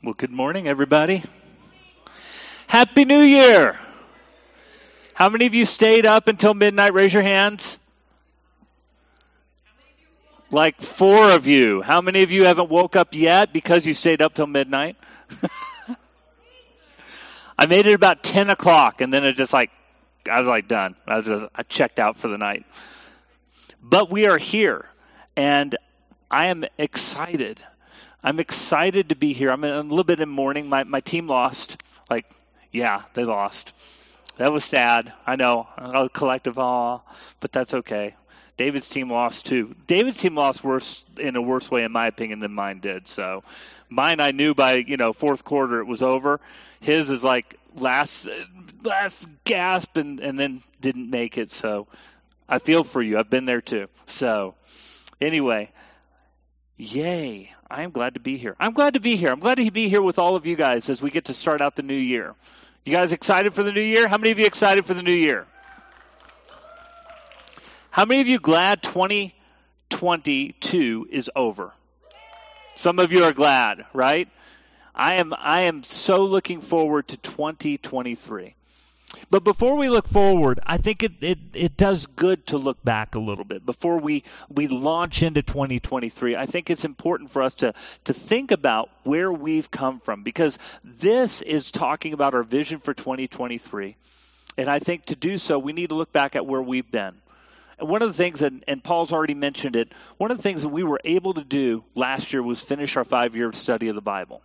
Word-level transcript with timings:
Well, 0.00 0.14
good 0.14 0.30
morning, 0.30 0.68
everybody. 0.68 1.24
Happy 2.68 3.04
New 3.04 3.18
Year. 3.20 3.76
How 5.12 5.28
many 5.28 5.46
of 5.46 5.54
you 5.54 5.64
stayed 5.64 6.06
up 6.06 6.28
until 6.28 6.54
midnight? 6.54 6.94
Raise 6.94 7.12
your 7.12 7.24
hands. 7.24 7.80
Like 10.52 10.80
four 10.80 11.32
of 11.32 11.48
you. 11.48 11.82
How 11.82 12.00
many 12.00 12.22
of 12.22 12.30
you 12.30 12.44
haven't 12.44 12.70
woke 12.70 12.94
up 12.94 13.08
yet 13.10 13.52
because 13.52 13.84
you 13.84 13.92
stayed 13.92 14.22
up 14.22 14.34
till 14.34 14.46
midnight? 14.46 14.96
I 17.58 17.66
made 17.66 17.88
it 17.88 17.94
about 17.94 18.22
10 18.22 18.50
o'clock 18.50 19.00
and 19.00 19.12
then 19.12 19.24
it 19.24 19.32
just 19.32 19.52
like, 19.52 19.72
I 20.30 20.38
was 20.38 20.46
like 20.46 20.68
done. 20.68 20.94
I 21.08 21.16
was 21.16 21.26
just, 21.26 21.44
I 21.56 21.64
checked 21.64 21.98
out 21.98 22.18
for 22.18 22.28
the 22.28 22.38
night. 22.38 22.64
But 23.82 24.12
we 24.12 24.28
are 24.28 24.38
here 24.38 24.86
and 25.34 25.76
I 26.30 26.46
am 26.46 26.64
excited 26.78 27.60
I'm 28.22 28.40
excited 28.40 29.10
to 29.10 29.14
be 29.14 29.32
here. 29.32 29.50
I'm 29.50 29.64
a 29.64 29.80
little 29.80 30.04
bit 30.04 30.20
in 30.20 30.28
mourning. 30.28 30.68
My 30.68 30.84
my 30.84 31.00
team 31.00 31.28
lost. 31.28 31.82
Like, 32.10 32.26
yeah, 32.72 33.02
they 33.14 33.24
lost. 33.24 33.72
That 34.38 34.52
was 34.52 34.64
sad. 34.64 35.12
I 35.26 35.36
know. 35.36 35.68
A 35.76 36.08
collective 36.08 36.58
awe, 36.58 37.00
but 37.40 37.52
that's 37.52 37.74
okay. 37.74 38.14
David's 38.56 38.88
team 38.88 39.10
lost 39.10 39.46
too. 39.46 39.74
David's 39.86 40.18
team 40.18 40.34
lost 40.34 40.64
worse 40.64 41.04
in 41.16 41.36
a 41.36 41.42
worse 41.42 41.70
way, 41.70 41.84
in 41.84 41.92
my 41.92 42.08
opinion, 42.08 42.40
than 42.40 42.52
mine 42.52 42.80
did. 42.80 43.06
So, 43.06 43.44
mine 43.88 44.20
I 44.20 44.32
knew 44.32 44.54
by 44.54 44.74
you 44.74 44.96
know 44.96 45.12
fourth 45.12 45.44
quarter 45.44 45.80
it 45.80 45.86
was 45.86 46.02
over. 46.02 46.40
His 46.80 47.10
is 47.10 47.22
like 47.22 47.56
last 47.76 48.28
last 48.82 49.28
gasp 49.44 49.96
and 49.96 50.18
and 50.18 50.38
then 50.38 50.62
didn't 50.80 51.08
make 51.08 51.38
it. 51.38 51.50
So, 51.50 51.86
I 52.48 52.58
feel 52.58 52.82
for 52.82 53.00
you. 53.00 53.16
I've 53.18 53.30
been 53.30 53.44
there 53.44 53.60
too. 53.60 53.86
So, 54.06 54.56
anyway, 55.20 55.70
Yay. 56.78 57.50
I 57.68 57.82
am 57.82 57.90
glad 57.90 58.14
to 58.14 58.20
be 58.20 58.38
here. 58.38 58.56
I'm 58.58 58.72
glad 58.72 58.94
to 58.94 59.00
be 59.00 59.16
here. 59.16 59.30
I'm 59.30 59.40
glad 59.40 59.56
to 59.56 59.70
be 59.70 59.88
here 59.88 60.00
with 60.00 60.18
all 60.18 60.36
of 60.36 60.46
you 60.46 60.56
guys 60.56 60.88
as 60.88 61.02
we 61.02 61.10
get 61.10 61.26
to 61.26 61.34
start 61.34 61.60
out 61.60 61.76
the 61.76 61.82
new 61.82 61.92
year. 61.92 62.34
You 62.84 62.92
guys 62.92 63.12
excited 63.12 63.52
for 63.52 63.64
the 63.64 63.72
new 63.72 63.82
year? 63.82 64.08
How 64.08 64.16
many 64.16 64.30
of 64.30 64.38
you 64.38 64.46
excited 64.46 64.86
for 64.86 64.94
the 64.94 65.02
new 65.02 65.12
year? 65.12 65.46
How 67.90 68.04
many 68.04 68.20
of 68.20 68.28
you 68.28 68.38
glad 68.38 68.84
2022 68.84 71.08
is 71.10 71.28
over? 71.34 71.72
Some 72.76 73.00
of 73.00 73.12
you 73.12 73.24
are 73.24 73.32
glad, 73.32 73.84
right? 73.92 74.28
I 74.94 75.14
am 75.14 75.34
I 75.36 75.62
am 75.62 75.82
so 75.82 76.24
looking 76.24 76.60
forward 76.60 77.08
to 77.08 77.16
2023. 77.16 78.54
But 79.30 79.42
before 79.42 79.76
we 79.76 79.88
look 79.88 80.06
forward, 80.06 80.60
I 80.66 80.76
think 80.76 81.02
it, 81.02 81.12
it, 81.22 81.38
it 81.54 81.76
does 81.76 82.06
good 82.06 82.46
to 82.48 82.58
look 82.58 82.82
back 82.84 83.14
a 83.14 83.18
little 83.18 83.44
bit. 83.44 83.64
Before 83.64 83.98
we, 83.98 84.22
we 84.50 84.68
launch 84.68 85.22
into 85.22 85.42
2023, 85.42 86.36
I 86.36 86.44
think 86.44 86.68
it's 86.68 86.84
important 86.84 87.30
for 87.30 87.42
us 87.42 87.54
to, 87.54 87.72
to 88.04 88.12
think 88.12 88.50
about 88.50 88.90
where 89.04 89.32
we've 89.32 89.70
come 89.70 90.00
from 90.00 90.22
because 90.22 90.58
this 90.84 91.40
is 91.40 91.70
talking 91.70 92.12
about 92.12 92.34
our 92.34 92.42
vision 92.42 92.80
for 92.80 92.92
2023. 92.92 93.96
And 94.58 94.68
I 94.68 94.78
think 94.78 95.06
to 95.06 95.16
do 95.16 95.38
so, 95.38 95.58
we 95.58 95.72
need 95.72 95.88
to 95.88 95.94
look 95.94 96.12
back 96.12 96.36
at 96.36 96.44
where 96.44 96.62
we've 96.62 96.90
been. 96.90 97.14
And 97.78 97.88
one 97.88 98.02
of 98.02 98.08
the 98.08 98.14
things, 98.14 98.42
and, 98.42 98.62
and 98.68 98.82
Paul's 98.82 99.12
already 99.12 99.34
mentioned 99.34 99.76
it, 99.76 99.90
one 100.18 100.30
of 100.30 100.36
the 100.36 100.42
things 100.42 100.62
that 100.62 100.68
we 100.68 100.82
were 100.82 101.00
able 101.04 101.34
to 101.34 101.44
do 101.44 101.84
last 101.94 102.32
year 102.32 102.42
was 102.42 102.60
finish 102.60 102.96
our 102.96 103.04
five 103.04 103.36
year 103.36 103.52
study 103.52 103.88
of 103.88 103.94
the 103.94 104.02
Bible. 104.02 104.42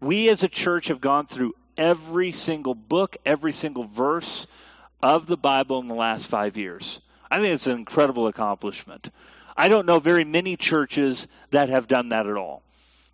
We 0.00 0.28
as 0.30 0.42
a 0.42 0.48
church 0.48 0.88
have 0.88 1.00
gone 1.00 1.26
through 1.26 1.54
every 1.76 2.32
single 2.32 2.74
book, 2.74 3.16
every 3.24 3.52
single 3.52 3.84
verse 3.84 4.46
of 5.02 5.26
the 5.26 5.36
Bible 5.36 5.80
in 5.80 5.88
the 5.88 5.94
last 5.94 6.26
five 6.26 6.56
years. 6.56 7.00
I 7.30 7.40
think 7.40 7.54
it's 7.54 7.66
an 7.66 7.78
incredible 7.78 8.28
accomplishment. 8.28 9.10
I 9.56 9.68
don't 9.68 9.86
know 9.86 9.98
very 9.98 10.24
many 10.24 10.56
churches 10.56 11.26
that 11.50 11.68
have 11.68 11.88
done 11.88 12.10
that 12.10 12.26
at 12.26 12.36
all. 12.36 12.62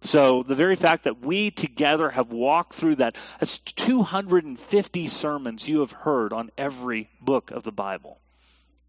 So 0.03 0.45
the 0.45 0.55
very 0.55 0.77
fact 0.77 1.05
that 1.05 1.20
we 1.20 1.50
together 1.50 2.09
have 2.09 2.31
walked 2.31 2.75
through 2.75 2.97
that, 2.97 3.17
that's 3.41 3.59
250 3.59 5.09
sermons 5.09 5.67
you 5.67 5.81
have 5.81 5.91
heard 5.91 6.33
on 6.33 6.50
every 6.56 7.11
book 7.20 7.50
of 7.50 7.65
the 7.65 7.72
Bible. 7.72 8.19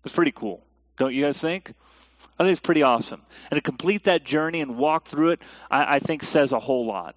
It's 0.06 0.14
pretty 0.14 0.32
cool. 0.32 0.64
Don't 0.98 1.14
you 1.14 1.24
guys 1.24 1.40
think? 1.40 1.74
I 2.38 2.44
think 2.44 2.52
it's 2.52 2.62
pretty 2.62 2.84
awesome. 2.84 3.22
And 3.50 3.58
to 3.58 3.62
complete 3.62 4.06
that 4.06 4.24
journey 4.24 4.62
and 4.62 4.78
walk 4.78 5.08
through 5.08 5.32
it, 5.32 5.40
I, 5.70 5.96
I 5.96 6.00
think 6.00 6.24
says 6.24 6.52
a 6.52 6.60
whole 6.60 6.86
lot. 6.86 7.16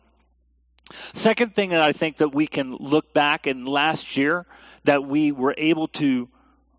Second 1.14 1.54
thing 1.54 1.70
that 1.70 1.80
I 1.80 1.92
think 1.92 2.18
that 2.18 2.34
we 2.34 2.46
can 2.46 2.76
look 2.76 3.12
back 3.12 3.46
in 3.46 3.64
last 3.64 4.16
year 4.16 4.46
that 4.84 5.04
we 5.04 5.32
were 5.32 5.54
able 5.56 5.88
to 5.88 6.28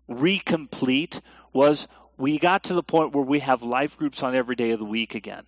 recomplete 0.08 1.20
was 1.52 1.88
we 2.16 2.38
got 2.38 2.64
to 2.64 2.74
the 2.74 2.82
point 2.82 3.14
where 3.14 3.24
we 3.24 3.40
have 3.40 3.62
life 3.62 3.96
groups 3.96 4.22
on 4.22 4.34
every 4.34 4.56
day 4.56 4.70
of 4.70 4.78
the 4.78 4.84
week 4.84 5.14
again. 5.14 5.44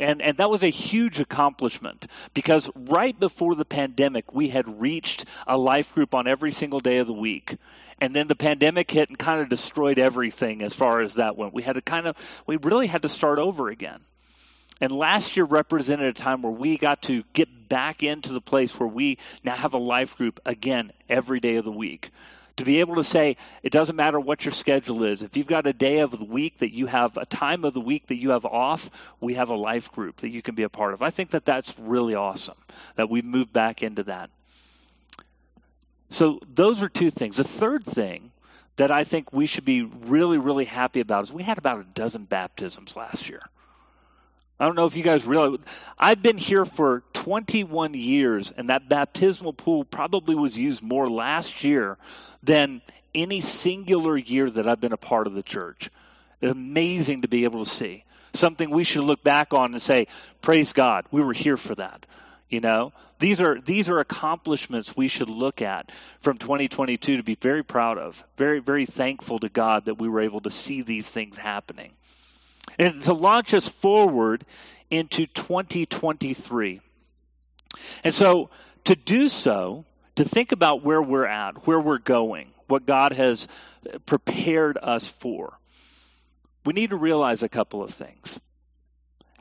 And, 0.00 0.22
and 0.22 0.36
that 0.36 0.48
was 0.48 0.62
a 0.62 0.68
huge 0.68 1.18
accomplishment 1.18 2.06
because 2.32 2.70
right 2.76 3.18
before 3.18 3.56
the 3.56 3.64
pandemic, 3.64 4.32
we 4.32 4.48
had 4.48 4.80
reached 4.80 5.24
a 5.46 5.58
life 5.58 5.92
group 5.92 6.14
on 6.14 6.28
every 6.28 6.52
single 6.52 6.80
day 6.80 6.98
of 6.98 7.08
the 7.08 7.12
week. 7.12 7.56
And 8.00 8.14
then 8.14 8.28
the 8.28 8.36
pandemic 8.36 8.90
hit 8.90 9.08
and 9.08 9.18
kind 9.18 9.40
of 9.40 9.48
destroyed 9.48 9.98
everything 9.98 10.62
as 10.62 10.72
far 10.72 11.00
as 11.00 11.14
that 11.14 11.36
went. 11.36 11.52
We 11.52 11.64
had 11.64 11.74
to 11.74 11.82
kind 11.82 12.06
of, 12.06 12.16
we 12.46 12.56
really 12.58 12.86
had 12.86 13.02
to 13.02 13.08
start 13.08 13.40
over 13.40 13.70
again. 13.70 14.00
And 14.80 14.92
last 14.92 15.36
year 15.36 15.44
represented 15.44 16.06
a 16.06 16.12
time 16.12 16.42
where 16.42 16.52
we 16.52 16.78
got 16.78 17.02
to 17.02 17.24
get 17.32 17.68
back 17.68 18.02
into 18.02 18.32
the 18.32 18.40
place 18.40 18.78
where 18.78 18.88
we 18.88 19.18
now 19.42 19.54
have 19.54 19.74
a 19.74 19.78
life 19.78 20.16
group 20.16 20.40
again 20.46 20.92
every 21.08 21.40
day 21.40 21.56
of 21.56 21.64
the 21.64 21.72
week. 21.72 22.10
To 22.58 22.64
be 22.64 22.80
able 22.80 22.96
to 22.96 23.04
say, 23.04 23.36
it 23.62 23.70
doesn't 23.70 23.94
matter 23.94 24.18
what 24.18 24.44
your 24.44 24.52
schedule 24.52 25.04
is. 25.04 25.22
If 25.22 25.36
you've 25.36 25.46
got 25.46 25.66
a 25.66 25.72
day 25.72 26.00
of 26.00 26.18
the 26.18 26.24
week 26.24 26.58
that 26.58 26.72
you 26.72 26.86
have, 26.86 27.16
a 27.16 27.26
time 27.26 27.64
of 27.64 27.72
the 27.72 27.80
week 27.80 28.08
that 28.08 28.16
you 28.16 28.30
have 28.30 28.44
off, 28.44 28.90
we 29.20 29.34
have 29.34 29.50
a 29.50 29.54
life 29.54 29.92
group 29.92 30.16
that 30.18 30.30
you 30.30 30.42
can 30.42 30.56
be 30.56 30.64
a 30.64 30.68
part 30.68 30.94
of. 30.94 31.02
I 31.02 31.10
think 31.10 31.30
that 31.30 31.44
that's 31.44 31.72
really 31.78 32.16
awesome 32.16 32.56
that 32.96 33.08
we've 33.08 33.24
moved 33.24 33.52
back 33.52 33.82
into 33.82 34.04
that. 34.04 34.30
So 36.10 36.40
those 36.52 36.82
are 36.82 36.88
two 36.88 37.10
things. 37.10 37.36
The 37.36 37.44
third 37.44 37.84
thing 37.84 38.32
that 38.76 38.90
I 38.90 39.04
think 39.04 39.32
we 39.32 39.46
should 39.46 39.64
be 39.64 39.82
really, 39.82 40.38
really 40.38 40.64
happy 40.64 41.00
about 41.00 41.24
is 41.24 41.32
we 41.32 41.42
had 41.42 41.58
about 41.58 41.80
a 41.80 41.84
dozen 41.84 42.24
baptisms 42.24 42.96
last 42.96 43.28
year. 43.28 43.42
I 44.60 44.66
don't 44.66 44.74
know 44.74 44.86
if 44.86 44.96
you 44.96 45.04
guys 45.04 45.24
realize. 45.24 45.60
I've 45.98 46.20
been 46.20 46.38
here 46.38 46.64
for 46.64 47.04
21 47.12 47.94
years, 47.94 48.52
and 48.56 48.70
that 48.70 48.88
baptismal 48.88 49.52
pool 49.52 49.84
probably 49.84 50.34
was 50.34 50.56
used 50.56 50.82
more 50.82 51.08
last 51.08 51.62
year 51.62 51.96
than 52.42 52.82
any 53.14 53.40
singular 53.40 54.16
year 54.16 54.50
that 54.50 54.66
I've 54.66 54.80
been 54.80 54.92
a 54.92 54.98
part 54.98 55.28
of 55.28 55.34
the 55.34 55.44
church. 55.44 55.90
Amazing 56.42 57.22
to 57.22 57.28
be 57.28 57.44
able 57.44 57.64
to 57.64 57.70
see. 57.70 58.04
Something 58.34 58.70
we 58.70 58.84
should 58.84 59.04
look 59.04 59.22
back 59.22 59.54
on 59.54 59.72
and 59.72 59.82
say, 59.82 60.08
praise 60.42 60.72
God, 60.72 61.06
we 61.12 61.22
were 61.22 61.32
here 61.32 61.56
for 61.56 61.74
that. 61.76 62.04
You 62.48 62.60
know, 62.60 62.92
these 63.18 63.40
are 63.40 63.60
these 63.60 63.88
are 63.90 63.98
accomplishments 63.98 64.96
we 64.96 65.08
should 65.08 65.28
look 65.28 65.60
at 65.60 65.92
from 66.20 66.38
2022 66.38 67.18
to 67.18 67.22
be 67.22 67.34
very 67.34 67.62
proud 67.62 67.98
of. 67.98 68.22
Very 68.38 68.60
very 68.60 68.86
thankful 68.86 69.38
to 69.40 69.48
God 69.50 69.84
that 69.84 69.98
we 69.98 70.08
were 70.08 70.20
able 70.20 70.40
to 70.42 70.50
see 70.50 70.80
these 70.80 71.08
things 71.08 71.36
happening 71.36 71.92
and 72.78 73.02
to 73.02 73.12
launch 73.12 73.54
us 73.54 73.66
forward 73.66 74.44
into 74.90 75.26
2023. 75.26 76.80
And 78.04 78.14
so, 78.14 78.50
to 78.84 78.94
do 78.94 79.28
so, 79.28 79.84
to 80.16 80.24
think 80.24 80.52
about 80.52 80.82
where 80.82 81.02
we're 81.02 81.26
at, 81.26 81.66
where 81.66 81.80
we're 81.80 81.98
going, 81.98 82.48
what 82.66 82.86
God 82.86 83.12
has 83.12 83.46
prepared 84.06 84.78
us 84.80 85.06
for, 85.06 85.58
we 86.64 86.72
need 86.72 86.90
to 86.90 86.96
realize 86.96 87.42
a 87.42 87.48
couple 87.48 87.82
of 87.82 87.90
things. 87.90 88.38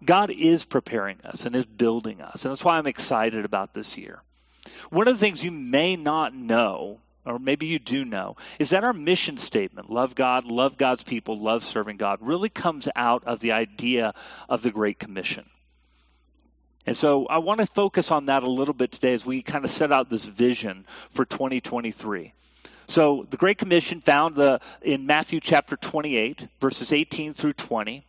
God 0.03 0.29
is 0.29 0.63
preparing 0.63 1.17
us 1.25 1.45
and 1.45 1.55
is 1.55 1.65
building 1.65 2.21
us. 2.21 2.45
And 2.45 2.51
that's 2.51 2.63
why 2.63 2.77
I'm 2.77 2.87
excited 2.87 3.45
about 3.45 3.73
this 3.73 3.97
year. 3.97 4.21
One 4.89 5.07
of 5.07 5.15
the 5.15 5.19
things 5.19 5.43
you 5.43 5.51
may 5.51 5.95
not 5.95 6.35
know 6.35 6.99
or 7.29 7.39
maybe 7.39 7.65
you 7.65 7.79
do 7.79 8.05
know, 8.05 8.35
is 8.59 8.71
that 8.71 8.83
our 8.83 8.93
mission 8.93 9.37
statement, 9.37 9.89
love 9.89 10.15
God, 10.15 10.45
love 10.45 10.77
God's 10.77 11.03
people, 11.03 11.39
love 11.39 11.63
serving 11.63 11.97
God, 11.97 12.19
really 12.21 12.49
comes 12.49 12.87
out 12.95 13.23
of 13.25 13.39
the 13.39 13.51
idea 13.51 14.13
of 14.49 14.61
the 14.61 14.71
Great 14.71 14.99
Commission. 14.99 15.45
And 16.85 16.95
so 16.95 17.25
I 17.25 17.39
want 17.39 17.59
to 17.59 17.65
focus 17.65 18.11
on 18.11 18.27
that 18.27 18.43
a 18.43 18.49
little 18.49 18.73
bit 18.73 18.93
today 18.93 19.13
as 19.13 19.25
we 19.25 19.41
kind 19.41 19.65
of 19.65 19.71
set 19.71 19.91
out 19.91 20.09
this 20.09 20.23
vision 20.23 20.85
for 21.11 21.25
2023. 21.25 22.33
So 22.87 23.27
the 23.29 23.35
Great 23.35 23.57
Commission 23.57 23.99
found 23.99 24.35
the, 24.35 24.61
in 24.81 25.05
Matthew 25.05 25.41
chapter 25.41 25.75
28, 25.75 26.47
verses 26.61 26.93
18 26.93 27.33
through 27.33 27.53
20. 27.53 28.05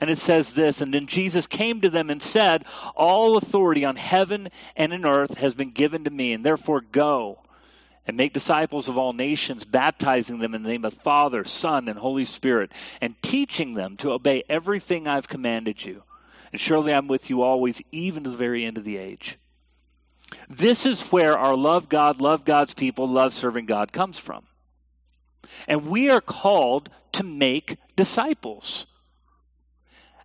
And 0.00 0.10
it 0.10 0.18
says 0.18 0.54
this 0.54 0.82
And 0.82 0.92
then 0.92 1.06
Jesus 1.06 1.46
came 1.46 1.80
to 1.80 1.90
them 1.90 2.10
and 2.10 2.22
said, 2.22 2.64
All 2.94 3.38
authority 3.38 3.86
on 3.86 3.96
heaven 3.96 4.48
and 4.76 4.92
in 4.92 5.06
earth 5.06 5.38
has 5.38 5.54
been 5.54 5.70
given 5.70 6.04
to 6.04 6.10
me, 6.10 6.32
and 6.32 6.44
therefore 6.44 6.82
go 6.82 7.38
and 8.06 8.16
make 8.16 8.32
disciples 8.32 8.88
of 8.88 8.98
all 8.98 9.12
nations, 9.12 9.64
baptizing 9.64 10.38
them 10.38 10.54
in 10.54 10.62
the 10.62 10.68
name 10.68 10.84
of 10.84 10.94
Father, 10.94 11.44
Son, 11.44 11.88
and 11.88 11.98
Holy 11.98 12.24
Spirit, 12.24 12.70
and 13.00 13.20
teaching 13.22 13.74
them 13.74 13.96
to 13.98 14.12
obey 14.12 14.44
everything 14.48 15.08
I've 15.08 15.28
commanded 15.28 15.84
you. 15.84 16.02
And 16.52 16.60
surely 16.60 16.92
I'm 16.94 17.08
with 17.08 17.30
you 17.30 17.42
always, 17.42 17.82
even 17.90 18.24
to 18.24 18.30
the 18.30 18.36
very 18.36 18.64
end 18.64 18.78
of 18.78 18.84
the 18.84 18.96
age. 18.96 19.38
This 20.48 20.86
is 20.86 21.00
where 21.12 21.38
our 21.38 21.56
love 21.56 21.88
God, 21.88 22.20
love 22.20 22.44
God's 22.44 22.74
people, 22.74 23.08
love 23.08 23.34
serving 23.34 23.66
God 23.66 23.92
comes 23.92 24.18
from. 24.18 24.44
And 25.68 25.86
we 25.86 26.10
are 26.10 26.20
called 26.20 26.88
to 27.12 27.24
make 27.24 27.76
disciples. 27.94 28.86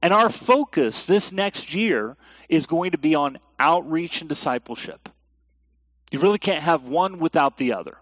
And 0.01 0.13
our 0.13 0.29
focus 0.29 1.05
this 1.05 1.31
next 1.31 1.73
year 1.73 2.17
is 2.49 2.65
going 2.65 2.91
to 2.91 2.97
be 2.97 3.15
on 3.15 3.37
outreach 3.59 4.21
and 4.21 4.29
discipleship. 4.29 5.09
You 6.11 6.19
really 6.19 6.39
can't 6.39 6.61
have 6.61 6.83
one 6.83 7.19
without 7.19 7.57
the 7.57 7.73
other. 7.73 7.97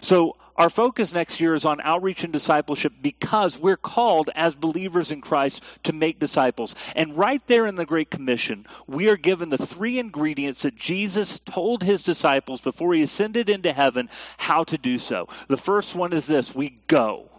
So, 0.00 0.36
our 0.54 0.68
focus 0.68 1.12
next 1.12 1.40
year 1.40 1.54
is 1.54 1.64
on 1.64 1.80
outreach 1.80 2.24
and 2.24 2.32
discipleship 2.32 2.92
because 3.00 3.56
we're 3.56 3.78
called 3.78 4.28
as 4.34 4.54
believers 4.54 5.10
in 5.10 5.22
Christ 5.22 5.62
to 5.84 5.94
make 5.94 6.20
disciples. 6.20 6.74
And 6.94 7.16
right 7.16 7.40
there 7.46 7.66
in 7.66 7.74
the 7.74 7.86
Great 7.86 8.10
Commission, 8.10 8.66
we 8.86 9.08
are 9.08 9.16
given 9.16 9.48
the 9.48 9.56
three 9.56 9.98
ingredients 9.98 10.62
that 10.62 10.76
Jesus 10.76 11.38
told 11.46 11.82
his 11.82 12.02
disciples 12.02 12.60
before 12.60 12.92
he 12.92 13.02
ascended 13.02 13.48
into 13.48 13.72
heaven 13.72 14.10
how 14.36 14.64
to 14.64 14.76
do 14.76 14.98
so. 14.98 15.28
The 15.48 15.56
first 15.56 15.94
one 15.94 16.12
is 16.12 16.26
this 16.26 16.54
we 16.54 16.78
go. 16.86 17.30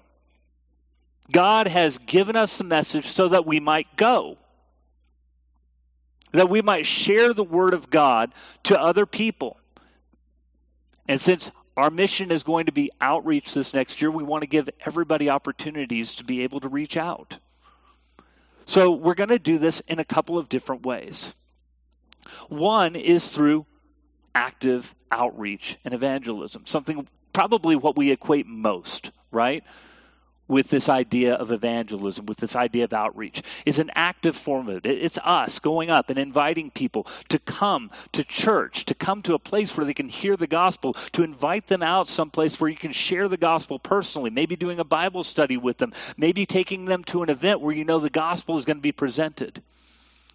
God 1.31 1.67
has 1.67 1.99
given 1.99 2.35
us 2.35 2.57
the 2.57 2.63
message 2.63 3.07
so 3.07 3.29
that 3.29 3.45
we 3.45 3.59
might 3.59 3.95
go 3.95 4.37
that 6.33 6.49
we 6.49 6.61
might 6.61 6.85
share 6.85 7.33
the 7.33 7.43
word 7.43 7.73
of 7.73 7.89
God 7.89 8.33
to 8.63 8.79
other 8.79 9.05
people. 9.05 9.57
And 11.07 11.21
since 11.21 11.49
our 11.77 11.89
mission 11.89 12.31
is 12.31 12.43
going 12.43 12.65
to 12.65 12.71
be 12.71 12.91
outreach 12.99 13.53
this 13.53 13.73
next 13.73 14.01
year, 14.01 14.11
we 14.11 14.23
want 14.23 14.41
to 14.41 14.47
give 14.47 14.69
everybody 14.85 15.29
opportunities 15.29 16.15
to 16.15 16.23
be 16.23 16.43
able 16.43 16.59
to 16.59 16.67
reach 16.67 16.97
out. 16.97 17.37
So 18.65 18.91
we're 18.91 19.15
going 19.15 19.29
to 19.29 19.39
do 19.39 19.57
this 19.57 19.81
in 19.87 19.99
a 19.99 20.05
couple 20.05 20.37
of 20.37 20.49
different 20.49 20.85
ways. 20.85 21.33
One 22.47 22.95
is 22.95 23.27
through 23.27 23.65
active 24.33 24.93
outreach 25.11 25.77
and 25.83 25.93
evangelism, 25.93 26.65
something 26.65 27.07
probably 27.33 27.75
what 27.75 27.97
we 27.97 28.11
equate 28.11 28.47
most, 28.47 29.11
right? 29.31 29.63
With 30.47 30.69
this 30.69 30.89
idea 30.89 31.35
of 31.35 31.51
evangelism, 31.51 32.25
with 32.25 32.37
this 32.37 32.55
idea 32.55 32.83
of 32.83 32.93
outreach, 32.93 33.41
is 33.65 33.79
an 33.79 33.91
active 33.95 34.35
form 34.35 34.69
of 34.69 34.85
it. 34.85 35.03
It's 35.03 35.17
us 35.23 35.59
going 35.59 35.89
up 35.89 36.09
and 36.09 36.19
inviting 36.19 36.71
people 36.71 37.07
to 37.29 37.39
come 37.39 37.91
to 38.13 38.23
church, 38.23 38.85
to 38.85 38.95
come 38.95 39.21
to 39.23 39.33
a 39.33 39.39
place 39.39 39.75
where 39.75 39.85
they 39.85 39.93
can 39.93 40.09
hear 40.09 40.35
the 40.37 40.47
gospel, 40.47 40.93
to 41.13 41.23
invite 41.23 41.67
them 41.67 41.83
out 41.83 42.07
someplace 42.07 42.59
where 42.59 42.69
you 42.69 42.77
can 42.77 42.91
share 42.91 43.27
the 43.27 43.37
gospel 43.37 43.79
personally, 43.79 44.29
maybe 44.29 44.55
doing 44.55 44.79
a 44.79 44.83
Bible 44.83 45.23
study 45.23 45.57
with 45.57 45.77
them, 45.77 45.93
maybe 46.17 46.45
taking 46.45 46.85
them 46.85 47.03
to 47.05 47.23
an 47.23 47.29
event 47.29 47.61
where 47.61 47.75
you 47.75 47.85
know 47.85 47.99
the 47.99 48.09
gospel 48.09 48.57
is 48.57 48.65
going 48.65 48.77
to 48.77 48.81
be 48.81 48.91
presented. 48.91 49.61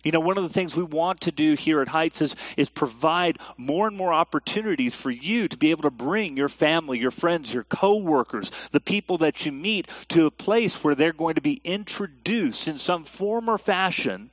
You 0.05 0.12
know, 0.12 0.21
one 0.21 0.39
of 0.39 0.45
the 0.45 0.53
things 0.53 0.77
we 0.77 0.85
want 0.85 1.23
to 1.23 1.33
do 1.33 1.55
here 1.55 1.81
at 1.81 1.89
Heights 1.89 2.23
is, 2.23 2.37
is 2.56 2.71
provide 2.71 3.39
more 3.56 3.89
and 3.89 3.97
more 3.97 4.12
opportunities 4.12 4.95
for 4.95 5.11
you 5.11 5.49
to 5.49 5.56
be 5.56 5.73
able 5.73 5.83
to 5.83 5.91
bring 5.91 6.37
your 6.37 6.49
family, 6.49 6.99
your 6.99 7.11
friends, 7.11 7.53
your 7.53 7.65
coworkers, 7.65 8.53
the 8.71 8.81
people 8.81 9.19
that 9.19 9.45
you 9.45 9.50
meet 9.50 9.89
to 10.09 10.27
a 10.27 10.31
place 10.31 10.83
where 10.85 10.95
they're 10.95 11.12
going 11.12 11.35
to 11.35 11.41
be 11.41 11.61
introduced 11.65 12.69
in 12.69 12.79
some 12.79 13.05
form 13.05 13.49
or 13.49 13.59
fashion 13.59 14.31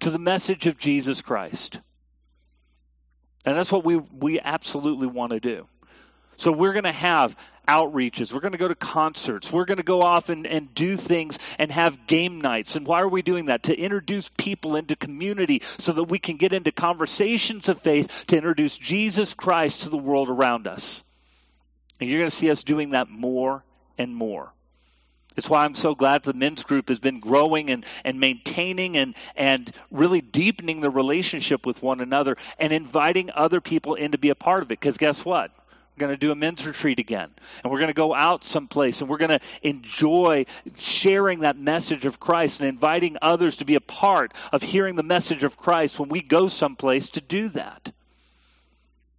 to 0.00 0.10
the 0.10 0.18
message 0.18 0.66
of 0.66 0.78
Jesus 0.78 1.22
Christ. 1.22 1.78
And 3.44 3.56
that's 3.56 3.70
what 3.70 3.84
we, 3.84 3.96
we 3.96 4.40
absolutely 4.40 5.06
want 5.06 5.32
to 5.32 5.40
do. 5.40 5.68
So 6.36 6.50
we're 6.50 6.72
going 6.72 6.84
to 6.84 6.92
have 6.92 7.36
outreaches. 7.66 8.32
We're 8.32 8.40
going 8.40 8.52
to 8.52 8.58
go 8.58 8.68
to 8.68 8.74
concerts. 8.74 9.50
We're 9.50 9.64
going 9.64 9.78
to 9.78 9.82
go 9.82 10.02
off 10.02 10.28
and, 10.28 10.46
and 10.46 10.74
do 10.74 10.96
things 10.96 11.38
and 11.58 11.70
have 11.70 12.06
game 12.06 12.40
nights. 12.40 12.76
And 12.76 12.86
why 12.86 13.00
are 13.00 13.08
we 13.08 13.22
doing 13.22 13.46
that? 13.46 13.64
To 13.64 13.76
introduce 13.76 14.30
people 14.36 14.76
into 14.76 14.96
community 14.96 15.62
so 15.78 15.92
that 15.92 16.04
we 16.04 16.18
can 16.18 16.36
get 16.36 16.52
into 16.52 16.72
conversations 16.72 17.68
of 17.68 17.80
faith 17.82 18.24
to 18.28 18.36
introduce 18.36 18.76
Jesus 18.76 19.34
Christ 19.34 19.82
to 19.82 19.88
the 19.88 19.98
world 19.98 20.28
around 20.28 20.66
us. 20.66 21.02
And 22.00 22.08
you're 22.10 22.20
going 22.20 22.30
to 22.30 22.36
see 22.36 22.50
us 22.50 22.64
doing 22.64 22.90
that 22.90 23.08
more 23.08 23.62
and 23.98 24.14
more. 24.14 24.52
It's 25.36 25.50
why 25.50 25.64
I'm 25.64 25.74
so 25.74 25.94
glad 25.94 26.22
the 26.22 26.32
men's 26.32 26.62
group 26.62 26.88
has 26.88 27.00
been 27.00 27.18
growing 27.18 27.70
and, 27.70 27.84
and 28.04 28.20
maintaining 28.20 28.96
and, 28.96 29.16
and 29.34 29.70
really 29.90 30.20
deepening 30.20 30.80
the 30.80 30.90
relationship 30.90 31.66
with 31.66 31.82
one 31.82 32.00
another 32.00 32.36
and 32.58 32.72
inviting 32.72 33.30
other 33.30 33.60
people 33.60 33.94
in 33.94 34.12
to 34.12 34.18
be 34.18 34.28
a 34.28 34.36
part 34.36 34.62
of 34.62 34.70
it. 34.70 34.78
Because 34.78 34.96
guess 34.96 35.24
what? 35.24 35.50
We're 35.96 36.08
going 36.08 36.18
to 36.18 36.26
do 36.26 36.32
a 36.32 36.34
men's 36.34 36.66
retreat 36.66 36.98
again. 36.98 37.30
And 37.62 37.72
we're 37.72 37.78
going 37.78 37.88
to 37.88 37.94
go 37.94 38.14
out 38.14 38.44
someplace 38.44 39.00
and 39.00 39.08
we're 39.08 39.18
going 39.18 39.38
to 39.38 39.40
enjoy 39.62 40.46
sharing 40.78 41.40
that 41.40 41.56
message 41.56 42.04
of 42.04 42.18
Christ 42.18 42.58
and 42.58 42.68
inviting 42.68 43.16
others 43.22 43.56
to 43.56 43.64
be 43.64 43.76
a 43.76 43.80
part 43.80 44.32
of 44.52 44.62
hearing 44.62 44.96
the 44.96 45.04
message 45.04 45.44
of 45.44 45.56
Christ 45.56 46.00
when 46.00 46.08
we 46.08 46.20
go 46.20 46.48
someplace 46.48 47.10
to 47.10 47.20
do 47.20 47.48
that. 47.50 47.92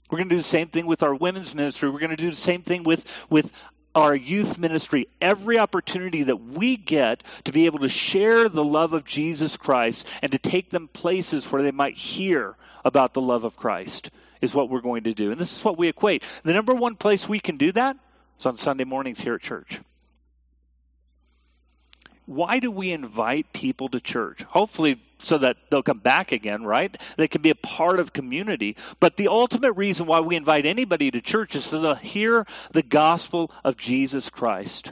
We're 0.10 0.18
going 0.18 0.30
to 0.30 0.36
do 0.36 0.39
the 0.39 0.44
same 0.44 0.68
thing 0.68 0.86
with 0.86 1.01
our 1.01 1.16
women's 1.16 1.56
ministry. 1.56 1.89
We're 1.89 2.00
going 2.00 2.10
to 2.10 2.18
do 2.18 2.30
the 2.30 2.36
same 2.36 2.62
thing 2.62 2.83
with, 2.83 3.10
with 3.30 3.50
our 3.95 4.13
youth 4.13 4.57
ministry. 4.57 5.07
Every 5.21 5.57
opportunity 5.57 6.24
that 6.24 6.44
we 6.44 6.75
get 6.75 7.24
to 7.45 7.54
be 7.54 7.68
able 7.68 7.80
to 7.80 7.89
share 7.89 8.50
the 8.50 8.63
love 8.63 8.92
of 8.92 9.06
Jesus 9.06 9.56
Christ 9.56 10.06
and 10.21 10.33
to 10.33 10.38
take 10.38 10.71
them 10.71 10.89
places 10.89 11.50
where 11.50 11.63
they 11.63 11.71
might 11.71 11.95
hear 11.95 12.56
about 12.83 13.13
the 13.13 13.21
love 13.21 13.45
of 13.45 13.56
Christ 13.56 14.10
is 14.41 14.53
what 14.53 14.69
we're 14.69 14.81
going 14.81 15.03
to 15.05 15.13
do. 15.13 15.31
And 15.31 15.39
this 15.39 15.55
is 15.55 15.63
what 15.63 15.77
we 15.77 15.87
equate. 15.87 16.23
The 16.43 16.53
number 16.53 16.73
one 16.73 16.95
place 16.95 17.27
we 17.27 17.39
can 17.39 17.57
do 17.57 17.71
that 17.73 17.97
is 18.39 18.45
on 18.45 18.57
Sunday 18.57 18.83
mornings 18.83 19.21
here 19.21 19.35
at 19.35 19.41
church. 19.41 19.79
Why 22.25 22.59
do 22.59 22.71
we 22.71 22.91
invite 22.91 23.53
people 23.53 23.89
to 23.89 23.99
church? 23.99 24.41
Hopefully, 24.43 24.99
so 25.19 25.37
that 25.37 25.57
they'll 25.69 25.83
come 25.83 25.99
back 25.99 26.31
again, 26.31 26.63
right? 26.63 26.95
They 27.17 27.27
can 27.27 27.41
be 27.41 27.51
a 27.51 27.55
part 27.55 27.99
of 27.99 28.13
community. 28.13 28.77
But 28.99 29.15
the 29.15 29.27
ultimate 29.27 29.73
reason 29.73 30.07
why 30.07 30.21
we 30.21 30.35
invite 30.35 30.65
anybody 30.65 31.11
to 31.11 31.21
church 31.21 31.55
is 31.55 31.65
so 31.65 31.79
they'll 31.79 31.95
hear 31.95 32.47
the 32.71 32.81
gospel 32.81 33.51
of 33.63 33.77
Jesus 33.77 34.29
Christ 34.29 34.91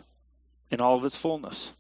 in 0.69 0.79
all 0.79 0.95
of 0.95 1.05
its 1.05 1.15
fullness. 1.15 1.71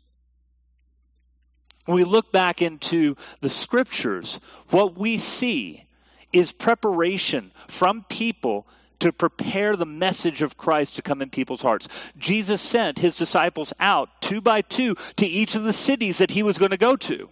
When 1.85 1.95
we 1.95 2.03
look 2.03 2.31
back 2.31 2.61
into 2.61 3.15
the 3.41 3.49
scriptures, 3.49 4.39
what 4.69 4.97
we 4.97 5.17
see 5.17 5.85
is 6.33 6.51
preparation 6.51 7.51
from 7.67 8.03
people 8.09 8.67
to 8.99 9.11
prepare 9.11 9.75
the 9.75 9.85
message 9.85 10.41
of 10.41 10.57
Christ 10.57 10.95
to 10.95 11.01
come 11.01 11.21
in 11.21 11.29
people's 11.29 11.61
hearts. 11.61 11.87
Jesus 12.17 12.61
sent 12.61 12.97
his 12.97 13.17
disciples 13.17 13.73
out 13.79 14.09
two 14.21 14.41
by 14.41 14.61
two 14.61 14.95
to 15.17 15.25
each 15.25 15.55
of 15.55 15.63
the 15.63 15.73
cities 15.73 16.19
that 16.19 16.31
he 16.31 16.43
was 16.43 16.57
going 16.57 16.71
to 16.71 16.77
go 16.77 16.95
to. 16.95 17.29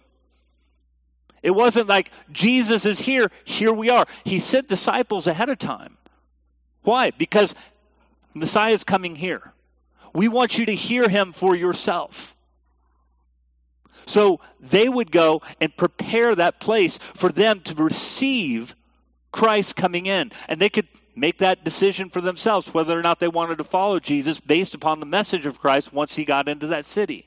It 1.42 1.50
wasn't 1.50 1.88
like 1.88 2.10
Jesus 2.30 2.86
is 2.86 3.00
here, 3.00 3.30
here 3.44 3.72
we 3.72 3.90
are. 3.90 4.06
He 4.24 4.38
sent 4.38 4.68
disciples 4.68 5.26
ahead 5.26 5.48
of 5.48 5.58
time. 5.58 5.96
Why? 6.82 7.10
Because 7.10 7.54
Messiah 8.34 8.72
is 8.72 8.84
coming 8.84 9.16
here. 9.16 9.52
We 10.14 10.28
want 10.28 10.58
you 10.58 10.66
to 10.66 10.74
hear 10.74 11.08
him 11.08 11.32
for 11.32 11.56
yourself. 11.56 12.34
So 14.06 14.40
they 14.60 14.88
would 14.88 15.10
go 15.10 15.42
and 15.60 15.74
prepare 15.76 16.34
that 16.34 16.60
place 16.60 16.98
for 17.14 17.30
them 17.30 17.60
to 17.60 17.74
receive 17.74 18.74
Christ 19.32 19.74
coming 19.74 20.06
in. 20.06 20.30
And 20.48 20.60
they 20.60 20.68
could 20.68 20.86
make 21.16 21.38
that 21.38 21.64
decision 21.64 22.10
for 22.10 22.20
themselves 22.20 22.72
whether 22.72 22.98
or 22.98 23.02
not 23.02 23.18
they 23.18 23.28
wanted 23.28 23.58
to 23.58 23.64
follow 23.64 23.98
Jesus 23.98 24.38
based 24.40 24.74
upon 24.74 25.00
the 25.00 25.06
message 25.06 25.46
of 25.46 25.58
Christ 25.58 25.92
once 25.92 26.14
he 26.14 26.24
got 26.24 26.48
into 26.48 26.68
that 26.68 26.84
city. 26.84 27.26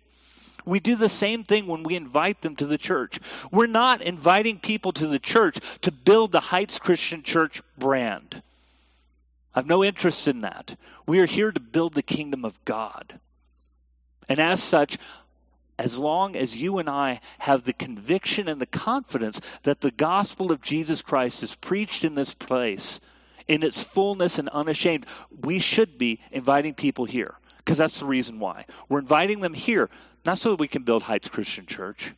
We 0.66 0.80
do 0.80 0.96
the 0.96 1.10
same 1.10 1.44
thing 1.44 1.68
when 1.68 1.84
we 1.84 1.96
invite 1.96 2.42
them 2.42 2.56
to 2.56 2.66
the 2.66 2.78
church. 2.78 3.20
We're 3.52 3.68
not 3.68 4.02
inviting 4.02 4.60
people 4.60 4.94
to 4.94 5.08
the 5.08 5.20
church 5.20 5.60
to 5.82 5.92
build 5.92 6.32
the 6.32 6.40
Heights 6.40 6.80
Christian 6.80 7.22
Church 7.22 7.62
brand. 7.78 8.42
I 9.54 9.60
have 9.60 9.68
no 9.68 9.84
interest 9.84 10.28
in 10.28 10.42
that. 10.42 10.76
We 11.06 11.20
are 11.20 11.28
here 11.28 11.52
to 11.52 11.60
build 11.60 11.94
the 11.94 12.02
kingdom 12.02 12.46
of 12.46 12.66
God. 12.66 13.20
And 14.28 14.40
as 14.40 14.62
such, 14.62 14.98
as 15.78 15.98
long 15.98 16.36
as 16.36 16.56
you 16.56 16.78
and 16.78 16.90
I 16.90 17.20
have 17.38 17.64
the 17.64 17.74
conviction 17.74 18.48
and 18.48 18.62
the 18.62 18.66
confidence 18.66 19.40
that 19.64 19.82
the 19.82 19.92
gospel 19.92 20.52
of 20.52 20.62
Jesus 20.62 21.02
Christ 21.02 21.44
is 21.44 21.56
preached 21.56 22.04
in 22.04 22.16
this 22.16 22.34
place 22.34 23.00
in 23.48 23.64
its 23.64 23.82
fullness 23.82 24.40
and 24.40 24.50
unashamed, 24.50 25.06
we 25.42 25.60
should 25.60 25.98
be 25.98 26.20
inviting 26.32 26.74
people 26.74 27.06
here 27.06 27.36
because 27.58 27.78
that's 27.78 28.00
the 28.00 28.06
reason 28.06 28.40
why. 28.40 28.66
We're 28.90 29.00
inviting 29.00 29.42
them 29.42 29.54
here 29.54 29.90
not 30.26 30.38
so 30.38 30.52
that 30.52 30.60
we 30.60 30.68
can 30.68 30.84
build 30.84 31.04
Heights 31.04 31.30
Christian 31.30 31.66
Church, 31.66 32.12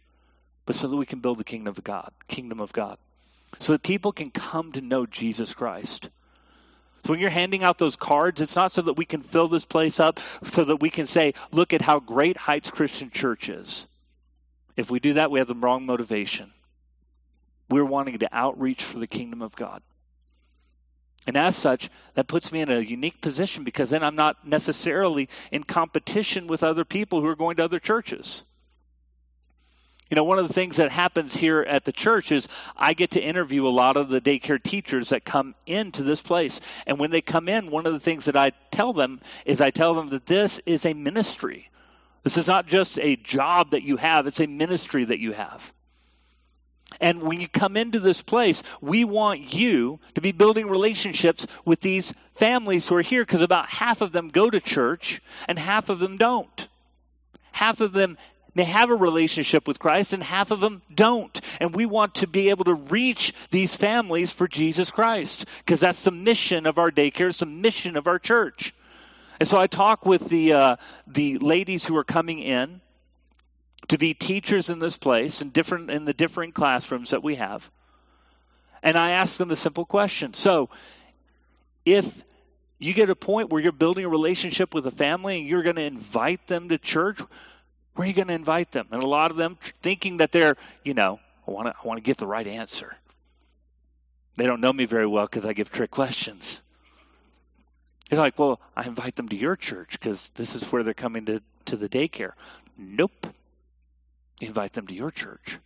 but 0.65 0.75
so 0.75 0.87
that 0.87 0.95
we 0.95 1.05
can 1.05 1.19
build 1.19 1.37
the 1.37 1.43
kingdom 1.43 1.73
of 1.75 1.83
God, 1.83 2.11
kingdom 2.27 2.59
of 2.59 2.71
God. 2.71 2.97
So 3.59 3.73
that 3.73 3.83
people 3.83 4.11
can 4.11 4.29
come 4.29 4.73
to 4.73 4.81
know 4.81 5.05
Jesus 5.05 5.53
Christ. 5.53 6.09
So 7.07 7.13
when 7.13 7.21
you're 7.21 7.29
handing 7.29 7.63
out 7.63 7.77
those 7.77 7.95
cards, 7.95 8.41
it's 8.41 8.57
not 8.57 8.73
so 8.73 8.81
that 8.81 8.97
we 8.97 9.05
can 9.05 9.21
fill 9.21 9.47
this 9.47 9.63
place 9.63 9.97
up, 9.97 10.19
so 10.47 10.65
that 10.65 10.81
we 10.81 10.89
can 10.89 11.05
say, 11.05 11.35
look 11.53 11.71
at 11.71 11.79
how 11.79 12.01
great 12.01 12.35
Heights 12.35 12.69
Christian 12.69 13.11
Church 13.11 13.47
is. 13.47 13.87
If 14.75 14.91
we 14.91 14.99
do 14.99 15.13
that, 15.13 15.31
we 15.31 15.39
have 15.39 15.47
the 15.47 15.55
wrong 15.55 15.85
motivation. 15.85 16.51
We're 17.69 17.85
wanting 17.85 18.19
to 18.19 18.29
outreach 18.29 18.83
for 18.83 18.99
the 18.99 19.07
kingdom 19.07 19.41
of 19.41 19.55
God. 19.55 19.81
And 21.25 21.37
as 21.37 21.55
such, 21.55 21.89
that 22.15 22.27
puts 22.27 22.51
me 22.51 22.59
in 22.59 22.69
a 22.69 22.81
unique 22.81 23.21
position 23.21 23.63
because 23.63 23.89
then 23.89 24.03
I'm 24.03 24.17
not 24.17 24.45
necessarily 24.45 25.29
in 25.49 25.63
competition 25.63 26.47
with 26.47 26.61
other 26.61 26.83
people 26.83 27.21
who 27.21 27.27
are 27.27 27.37
going 27.37 27.55
to 27.55 27.63
other 27.63 27.79
churches. 27.79 28.43
You 30.09 30.15
know, 30.15 30.23
one 30.23 30.39
of 30.39 30.47
the 30.47 30.53
things 30.53 30.77
that 30.77 30.91
happens 30.91 31.35
here 31.35 31.61
at 31.61 31.83
the 31.83 31.91
church 31.91 32.31
is 32.31 32.47
I 32.77 32.93
get 32.93 33.11
to 33.11 33.21
interview 33.21 33.67
a 33.67 33.69
lot 33.69 33.97
of 33.97 34.07
the 34.07 34.21
daycare 34.21 34.61
teachers 34.61 35.09
that 35.09 35.25
come 35.25 35.53
into 35.65 36.03
this 36.03 36.21
place. 36.21 36.61
And 36.85 36.97
when 36.97 37.11
they 37.11 37.21
come 37.21 37.49
in, 37.49 37.69
one 37.71 37.85
of 37.85 37.93
the 37.93 37.99
things 37.99 38.25
that 38.25 38.37
I 38.37 38.51
tell 38.71 38.93
them 38.93 39.19
is 39.45 39.59
I 39.59 39.71
tell 39.71 39.95
them 39.95 40.09
that 40.09 40.25
this 40.25 40.61
is 40.65 40.85
a 40.85 40.93
ministry. 40.93 41.69
This 42.23 42.37
is 42.37 42.47
not 42.47 42.67
just 42.67 42.99
a 42.99 43.17
job 43.17 43.71
that 43.71 43.83
you 43.83 43.97
have, 43.97 44.27
it's 44.27 44.39
a 44.39 44.47
ministry 44.47 45.05
that 45.05 45.19
you 45.19 45.33
have. 45.33 45.61
And 47.01 47.21
when 47.21 47.41
you 47.41 47.49
come 47.49 47.75
into 47.75 47.99
this 47.99 48.21
place, 48.21 48.63
we 48.79 49.03
want 49.03 49.53
you 49.53 49.99
to 50.15 50.21
be 50.21 50.31
building 50.31 50.67
relationships 50.67 51.45
with 51.65 51.81
these 51.81 52.13
families 52.35 52.87
who 52.87 52.95
are 52.95 53.01
here 53.01 53.23
because 53.23 53.41
about 53.41 53.69
half 53.69 54.01
of 54.01 54.13
them 54.13 54.29
go 54.29 54.49
to 54.49 54.59
church 54.59 55.21
and 55.47 55.59
half 55.59 55.89
of 55.89 55.99
them 55.99 56.17
don't. 56.17 56.67
Half 57.51 57.81
of 57.81 57.91
them 57.91 58.17
may 58.57 58.65
have 58.65 58.89
a 58.89 58.95
relationship 58.95 59.67
with 59.67 59.79
Christ 59.79 60.13
and 60.13 60.23
half 60.23 60.51
of 60.51 60.59
them 60.59 60.81
don't. 60.93 61.39
And 61.61 61.75
we 61.75 61.85
want 61.85 62.15
to 62.15 62.27
be 62.27 62.49
able 62.49 62.65
to 62.65 62.73
reach 62.73 63.33
these 63.51 63.75
families 63.75 64.31
for 64.31 64.47
Jesus 64.47 64.91
Christ 64.91 65.45
because 65.59 65.79
that's 65.79 66.03
the 66.03 66.11
mission 66.11 66.65
of 66.65 66.77
our 66.77 66.91
daycare, 66.91 67.29
it's 67.29 67.39
the 67.39 67.45
mission 67.45 67.95
of 67.95 68.07
our 68.07 68.19
church. 68.19 68.73
And 69.39 69.47
so 69.47 69.59
I 69.59 69.67
talk 69.67 70.05
with 70.05 70.27
the 70.27 70.53
uh, 70.53 70.75
the 71.05 71.37
ladies 71.37 71.85
who 71.85 71.95
are 71.97 72.03
coming 72.03 72.39
in 72.39 72.81
to 73.89 73.99
be 73.99 74.15
teachers 74.15 74.71
in 74.71 74.79
this 74.79 74.97
place 74.97 75.43
in 75.43 75.51
different 75.51 75.91
in 75.91 76.05
the 76.05 76.13
different 76.13 76.55
classrooms 76.55 77.11
that 77.11 77.21
we 77.21 77.35
have. 77.35 77.69
And 78.81 78.97
I 78.97 79.11
ask 79.11 79.37
them 79.37 79.49
the 79.49 79.55
simple 79.55 79.85
question. 79.85 80.33
So, 80.33 80.69
if 81.85 82.11
you 82.79 82.93
get 82.93 83.11
a 83.11 83.15
point 83.15 83.49
where 83.49 83.61
you're 83.61 83.71
building 83.71 84.05
a 84.05 84.09
relationship 84.09 84.73
with 84.73 84.87
a 84.87 84.91
family 84.91 85.39
and 85.39 85.47
you're 85.47 85.63
going 85.63 85.75
to 85.77 85.83
invite 85.83 86.47
them 86.47 86.69
to 86.69 86.77
church, 86.77 87.19
where 87.97 88.05
are 88.05 88.07
you 88.07 88.13
going 88.13 88.27
to 88.27 88.33
invite 88.35 88.71
them? 88.71 88.87
And 88.91 89.01
a 89.01 89.07
lot 89.07 89.31
of 89.31 89.37
them 89.37 89.57
thinking 89.81 90.17
that 90.17 90.31
they're, 90.31 90.55
you 90.85 90.93
know, 90.93 91.19
I 91.47 91.51
want 91.51 91.67
to 91.67 91.73
I 91.73 91.87
want 91.87 91.97
to 91.97 92.03
get 92.03 92.17
the 92.17 92.27
right 92.27 92.45
answer. 92.45 92.95
They 94.35 94.45
don't 94.45 94.61
know 94.61 94.71
me 94.71 94.85
very 94.85 95.07
well 95.07 95.25
because 95.25 95.47
I 95.47 95.53
give 95.53 95.71
trick 95.71 95.89
questions. 95.89 96.61
It's 98.11 98.19
like, 98.19 98.37
well, 98.37 98.61
I 98.75 98.85
invite 98.85 99.15
them 99.15 99.29
to 99.29 99.35
your 99.35 99.55
church 99.55 99.93
because 99.99 100.29
this 100.35 100.53
is 100.53 100.63
where 100.71 100.83
they're 100.83 100.93
coming 100.93 101.25
to, 101.25 101.41
to 101.65 101.75
the 101.75 101.89
daycare. 101.89 102.33
Nope. 102.77 103.27
Invite 104.39 104.73
them 104.73 104.85
to 104.87 104.93
your 104.93 105.09
church. 105.09 105.57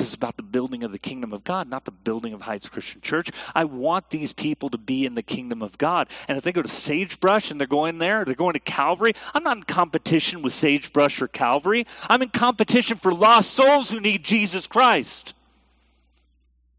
Because 0.00 0.14
it's 0.14 0.16
about 0.16 0.38
the 0.38 0.42
building 0.42 0.82
of 0.82 0.92
the 0.92 0.98
kingdom 0.98 1.34
of 1.34 1.44
God, 1.44 1.68
not 1.68 1.84
the 1.84 1.90
building 1.90 2.32
of 2.32 2.40
Heights 2.40 2.66
Christian 2.70 3.02
Church. 3.02 3.30
I 3.54 3.64
want 3.64 4.08
these 4.08 4.32
people 4.32 4.70
to 4.70 4.78
be 4.78 5.04
in 5.04 5.14
the 5.14 5.22
kingdom 5.22 5.60
of 5.60 5.76
God. 5.76 6.08
And 6.26 6.38
if 6.38 6.42
they 6.42 6.52
go 6.52 6.62
to 6.62 6.68
Sagebrush 6.68 7.50
and 7.50 7.60
they're 7.60 7.66
going 7.66 7.98
there, 7.98 8.24
they're 8.24 8.34
going 8.34 8.54
to 8.54 8.60
Calvary, 8.60 9.12
I'm 9.34 9.42
not 9.42 9.58
in 9.58 9.62
competition 9.62 10.40
with 10.40 10.54
Sagebrush 10.54 11.20
or 11.20 11.28
Calvary. 11.28 11.86
I'm 12.08 12.22
in 12.22 12.30
competition 12.30 12.96
for 12.96 13.12
lost 13.12 13.50
souls 13.50 13.90
who 13.90 14.00
need 14.00 14.24
Jesus 14.24 14.66
Christ. 14.66 15.34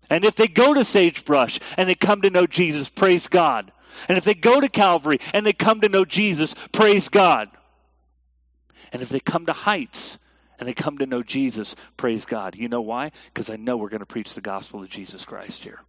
And 0.10 0.26
if 0.26 0.34
they 0.34 0.48
go 0.48 0.74
to 0.74 0.84
Sagebrush 0.84 1.60
and 1.78 1.88
they 1.88 1.94
come 1.94 2.24
to 2.24 2.32
know 2.32 2.48
Jesus, 2.48 2.90
praise 2.90 3.28
God. 3.28 3.72
And 4.10 4.18
if 4.18 4.24
they 4.24 4.34
go 4.34 4.60
to 4.60 4.68
Calvary 4.68 5.20
and 5.32 5.46
they 5.46 5.54
come 5.54 5.82
to 5.82 5.90
know 5.90 6.06
Jesus, 6.06 6.56
praise 6.72 7.08
God. 7.10 7.52
And 8.92 9.04
if 9.04 9.10
they 9.10 9.20
come 9.20 9.46
to 9.46 9.54
Heights 9.54 10.18
and 10.62 10.68
they 10.68 10.76
come 10.76 11.00
to 11.00 11.08
know 11.08 11.24
Jesus, 11.24 11.76
praise 11.98 12.24
God. 12.26 12.56
You 12.56 12.70
know 12.70 12.82
why? 12.82 13.14
Because 13.34 13.50
I 13.50 13.56
know 13.56 13.78
we're 13.78 13.90
going 13.90 14.02
to 14.02 14.06
preach 14.06 14.36
the 14.36 14.42
gospel 14.42 14.84
of 14.84 14.90
Jesus 14.90 15.26
Christ 15.26 15.64
here. 15.64 15.80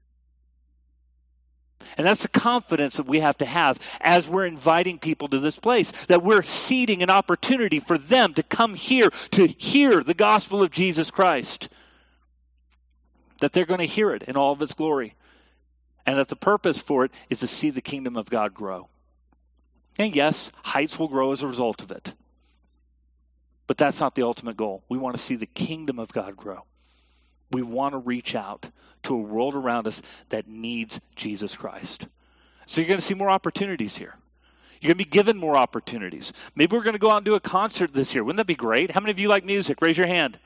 And 1.99 2.07
that's 2.07 2.23
the 2.23 2.29
confidence 2.29 2.97
that 2.97 3.07
we 3.07 3.21
have 3.21 3.37
to 3.39 3.45
have 3.45 3.79
as 4.01 4.27
we're 4.27 4.47
inviting 4.47 4.99
people 4.99 5.29
to 5.29 5.41
this 5.41 5.59
place, 5.59 5.93
that 6.09 6.23
we're 6.23 6.43
seeding 6.43 7.03
an 7.03 7.11
opportunity 7.11 7.81
for 7.81 7.99
them 7.99 8.33
to 8.33 8.43
come 8.43 8.75
here 8.75 9.11
to 9.33 9.47
hear 9.47 10.03
the 10.03 10.15
gospel 10.15 10.63
of 10.63 10.71
Jesus 10.71 11.11
Christ. 11.11 11.69
That 13.43 13.53
they're 13.53 13.67
going 13.67 13.81
to 13.81 13.87
hear 13.87 14.15
it 14.15 14.23
in 14.23 14.39
all 14.39 14.53
of 14.53 14.63
its 14.63 14.73
glory. 14.73 15.17
And 16.07 16.17
that 16.17 16.29
the 16.29 16.37
purpose 16.37 16.79
for 16.79 17.05
it 17.05 17.13
is 17.29 17.41
to 17.41 17.47
see 17.47 17.69
the 17.69 17.83
kingdom 17.83 18.17
of 18.17 18.31
God 18.31 18.55
grow. 18.55 18.89
And 19.99 20.17
yes, 20.17 20.51
heights 20.63 20.99
will 20.99 21.09
grow 21.09 21.33
as 21.33 21.43
a 21.43 21.47
result 21.47 21.83
of 21.83 21.91
it. 21.91 22.15
But 23.73 23.79
that's 23.79 24.01
not 24.01 24.15
the 24.15 24.25
ultimate 24.25 24.59
goal. 24.59 24.83
We 24.91 24.99
want 24.99 25.17
to 25.17 25.23
see 25.23 25.37
the 25.37 25.47
kingdom 25.47 25.99
of 25.99 26.13
God 26.13 26.37
grow. 26.37 26.67
We 27.53 27.63
want 27.63 27.95
to 27.95 27.99
reach 27.99 28.35
out 28.35 28.69
to 29.05 29.15
a 29.15 29.19
world 29.19 29.55
around 29.55 29.87
us 29.87 30.03
that 30.29 30.47
needs 30.47 31.01
Jesus 31.17 31.57
Christ. 31.57 32.07
So 32.67 32.83
you're 32.83 32.89
going 32.89 33.01
to 33.01 33.07
see 33.07 33.15
more 33.15 33.31
opportunities 33.31 33.97
here. 33.97 34.15
You're 34.79 34.91
going 34.91 34.99
to 34.99 35.05
be 35.07 35.11
given 35.11 35.39
more 35.39 35.57
opportunities. 35.57 36.35
Maybe 36.55 36.77
we're 36.77 36.83
going 36.83 36.93
to 36.93 36.99
go 36.99 37.11
out 37.11 37.17
and 37.17 37.25
do 37.25 37.35
a 37.35 37.41
concert 37.41 37.95
this 37.95 38.15
year. 38.15 38.23
Wouldn't 38.23 38.37
that 38.37 38.47
be 38.47 38.55
great? 38.55 38.91
How 38.91 39.01
many 39.01 39.13
of 39.13 39.19
you 39.19 39.29
like 39.29 39.47
music? 39.47 39.81
Raise 39.81 39.97
your 39.97 40.07
hand. 40.07 40.39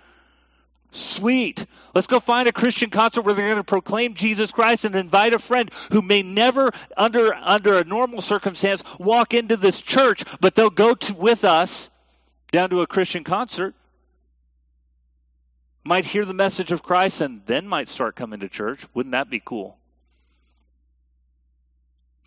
Sweet. 0.93 1.67
Let's 1.97 2.07
go 2.07 2.21
find 2.21 2.47
a 2.47 2.53
Christian 2.53 2.91
concert 2.91 3.23
where 3.23 3.35
they're 3.35 3.49
going 3.49 3.57
to 3.57 3.65
proclaim 3.65 4.15
Jesus 4.15 4.53
Christ 4.53 4.85
and 4.85 4.95
invite 4.95 5.35
a 5.35 5.41
friend 5.41 5.69
who 5.91 6.01
may 6.01 6.23
never, 6.23 6.71
under 6.97 7.35
under 7.35 7.77
a 7.77 7.83
normal 7.83 8.21
circumstance, 8.21 8.85
walk 9.01 9.35
into 9.35 9.57
this 9.57 9.81
church, 9.81 10.23
but 10.41 10.55
they'll 10.55 10.71
go 10.71 10.95
to, 10.95 11.15
with 11.15 11.45
us 11.45 11.91
down 12.53 12.71
to 12.71 12.83
a 12.83 12.87
Christian 12.87 13.25
concert, 13.25 13.75
might 15.85 16.05
hear 16.05 16.25
the 16.25 16.35
message 16.35 16.73
of 16.73 16.83
Christ 16.83 17.21
and 17.21 17.43
then 17.47 17.67
might 17.67 17.89
start 17.89 18.17
coming 18.17 18.41
to 18.41 18.49
church. 18.49 18.85
Wouldn't 18.93 19.13
that 19.13 19.31
be 19.31 19.41
cool? 19.45 19.77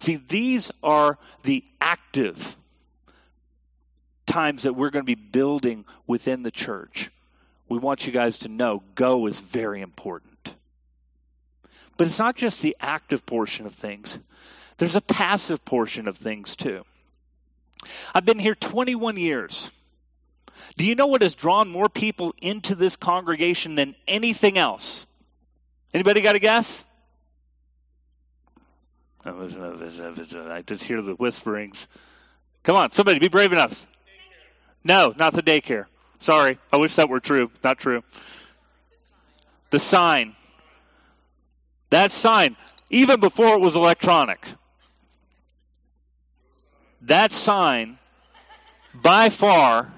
See, 0.02 0.16
these 0.16 0.72
are 0.82 1.18
the 1.44 1.64
active 1.82 2.56
times 4.26 4.64
that 4.64 4.74
we're 4.74 4.92
going 4.92 5.04
to 5.04 5.16
be 5.16 5.16
building 5.16 5.84
within 6.08 6.44
the 6.44 6.52
church. 6.52 7.12
We 7.68 7.80
want 7.80 8.06
you 8.06 8.14
guys 8.14 8.40
to 8.40 8.48
know 8.48 8.82
go 8.96 9.28
is 9.28 9.38
very 9.40 9.82
important. 9.82 10.54
But 11.98 12.08
it's 12.08 12.20
not 12.20 12.38
just 12.38 12.62
the 12.62 12.78
active 12.80 13.26
portion 13.26 13.66
of 13.66 13.76
things, 13.76 14.18
there's 14.78 14.96
a 14.96 15.02
passive 15.02 15.66
portion 15.66 16.08
of 16.08 16.18
things 16.18 16.56
too. 16.56 16.86
I've 18.16 18.26
been 18.26 18.40
here 18.40 18.56
21 18.56 19.18
years. 19.18 19.70
Do 20.80 20.86
you 20.86 20.96
know 20.96 21.08
what 21.08 21.24
has 21.24 21.36
drawn 21.36 21.68
more 21.68 21.90
people 21.90 22.34
into 22.42 22.74
this 22.74 22.96
congregation 22.96 23.76
than 23.76 23.96
anything 24.08 24.58
else? 24.58 25.06
Anybody 25.94 26.22
got 26.22 26.36
a 26.36 26.40
guess? 26.40 26.86
I 29.26 30.64
just 30.66 30.86
hear 30.86 31.02
the 31.02 31.16
whisperings. 31.20 31.86
Come 32.64 32.78
on, 32.78 32.92
somebody 32.92 33.20
be 33.20 33.28
brave 33.28 33.52
enough. 33.52 33.86
No, 34.82 35.14
not 35.18 35.34
the 35.34 35.44
daycare. 35.44 35.88
Sorry, 36.20 36.58
I 36.72 36.78
wish 36.78 36.96
that 36.96 37.10
were 37.10 37.20
true. 37.20 37.52
Not 37.62 37.78
true. 37.78 38.02
The 39.72 39.80
sign. 39.80 40.34
That 41.90 42.14
sign, 42.14 42.56
even 42.90 43.20
before 43.20 43.54
it 43.54 43.60
was 43.60 43.76
electronic, 43.76 44.48
that 47.02 47.34
sign 47.34 47.98
by 48.94 49.28
far 49.28 49.92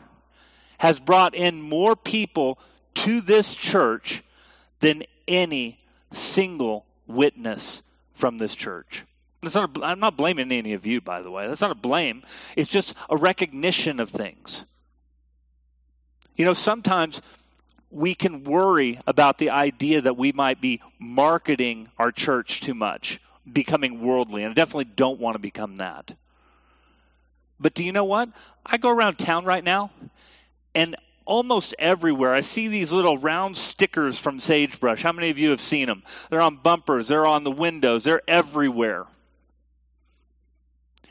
has 0.82 1.00
brought 1.00 1.36
in 1.36 1.62
more 1.62 1.96
people 1.96 2.58
to 2.96 3.22
this 3.22 3.54
church 3.54 4.24
than 4.80 5.04
any 5.28 5.78
single 6.12 6.88
witness 7.06 7.84
from 8.16 8.40
this 8.40 8.56
church. 8.56 9.06
Not 9.44 9.78
a, 9.78 9.84
I'm 9.84 10.00
not 10.00 10.18
blaming 10.18 10.52
any 10.52 10.74
of 10.74 10.88
you, 10.88 11.00
by 11.00 11.22
the 11.22 11.30
way. 11.30 11.48
That's 11.48 11.62
not 11.62 11.70
a 11.70 11.76
blame. 11.76 12.24
It's 12.56 12.68
just 12.68 12.96
a 13.12 13.16
recognition 13.16 14.00
of 14.00 14.10
things. 14.10 14.66
You 16.36 16.46
know, 16.46 16.54
sometimes 16.54 17.22
we 17.92 18.16
can 18.16 18.44
worry 18.44 19.00
about 19.06 19.38
the 19.38 19.52
idea 19.52 20.02
that 20.02 20.18
we 20.18 20.32
might 20.32 20.62
be 20.62 20.82
marketing 20.98 21.90
our 22.00 22.12
church 22.12 22.60
too 22.60 22.74
much, 22.74 23.22
becoming 23.54 24.02
worldly, 24.02 24.44
and 24.44 24.50
I 24.50 24.56
definitely 24.56 24.86
don't 24.86 25.20
want 25.20 25.36
to 25.36 25.40
become 25.40 25.76
that. 25.76 26.12
But 27.60 27.76
do 27.76 27.84
you 27.84 27.92
know 27.92 28.06
what? 28.06 28.30
I 28.66 28.78
go 28.78 28.90
around 28.90 29.20
town 29.20 29.46
right 29.46 29.64
now, 29.64 29.92
and 30.74 30.96
almost 31.26 31.76
everywhere 31.80 32.34
I 32.34 32.42
see 32.42 32.68
these 32.68 32.92
little 32.92 33.18
round 33.18 33.58
stickers 33.58 34.18
from 34.18 34.40
Sagebrush. 34.40 35.04
How 35.04 35.12
many 35.12 35.30
of 35.30 35.38
you 35.38 35.52
have 35.52 35.62
seen 35.62 35.88
them? 35.88 36.04
They're 36.30 36.42
on 36.42 36.58
bumpers, 36.58 37.08
they're 37.08 37.26
on 37.26 37.44
the 37.44 37.52
windows, 37.52 38.04
they're 38.04 38.22
everywhere. 38.28 39.06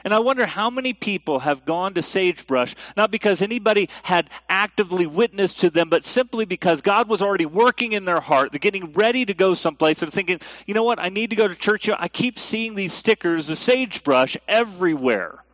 And 0.02 0.14
I 0.14 0.20
wonder 0.20 0.46
how 0.46 0.70
many 0.70 0.94
people 0.94 1.40
have 1.40 1.66
gone 1.66 1.94
to 1.94 2.02
Sagebrush, 2.02 2.74
not 2.96 3.10
because 3.10 3.42
anybody 3.42 3.90
had 4.02 4.30
actively 4.48 5.06
witnessed 5.06 5.60
to 5.60 5.70
them, 5.70 5.90
but 5.90 6.04
simply 6.04 6.46
because 6.46 6.80
God 6.80 7.08
was 7.08 7.20
already 7.20 7.44
working 7.44 7.92
in 7.92 8.06
their 8.06 8.20
heart. 8.20 8.50
They're 8.50 8.58
getting 8.58 8.92
ready 8.94 9.26
to 9.26 9.34
go 9.34 9.54
someplace. 9.54 10.00
They're 10.00 10.08
thinking, 10.08 10.40
you 10.66 10.72
know 10.72 10.84
what, 10.84 10.98
I 10.98 11.10
need 11.10 11.30
to 11.30 11.36
go 11.36 11.48
to 11.48 11.54
church. 11.54 11.88
I 11.90 12.08
keep 12.08 12.38
seeing 12.38 12.74
these 12.74 12.94
stickers 12.94 13.50
of 13.50 13.58
Sagebrush 13.58 14.38
everywhere. 14.48 15.44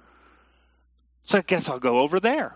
So 1.25 1.39
I 1.39 1.43
guess 1.43 1.69
I'll 1.69 1.81
go 1.81 1.99
over 1.99 2.21
there. 2.21 2.55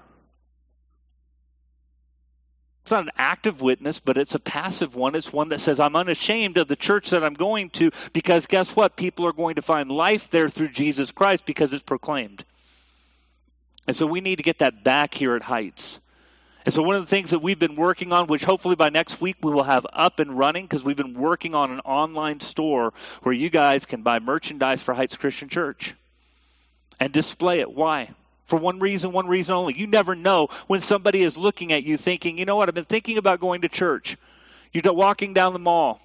It's 2.91 2.93
not 2.93 3.05
an 3.05 3.13
active 3.19 3.61
witness, 3.61 4.01
but 4.01 4.19
it's 4.19 4.35
a 4.35 4.41
passive 4.41 4.97
one. 4.97 5.15
It's 5.15 5.33
one 5.33 5.51
that 5.51 5.61
says, 5.61 5.79
I'm 5.79 5.95
unashamed 5.95 6.59
of 6.59 6.67
the 6.67 6.75
church 6.75 7.11
that 7.11 7.23
I'm 7.23 7.35
going 7.35 7.71
to 7.71 7.93
because 8.13 8.49
guess 8.49 8.75
what? 8.75 8.97
People 8.97 9.27
are 9.27 9.33
going 9.33 9.55
to 9.55 9.63
find 9.63 9.89
life 9.89 10.29
there 10.31 10.49
through 10.49 10.71
Jesus 10.71 11.13
Christ 11.13 11.47
because 11.47 11.73
it's 11.73 11.85
proclaimed. 11.85 12.45
And 13.87 13.95
so 13.95 14.07
we 14.07 14.21
need 14.21 14.39
to 14.39 14.43
get 14.43 14.59
that 14.59 14.83
back 14.83 15.15
here 15.15 15.37
at 15.37 15.43
Heights. 15.43 16.01
And 16.65 16.75
so, 16.75 16.83
one 16.83 16.97
of 16.97 17.03
the 17.03 17.09
things 17.09 17.31
that 17.31 17.39
we've 17.39 17.61
been 17.61 17.77
working 17.77 18.13
on, 18.13 18.27
which 18.27 18.43
hopefully 18.43 18.75
by 18.75 18.89
next 18.89 19.21
week 19.21 19.37
we 19.41 19.53
will 19.53 19.63
have 19.63 19.87
up 19.93 20.19
and 20.19 20.37
running, 20.37 20.65
because 20.65 20.83
we've 20.83 20.97
been 20.97 21.15
working 21.15 21.55
on 21.55 21.71
an 21.71 21.79
online 21.81 22.41
store 22.41 22.93
where 23.23 23.33
you 23.33 23.51
guys 23.51 23.87
can 23.87 24.03
buy 24.03 24.19
merchandise 24.19 24.83
for 24.83 24.95
Heights 24.95 25.17
Christian 25.17 25.49
Church 25.49 25.95
and 26.99 27.13
display 27.13 27.61
it. 27.61 27.73
Why? 27.73 28.11
For 28.51 28.59
one 28.59 28.81
reason, 28.81 29.13
one 29.13 29.29
reason 29.29 29.55
only. 29.55 29.79
You 29.79 29.87
never 29.87 30.15
know 30.15 30.49
when 30.67 30.81
somebody 30.81 31.23
is 31.23 31.39
looking 31.39 31.73
at 31.73 31.85
you 31.85 31.97
thinking, 31.97 32.37
you 32.37 32.45
know 32.45 32.57
what, 32.57 32.69
I've 32.69 32.75
been 32.75 32.85
thinking 32.85 33.17
about 33.17 33.41
going 33.41 33.63
to 33.63 33.69
church. 33.69 34.19
You're 34.73 34.93
walking 34.93 35.33
down 35.33 35.53
the 35.55 35.59
mall. 35.59 36.01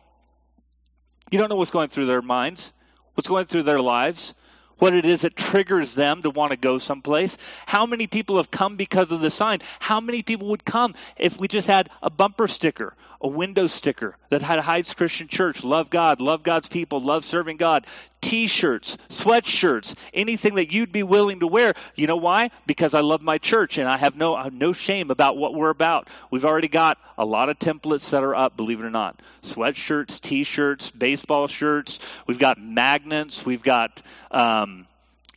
You 1.32 1.40
don't 1.40 1.50
know 1.50 1.56
what's 1.56 1.72
going 1.72 1.90
through 1.90 2.06
their 2.06 2.22
minds, 2.22 2.72
what's 3.16 3.28
going 3.28 3.48
through 3.48 3.64
their 3.64 3.82
lives 3.82 4.34
what 4.78 4.94
it 4.94 5.06
is 5.06 5.22
that 5.22 5.36
triggers 5.36 5.96
them 5.96 6.22
to 6.22 6.30
want 6.30 6.52
to 6.52 6.58
go 6.58 6.78
someplace. 6.78 7.38
How 7.66 7.86
many 7.86 8.08
people 8.08 8.38
have 8.38 8.52
come 8.52 8.76
because 8.76 9.12
of 9.12 9.22
the 9.22 9.30
sign? 9.30 9.60
How 9.80 10.00
many 10.02 10.22
people 10.22 10.50
would 10.50 10.66
come 10.66 10.96
if 11.18 11.40
we 11.40 11.48
just 11.48 11.68
had 11.68 11.90
a 12.02 12.10
bumper 12.10 12.48
sticker, 12.48 12.94
a 13.26 13.28
window 13.28 13.66
sticker 13.66 14.16
that 14.30 14.44
had 14.44 14.60
Heights 14.60 14.94
Christian 14.94 15.28
Church, 15.28 15.64
love 15.64 15.90
God, 15.90 16.22
love 16.22 16.44
God's 16.44 16.68
people, 16.68 17.00
love 17.00 17.26
serving 17.26 17.58
God, 17.58 17.88
t-shirts, 18.22 19.00
sweatshirts, 19.10 19.96
anything 20.14 20.56
that 20.56 20.72
you'd 20.72 20.92
be 20.92 21.02
willing 21.02 21.40
to 21.40 21.48
wear. 21.48 21.74
You 21.96 22.06
know 22.06 22.18
why? 22.18 22.52
Because 22.68 22.94
I 22.94 23.00
love 23.00 23.24
my 23.24 23.40
church 23.40 23.80
and 23.80 23.90
I 23.90 23.98
have 23.98 24.16
no 24.16 24.36
I 24.36 24.44
have 24.44 24.54
no 24.54 24.74
shame 24.74 25.10
about 25.10 25.38
what 25.38 25.56
we're 25.56 25.72
about. 25.72 26.08
We've 26.30 26.46
already 26.46 26.68
got 26.68 27.00
a 27.18 27.26
lot 27.26 27.50
of 27.50 27.58
templates 27.58 28.12
that 28.12 28.22
are 28.22 28.36
up, 28.36 28.56
believe 28.56 28.80
it 28.80 28.86
or 28.86 28.92
not. 28.92 29.20
Sweatshirts, 29.42 30.22
t-shirts, 30.22 30.92
baseball 30.92 31.48
shirts. 31.48 31.98
We've 32.28 32.38
got 32.38 32.62
magnets. 32.62 33.44
We've 33.44 33.64
got 33.64 34.04
um, 34.30 34.86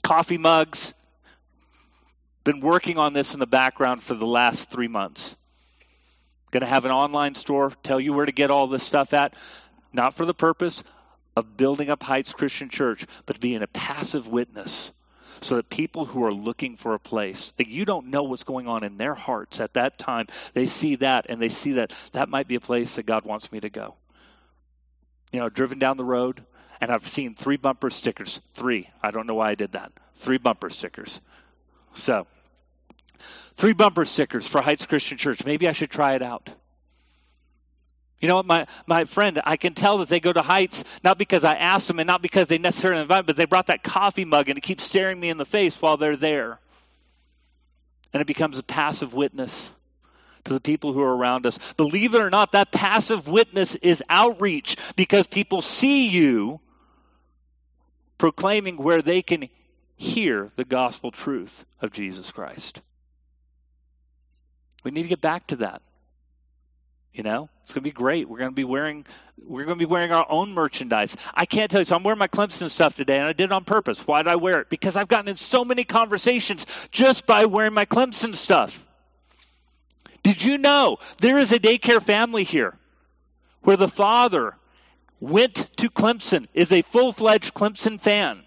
coffee 0.03 0.37
mugs. 0.37 0.93
Been 2.45 2.61
working 2.61 2.99
on 2.99 3.15
this 3.15 3.33
in 3.33 3.41
the 3.41 3.47
background 3.47 4.03
for 4.03 4.13
the 4.13 4.27
last 4.27 4.69
three 4.69 4.89
months. 4.89 5.38
Going 6.51 6.63
to 6.63 6.67
have 6.67 6.85
an 6.85 6.91
online 6.91 7.35
store, 7.35 7.73
tell 7.83 8.01
you 8.01 8.13
where 8.13 8.27
to 8.27 8.33
get 8.33 8.51
all 8.51 8.67
this 8.67 8.83
stuff 8.83 9.13
at. 9.13 9.35
Not 9.93 10.15
for 10.15 10.25
the 10.25 10.35
purpose 10.35 10.83
of 11.37 11.57
building 11.57 11.91
up 11.91 12.03
Heights 12.03 12.33
Christian 12.33 12.69
Church, 12.69 13.07
but 13.27 13.41
being 13.41 13.63
a 13.63 13.67
passive 13.67 14.29
witness 14.29 14.93
so 15.41 15.57
that 15.57 15.69
people 15.69 16.05
who 16.05 16.25
are 16.25 16.33
looking 16.33 16.77
for 16.77 16.95
a 16.95 16.99
place, 16.99 17.53
you 17.59 17.85
don't 17.85 18.09
know 18.09 18.25
what's 18.25 18.45
going 18.45 18.67
on 18.67 18.83
in 18.85 18.97
their 18.97 19.15
hearts 19.15 19.61
at 19.61 19.75
that 19.75 19.99
time, 19.99 20.27
they 20.55 20.67
see 20.67 20.97
that 20.97 21.27
and 21.29 21.41
they 21.41 21.49
see 21.49 21.73
that 21.73 21.93
that 22.13 22.29
might 22.29 22.49
be 22.49 22.57
a 22.57 22.61
place 22.61 22.97
that 22.97 23.07
God 23.07 23.25
wants 23.25 23.53
me 23.53 23.61
to 23.61 23.71
go. 23.71 23.95
You 25.33 25.41
know, 25.41 25.49
driven 25.49 25.79
down 25.79 25.97
the 25.97 26.05
road, 26.05 26.43
and 26.81 26.91
I've 26.91 27.09
seen 27.09 27.35
three 27.35 27.57
bumper 27.57 27.91
stickers. 27.91 28.41
Three. 28.55 28.89
I 29.03 29.11
don't 29.11 29.27
know 29.27 29.35
why 29.35 29.51
I 29.51 29.55
did 29.55 29.73
that. 29.73 29.93
Three 30.15 30.39
bumper 30.39 30.71
stickers. 30.71 31.21
So, 31.95 32.27
three 33.55 33.73
bumper 33.73 34.05
stickers 34.05 34.47
for 34.47 34.61
Heights 34.61 34.87
Christian 34.87 35.19
Church. 35.19 35.45
Maybe 35.45 35.69
I 35.69 35.73
should 35.73 35.91
try 35.91 36.15
it 36.15 36.23
out. 36.23 36.51
You 38.21 38.27
know 38.27 38.37
what, 38.37 38.47
my, 38.47 38.67
my 38.87 39.05
friend, 39.05 39.41
I 39.45 39.57
can 39.57 39.75
tell 39.75 39.99
that 39.99 40.09
they 40.09 40.19
go 40.19 40.33
to 40.33 40.43
Heights 40.43 40.83
not 41.05 41.19
because 41.19 41.45
I 41.45 41.55
asked 41.55 41.87
them 41.87 42.01
and 42.01 42.07
not 42.07 42.21
because 42.21 42.49
they 42.49 42.59
necessarily 42.59 43.03
invite 43.03 43.27
but 43.27 43.37
they 43.37 43.45
brought 43.45 43.69
that 43.69 43.85
coffee 43.85 44.25
mug 44.25 44.49
and 44.49 44.59
it 44.59 44.63
keeps 44.63 44.83
staring 44.83 45.21
me 45.21 45.31
in 45.31 45.37
the 45.37 45.45
face 45.45 45.81
while 45.81 45.97
they're 45.97 46.17
there. 46.17 46.59
And 48.13 48.21
it 48.21 48.27
becomes 48.27 48.59
a 48.59 48.63
passive 48.63 49.15
witness 49.15 49.71
to 50.45 50.55
the 50.55 50.61
people 50.61 50.93
who 50.93 51.03
are 51.03 51.17
around 51.17 51.47
us. 51.47 51.59
Believe 51.77 52.15
it 52.15 52.21
or 52.21 52.31
not, 52.31 52.53
that 52.53 52.73
passive 52.73 53.29
witness 53.29 53.77
is 53.77 54.03
outreach 54.09 54.77
because 54.97 55.27
people 55.27 55.61
see 55.61 56.09
you 56.09 56.61
proclaiming 58.17 58.77
where 58.79 59.03
they 59.03 59.23
can 59.23 59.49
hear 59.97 60.51
the 60.57 60.65
gospel 60.65 61.13
truth 61.13 61.65
of 61.81 61.93
Jesus 61.93 62.33
Christ. 62.33 62.81
We 64.85 64.91
need 64.91 65.03
to 65.03 65.09
get 65.09 65.21
back 65.21 65.49
to 65.49 65.57
that. 65.57 65.83
You 67.13 67.23
know, 67.25 67.49
it's 67.63 67.73
going 67.73 67.83
to 67.83 67.89
be 67.89 67.93
great. 67.93 68.29
We're 68.29 68.39
going 68.39 68.51
to 68.51 68.55
be 68.55 68.65
wearing 68.65 69.05
we're 69.45 69.65
going 69.65 69.79
to 69.79 69.85
be 69.85 69.91
wearing 69.91 70.13
our 70.13 70.27
own 70.29 70.53
merchandise. 70.53 71.17
I 71.35 71.47
can't 71.47 71.71
tell 71.71 71.81
you. 71.81 71.85
So 71.85 71.97
I'm 71.97 72.03
wearing 72.03 72.19
my 72.19 72.29
Clemson 72.29 72.71
stuff 72.71 72.95
today, 72.95 73.19
and 73.19 73.27
I 73.27 73.33
did 73.33 73.45
it 73.45 73.53
on 73.53 73.65
purpose. 73.65 74.07
Why 74.07 74.23
did 74.23 74.31
I 74.31 74.37
wear 74.37 74.61
it? 74.61 74.71
Because 74.71 74.97
I've 74.97 75.09
gotten 75.09 75.29
in 75.29 75.37
so 75.37 75.65
many 75.65 75.85
conversations 75.85 76.67
just 76.91 77.27
by 77.27 77.47
wearing 77.47 77.75
my 77.75 77.87
Clemson 77.87 78.37
stuff. 78.37 78.79
Did 80.23 80.43
you 80.43 80.59
know 80.59 80.99
there 81.21 81.39
is 81.39 81.53
a 81.53 81.59
daycare 81.59 82.03
family 82.03 82.45
here 82.45 82.77
where 83.63 83.77
the 83.77 83.89
father 83.89 84.55
went 85.21 85.55
to 85.79 85.91
Clemson, 85.91 86.47
is 86.55 86.73
a 86.73 86.83
full 86.83 87.13
fledged 87.13 87.55
Clemson 87.55 88.01
fan. 88.01 88.43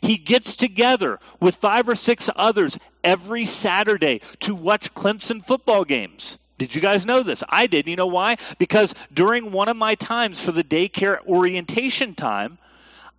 He 0.00 0.16
gets 0.16 0.56
together 0.56 1.18
with 1.40 1.56
five 1.56 1.88
or 1.88 1.94
six 1.94 2.28
others 2.34 2.78
every 3.02 3.46
Saturday 3.46 4.20
to 4.40 4.54
watch 4.54 4.92
Clemson 4.94 5.44
football 5.44 5.84
games. 5.84 6.38
Did 6.58 6.74
you 6.74 6.80
guys 6.80 7.04
know 7.04 7.22
this? 7.22 7.42
I 7.48 7.66
did. 7.66 7.86
You 7.86 7.96
know 7.96 8.06
why? 8.06 8.36
Because 8.58 8.94
during 9.12 9.52
one 9.52 9.68
of 9.68 9.76
my 9.76 9.94
times 9.94 10.40
for 10.40 10.52
the 10.52 10.64
daycare 10.64 11.18
orientation 11.26 12.14
time, 12.14 12.58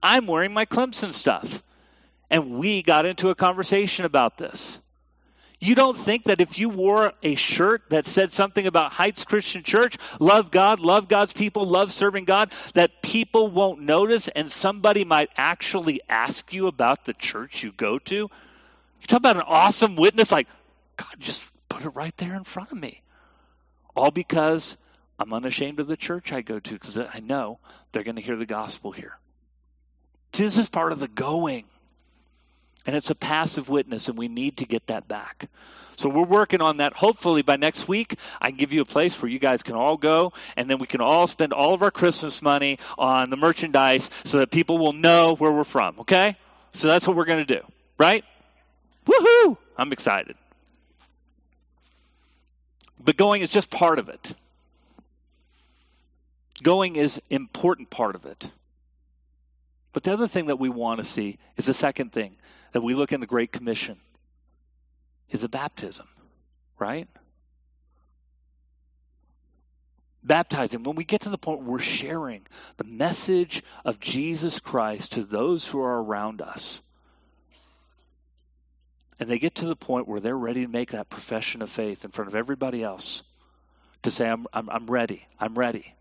I'm 0.02 0.26
wearing 0.26 0.54
my 0.54 0.66
Clemson 0.66 1.14
stuff. 1.14 1.62
And 2.30 2.58
we 2.58 2.82
got 2.82 3.06
into 3.06 3.30
a 3.30 3.36
conversation 3.36 4.06
about 4.06 4.38
this. 4.38 4.80
You 5.60 5.74
don't 5.74 5.98
think 5.98 6.26
that 6.26 6.40
if 6.40 6.60
you 6.60 6.70
wore 6.70 7.14
a 7.24 7.34
shirt 7.34 7.82
that 7.90 8.06
said 8.06 8.32
something 8.32 8.68
about 8.68 8.94
Heights 8.94 9.24
Christian 9.24 9.64
Church, 9.64 9.98
love 10.20 10.52
God, 10.52 10.80
love 10.80 11.08
God's 11.08 11.34
people, 11.34 11.68
love 11.68 11.92
serving 11.92 12.26
God, 12.26 12.54
that 12.76 13.02
people 13.02 13.50
won't 13.50 13.82
notice 13.82 14.28
and 14.28 14.52
somebody 14.52 15.04
might 15.04 15.30
actually 15.36 16.02
ask 16.08 16.54
you 16.54 16.68
about 16.68 17.06
the 17.06 17.14
church 17.14 17.64
you 17.64 17.72
go 17.72 17.98
to? 18.00 18.16
You 18.16 19.08
talk 19.08 19.18
about 19.18 19.38
an 19.38 19.44
awesome 19.48 19.96
witness 19.96 20.32
like, 20.32 20.48
God 20.96 21.16
just 21.20 21.42
put 21.70 21.84
it 21.84 21.90
right 21.90 22.16
there 22.18 22.36
in 22.36 22.44
front 22.44 22.72
of 22.72 22.78
me. 22.78 23.02
All 23.96 24.12
because 24.12 24.78
I'm 25.18 25.34
unashamed 25.34 25.80
of 25.80 25.88
the 25.88 25.98
church 25.98 26.32
I 26.32 26.42
go 26.42 26.60
to 26.60 26.74
because 26.74 27.00
I 27.00 27.20
know 27.20 27.58
they're 27.92 28.04
going 28.04 28.18
to 28.18 28.22
hear 28.22 28.38
the 28.38 28.46
gospel 28.46 28.92
here. 28.92 29.18
This 30.34 30.58
is 30.58 30.70
part 30.70 30.92
of 30.92 31.00
the 31.00 31.08
going. 31.08 31.66
And 32.88 32.96
it's 32.96 33.10
a 33.10 33.16
passive 33.16 33.68
witness, 33.68 34.08
and 34.08 34.18
we 34.18 34.30
need 34.30 34.58
to 34.58 34.66
get 34.66 34.88
that 34.88 35.08
back. 35.08 35.50
So 35.98 36.10
we're 36.10 36.24
working 36.24 36.62
on 36.62 36.78
that. 36.78 36.94
Hopefully 36.94 37.42
by 37.42 37.58
next 37.58 37.88
week, 37.88 38.18
I 38.40 38.50
can 38.50 38.58
give 38.58 38.72
you 38.72 38.82
a 38.82 38.86
place 38.86 39.22
where 39.22 39.30
you 39.30 39.40
guys 39.40 39.62
can 39.62 39.76
all 39.76 39.98
go, 39.98 40.32
and 40.56 40.70
then 40.70 40.80
we 40.80 40.88
can 40.88 41.02
all 41.02 41.28
spend 41.28 41.52
all 41.52 41.74
of 41.74 41.82
our 41.82 41.92
Christmas 41.92 42.42
money 42.42 42.80
on 42.98 43.30
the 43.30 43.36
merchandise 43.36 44.10
so 44.24 44.38
that 44.40 44.52
people 44.52 44.78
will 44.78 44.94
know 44.94 45.36
where 45.36 45.52
we're 45.52 45.66
from, 45.66 46.00
okay? 46.00 46.38
So 46.72 46.88
that's 46.88 47.06
what 47.06 47.18
we're 47.18 47.26
going 47.26 47.46
to 47.46 47.56
do, 47.60 47.62
right? 47.98 48.24
Woohoo! 49.06 49.58
I'm 49.78 49.92
excited. 49.92 50.38
But 53.04 53.18
going 53.18 53.42
is 53.42 53.52
just 53.52 53.70
part 53.70 54.00
of 54.00 54.08
it. 54.08 54.34
Going 56.64 56.96
is 56.96 57.20
important 57.30 57.90
part 57.90 58.16
of 58.16 58.26
it. 58.26 58.50
But 59.94 60.04
the 60.04 60.14
other 60.14 60.28
thing 60.28 60.48
that 60.48 60.60
we 60.60 60.70
want 60.70 61.00
to 61.00 61.04
see 61.04 61.40
is 61.58 61.66
the 61.66 61.74
second 61.74 62.12
thing 62.12 62.36
that 62.72 62.82
we 62.82 62.94
look 62.94 63.12
in 63.12 63.20
the 63.20 63.28
Great 63.28 63.52
Commission 63.52 63.98
is 65.30 65.44
a 65.44 65.50
baptism, 65.50 66.08
right? 66.80 67.08
Baptizing, 70.24 70.84
when 70.84 70.96
we 70.96 71.04
get 71.04 71.22
to 71.22 71.30
the 71.30 71.38
point 71.38 71.60
where 71.60 71.72
we're 71.72 71.80
sharing 71.80 72.46
the 72.78 72.84
message 72.84 73.64
of 73.86 74.00
Jesus 74.00 74.60
Christ 74.60 75.14
to 75.14 75.24
those 75.24 75.66
who 75.66 75.80
are 75.80 76.02
around 76.02 76.42
us, 76.42 76.82
and 79.20 79.30
they 79.30 79.40
get 79.40 79.56
to 79.56 79.66
the 79.66 79.76
point 79.76 80.08
where 80.08 80.20
they're 80.20 80.38
ready 80.38 80.66
to 80.66 80.72
make 80.72 80.92
that 80.92 81.10
profession 81.10 81.62
of 81.62 81.70
faith 81.70 82.06
in 82.06 82.12
front 82.12 82.30
of 82.30 82.36
everybody 82.36 82.84
else 82.84 83.24
to 84.04 84.12
say, 84.12 84.30
I'm, 84.30 84.48
I'm, 84.54 84.70
I'm 84.70 84.88
ready, 84.88 85.26
I'm 85.40 85.58
ready. 85.58 85.94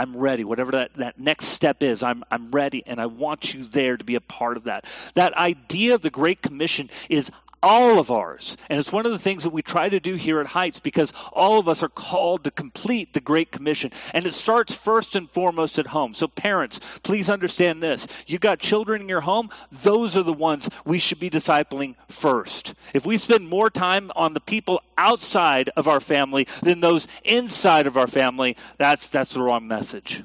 I'm 0.00 0.16
ready. 0.16 0.44
Whatever 0.44 0.72
that, 0.72 0.94
that 0.94 1.20
next 1.20 1.48
step 1.48 1.82
is, 1.82 2.02
I'm, 2.02 2.24
I'm 2.30 2.50
ready, 2.50 2.82
and 2.86 2.98
I 2.98 3.04
want 3.04 3.52
you 3.52 3.62
there 3.64 3.98
to 3.98 4.02
be 4.02 4.14
a 4.14 4.20
part 4.22 4.56
of 4.56 4.64
that. 4.64 4.86
That 5.12 5.34
idea 5.34 5.94
of 5.94 6.00
the 6.00 6.08
Great 6.08 6.40
Commission 6.40 6.88
is 7.10 7.30
all 7.62 7.98
of 7.98 8.10
ours. 8.10 8.56
And 8.68 8.78
it's 8.78 8.92
one 8.92 9.06
of 9.06 9.12
the 9.12 9.18
things 9.18 9.42
that 9.42 9.50
we 9.50 9.62
try 9.62 9.88
to 9.88 10.00
do 10.00 10.14
here 10.14 10.40
at 10.40 10.46
Heights 10.46 10.80
because 10.80 11.12
all 11.32 11.58
of 11.58 11.68
us 11.68 11.82
are 11.82 11.88
called 11.88 12.44
to 12.44 12.50
complete 12.50 13.12
the 13.12 13.20
Great 13.20 13.52
Commission. 13.52 13.92
And 14.14 14.26
it 14.26 14.34
starts 14.34 14.72
first 14.72 15.16
and 15.16 15.30
foremost 15.30 15.78
at 15.78 15.86
home. 15.86 16.14
So, 16.14 16.28
parents, 16.28 16.80
please 17.02 17.28
understand 17.28 17.82
this. 17.82 18.06
You've 18.26 18.40
got 18.40 18.58
children 18.58 19.02
in 19.02 19.08
your 19.08 19.20
home, 19.20 19.50
those 19.70 20.16
are 20.16 20.22
the 20.22 20.32
ones 20.32 20.68
we 20.84 20.98
should 20.98 21.20
be 21.20 21.30
discipling 21.30 21.94
first. 22.08 22.74
If 22.94 23.04
we 23.04 23.18
spend 23.18 23.48
more 23.48 23.70
time 23.70 24.10
on 24.14 24.34
the 24.34 24.40
people 24.40 24.82
outside 24.96 25.70
of 25.76 25.88
our 25.88 26.00
family 26.00 26.46
than 26.62 26.80
those 26.80 27.06
inside 27.24 27.86
of 27.86 27.96
our 27.96 28.06
family, 28.06 28.56
that's, 28.78 29.10
that's 29.10 29.34
the 29.34 29.42
wrong 29.42 29.68
message. 29.68 30.22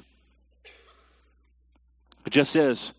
It 2.24 2.30
just 2.30 2.56
is. 2.56 2.92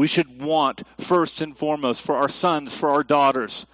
We 0.00 0.06
should 0.06 0.40
want, 0.40 0.82
first 1.00 1.42
and 1.42 1.54
foremost, 1.54 2.00
for 2.00 2.16
our 2.16 2.30
sons, 2.30 2.72
for 2.72 2.88
our 2.88 3.04
daughters, 3.04 3.66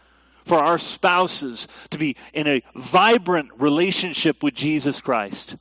for 0.44 0.58
our 0.58 0.76
spouses 0.76 1.68
to 1.90 1.98
be 1.98 2.16
in 2.34 2.48
a 2.48 2.64
vibrant 2.74 3.50
relationship 3.58 4.42
with 4.42 4.52
Jesus 4.52 5.00
Christ. 5.00 5.54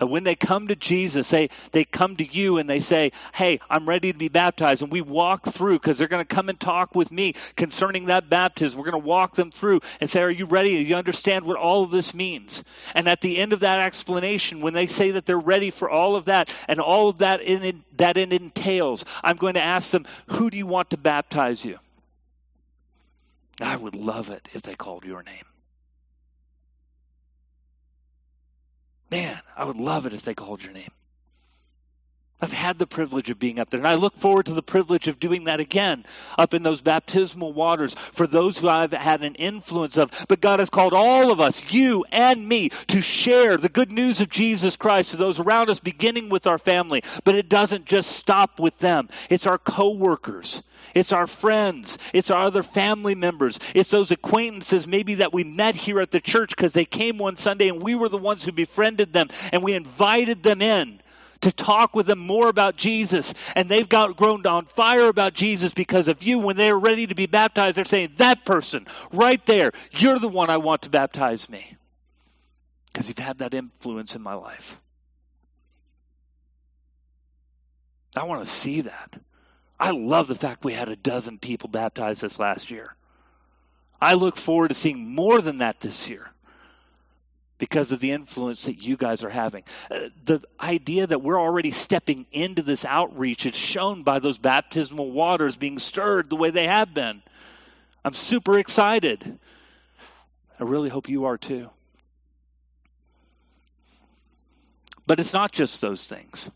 When 0.00 0.24
they 0.24 0.34
come 0.34 0.68
to 0.68 0.76
Jesus, 0.76 1.28
they, 1.30 1.50
they 1.72 1.84
come 1.84 2.16
to 2.16 2.24
you 2.24 2.58
and 2.58 2.68
they 2.68 2.80
say, 2.80 3.12
Hey, 3.34 3.60
I'm 3.68 3.88
ready 3.88 4.12
to 4.12 4.18
be 4.18 4.28
baptized. 4.28 4.82
And 4.82 4.90
we 4.90 5.00
walk 5.00 5.46
through 5.46 5.78
because 5.78 5.98
they're 5.98 6.08
going 6.08 6.24
to 6.24 6.34
come 6.34 6.48
and 6.48 6.58
talk 6.58 6.94
with 6.94 7.10
me 7.10 7.34
concerning 7.56 8.06
that 8.06 8.28
baptism. 8.28 8.78
We're 8.78 8.90
going 8.90 9.02
to 9.02 9.08
walk 9.08 9.34
them 9.34 9.50
through 9.50 9.80
and 10.00 10.08
say, 10.08 10.22
Are 10.22 10.30
you 10.30 10.46
ready? 10.46 10.76
Do 10.76 10.82
you 10.82 10.96
understand 10.96 11.44
what 11.44 11.56
all 11.56 11.84
of 11.84 11.90
this 11.90 12.14
means? 12.14 12.62
And 12.94 13.08
at 13.08 13.20
the 13.20 13.38
end 13.38 13.52
of 13.52 13.60
that 13.60 13.80
explanation, 13.80 14.60
when 14.60 14.74
they 14.74 14.86
say 14.86 15.12
that 15.12 15.26
they're 15.26 15.38
ready 15.38 15.70
for 15.70 15.90
all 15.90 16.16
of 16.16 16.26
that 16.26 16.50
and 16.68 16.80
all 16.80 17.08
of 17.08 17.18
that 17.18 17.40
in, 17.42 17.82
that 17.96 18.16
it 18.16 18.32
entails, 18.32 19.04
I'm 19.22 19.36
going 19.36 19.54
to 19.54 19.62
ask 19.62 19.90
them, 19.90 20.06
Who 20.28 20.50
do 20.50 20.56
you 20.56 20.66
want 20.66 20.90
to 20.90 20.96
baptize 20.96 21.64
you? 21.64 21.78
I 23.60 23.76
would 23.76 23.94
love 23.94 24.30
it 24.30 24.48
if 24.54 24.62
they 24.62 24.74
called 24.74 25.04
your 25.04 25.22
name. 25.22 25.44
Man, 29.10 29.40
I 29.56 29.64
would 29.64 29.76
love 29.76 30.06
it 30.06 30.12
if 30.12 30.22
they 30.22 30.34
called 30.34 30.62
your 30.62 30.72
name. 30.72 30.90
I've 32.42 32.52
had 32.52 32.78
the 32.78 32.86
privilege 32.86 33.30
of 33.30 33.38
being 33.38 33.58
up 33.58 33.70
there, 33.70 33.80
and 33.80 33.88
I 33.88 33.94
look 33.94 34.16
forward 34.16 34.46
to 34.46 34.54
the 34.54 34.62
privilege 34.62 35.08
of 35.08 35.20
doing 35.20 35.44
that 35.44 35.60
again 35.60 36.04
up 36.38 36.54
in 36.54 36.62
those 36.62 36.80
baptismal 36.80 37.52
waters 37.52 37.94
for 38.12 38.26
those 38.26 38.56
who 38.58 38.68
I've 38.68 38.92
had 38.92 39.22
an 39.22 39.34
influence 39.34 39.98
of. 39.98 40.10
But 40.28 40.40
God 40.40 40.58
has 40.58 40.70
called 40.70 40.94
all 40.94 41.30
of 41.30 41.40
us, 41.40 41.62
you 41.70 42.04
and 42.10 42.48
me, 42.48 42.70
to 42.88 43.00
share 43.02 43.56
the 43.56 43.68
good 43.68 43.92
news 43.92 44.20
of 44.20 44.30
Jesus 44.30 44.76
Christ 44.76 45.10
to 45.10 45.16
those 45.16 45.38
around 45.38 45.68
us, 45.68 45.80
beginning 45.80 46.30
with 46.30 46.46
our 46.46 46.58
family. 46.58 47.02
But 47.24 47.34
it 47.34 47.48
doesn't 47.48 47.84
just 47.84 48.12
stop 48.12 48.58
with 48.58 48.78
them, 48.78 49.08
it's 49.28 49.46
our 49.46 49.58
coworkers. 49.58 50.62
It's 50.94 51.12
our 51.12 51.26
friends. 51.26 51.98
It's 52.12 52.30
our 52.30 52.42
other 52.42 52.62
family 52.62 53.14
members. 53.14 53.60
It's 53.74 53.90
those 53.90 54.10
acquaintances 54.10 54.86
maybe 54.88 55.16
that 55.16 55.32
we 55.32 55.44
met 55.44 55.76
here 55.76 56.00
at 56.00 56.10
the 56.10 56.20
church 56.20 56.50
because 56.50 56.72
they 56.72 56.84
came 56.84 57.18
one 57.18 57.36
Sunday 57.36 57.68
and 57.68 57.82
we 57.82 57.94
were 57.94 58.08
the 58.08 58.18
ones 58.18 58.44
who 58.44 58.50
befriended 58.50 59.12
them 59.12 59.28
and 59.52 59.62
we 59.62 59.74
invited 59.74 60.42
them 60.42 60.62
in 60.62 61.00
to 61.42 61.52
talk 61.52 61.94
with 61.94 62.06
them 62.06 62.18
more 62.18 62.48
about 62.48 62.76
Jesus. 62.76 63.32
And 63.54 63.68
they've 63.68 63.88
got 63.88 64.16
grown 64.16 64.46
on 64.46 64.66
fire 64.66 65.08
about 65.08 65.34
Jesus 65.34 65.74
because 65.74 66.08
of 66.08 66.22
you. 66.22 66.38
When 66.38 66.56
they're 66.56 66.78
ready 66.78 67.06
to 67.06 67.14
be 67.14 67.26
baptized, 67.26 67.76
they're 67.76 67.84
saying, 67.84 68.14
That 68.16 68.44
person 68.44 68.86
right 69.12 69.44
there, 69.46 69.72
you're 69.92 70.18
the 70.18 70.28
one 70.28 70.50
I 70.50 70.58
want 70.58 70.82
to 70.82 70.90
baptize 70.90 71.48
me. 71.48 71.76
Because 72.92 73.08
you've 73.08 73.18
had 73.18 73.38
that 73.38 73.54
influence 73.54 74.14
in 74.14 74.22
my 74.22 74.34
life. 74.34 74.76
I 78.16 78.24
want 78.24 78.44
to 78.44 78.50
see 78.50 78.82
that. 78.82 79.14
I 79.78 79.92
love 79.92 80.26
the 80.26 80.34
fact 80.34 80.64
we 80.64 80.74
had 80.74 80.88
a 80.88 80.96
dozen 80.96 81.38
people 81.38 81.68
baptized 81.68 82.20
this 82.20 82.38
last 82.38 82.70
year. 82.70 82.94
I 84.00 84.14
look 84.14 84.36
forward 84.36 84.68
to 84.68 84.74
seeing 84.74 85.14
more 85.14 85.40
than 85.40 85.58
that 85.58 85.80
this 85.80 86.08
year 86.08 86.30
because 87.60 87.92
of 87.92 88.00
the 88.00 88.10
influence 88.10 88.64
that 88.64 88.82
you 88.82 88.96
guys 88.96 89.22
are 89.22 89.30
having. 89.30 89.62
Uh, 89.90 90.08
the 90.24 90.40
idea 90.58 91.06
that 91.06 91.22
we're 91.22 91.38
already 91.38 91.70
stepping 91.70 92.26
into 92.32 92.62
this 92.62 92.86
outreach 92.86 93.44
is 93.44 93.54
shown 93.54 94.02
by 94.02 94.18
those 94.18 94.38
baptismal 94.38 95.10
waters 95.12 95.56
being 95.56 95.78
stirred 95.78 96.30
the 96.30 96.36
way 96.36 96.50
they 96.50 96.66
have 96.66 96.92
been. 96.92 97.22
I'm 98.02 98.14
super 98.14 98.58
excited. 98.58 99.38
I 100.58 100.64
really 100.64 100.88
hope 100.88 101.10
you 101.10 101.26
are 101.26 101.36
too. 101.36 101.68
But 105.06 105.20
it's 105.20 105.34
not 105.34 105.52
just 105.52 105.82
those 105.82 106.06
things. 106.06 106.50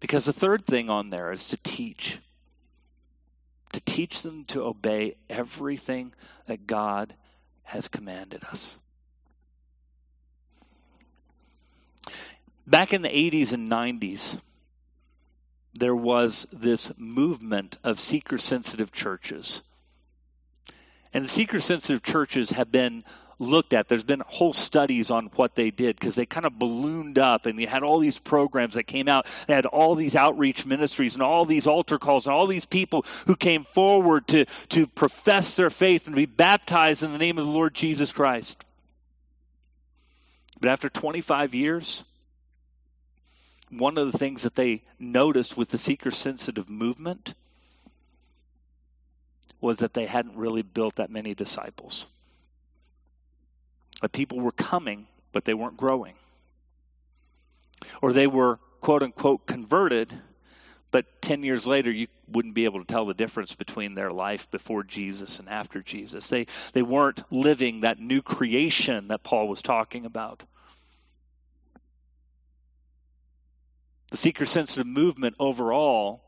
Because 0.00 0.24
the 0.24 0.32
third 0.32 0.66
thing 0.66 0.90
on 0.90 1.10
there 1.10 1.30
is 1.30 1.46
to 1.48 1.56
teach. 1.58 2.18
To 3.72 3.80
teach 3.80 4.22
them 4.22 4.44
to 4.46 4.64
obey 4.64 5.14
everything 5.30 6.12
that 6.46 6.66
God 6.66 7.14
has 7.64 7.88
commanded 7.88 8.44
us. 8.44 8.78
Back 12.66 12.92
in 12.92 13.02
the 13.02 13.08
80s 13.08 13.52
and 13.52 13.70
90s, 13.70 14.38
there 15.74 15.94
was 15.94 16.46
this 16.52 16.90
movement 16.96 17.78
of 17.82 18.00
seeker 18.00 18.38
sensitive 18.38 18.92
churches. 18.92 19.62
And 21.12 21.24
the 21.24 21.28
seeker 21.28 21.60
sensitive 21.60 22.02
churches 22.02 22.50
have 22.50 22.70
been 22.70 23.04
looked 23.38 23.72
at. 23.72 23.88
There's 23.88 24.04
been 24.04 24.22
whole 24.26 24.52
studies 24.52 25.10
on 25.10 25.26
what 25.34 25.54
they 25.54 25.70
did 25.70 25.96
because 25.96 26.14
they 26.14 26.26
kind 26.26 26.46
of 26.46 26.58
ballooned 26.58 27.18
up 27.18 27.46
and 27.46 27.58
they 27.58 27.66
had 27.66 27.82
all 27.82 27.98
these 27.98 28.18
programs 28.18 28.74
that 28.74 28.84
came 28.84 29.08
out. 29.08 29.26
They 29.46 29.54
had 29.54 29.66
all 29.66 29.94
these 29.94 30.16
outreach 30.16 30.66
ministries 30.66 31.14
and 31.14 31.22
all 31.22 31.44
these 31.44 31.66
altar 31.66 31.98
calls 31.98 32.26
and 32.26 32.34
all 32.34 32.46
these 32.46 32.66
people 32.66 33.04
who 33.26 33.36
came 33.36 33.64
forward 33.74 34.28
to, 34.28 34.46
to 34.70 34.86
profess 34.86 35.54
their 35.54 35.70
faith 35.70 36.06
and 36.06 36.16
be 36.16 36.26
baptized 36.26 37.02
in 37.02 37.12
the 37.12 37.18
name 37.18 37.38
of 37.38 37.46
the 37.46 37.52
Lord 37.52 37.74
Jesus 37.74 38.12
Christ. 38.12 38.64
But 40.60 40.70
after 40.70 40.88
25 40.88 41.54
years, 41.54 42.02
one 43.70 43.98
of 43.98 44.10
the 44.10 44.18
things 44.18 44.42
that 44.42 44.54
they 44.54 44.82
noticed 44.98 45.56
with 45.56 45.68
the 45.68 45.78
seeker 45.78 46.10
sensitive 46.10 46.70
movement 46.70 47.34
was 49.60 49.78
that 49.78 49.94
they 49.94 50.06
hadn't 50.06 50.36
really 50.36 50.62
built 50.62 50.96
that 50.96 51.10
many 51.10 51.34
disciples. 51.34 52.06
That 54.04 54.12
people 54.12 54.38
were 54.38 54.52
coming, 54.52 55.06
but 55.32 55.46
they 55.46 55.54
weren't 55.54 55.78
growing. 55.78 56.12
Or 58.02 58.12
they 58.12 58.26
were, 58.26 58.58
quote 58.82 59.02
unquote, 59.02 59.46
converted, 59.46 60.12
but 60.90 61.06
10 61.22 61.42
years 61.42 61.66
later, 61.66 61.90
you 61.90 62.08
wouldn't 62.28 62.52
be 62.52 62.66
able 62.66 62.80
to 62.80 62.86
tell 62.86 63.06
the 63.06 63.14
difference 63.14 63.54
between 63.54 63.94
their 63.94 64.10
life 64.12 64.46
before 64.50 64.82
Jesus 64.82 65.38
and 65.38 65.48
after 65.48 65.80
Jesus. 65.80 66.28
They, 66.28 66.48
they 66.74 66.82
weren't 66.82 67.22
living 67.32 67.80
that 67.80 67.98
new 67.98 68.20
creation 68.20 69.08
that 69.08 69.22
Paul 69.22 69.48
was 69.48 69.62
talking 69.62 70.04
about. 70.04 70.42
The 74.10 74.18
seeker 74.18 74.44
sensitive 74.44 74.86
movement 74.86 75.36
overall, 75.38 76.22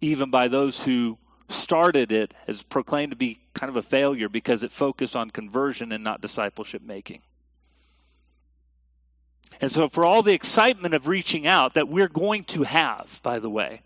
even 0.00 0.30
by 0.30 0.46
those 0.46 0.80
who 0.80 1.18
started 1.48 2.12
it 2.12 2.32
has 2.46 2.62
proclaimed 2.62 3.12
to 3.12 3.16
be 3.16 3.38
kind 3.52 3.70
of 3.70 3.76
a 3.76 3.82
failure 3.82 4.28
because 4.28 4.62
it 4.62 4.72
focused 4.72 5.16
on 5.16 5.30
conversion 5.30 5.92
and 5.92 6.02
not 6.02 6.20
discipleship 6.20 6.82
making. 6.82 7.20
And 9.60 9.70
so, 9.70 9.88
for 9.88 10.04
all 10.04 10.22
the 10.22 10.32
excitement 10.32 10.94
of 10.94 11.06
reaching 11.06 11.46
out 11.46 11.74
that 11.74 11.88
we're 11.88 12.08
going 12.08 12.44
to 12.44 12.64
have, 12.64 13.20
by 13.22 13.38
the 13.38 13.48
way, 13.48 13.82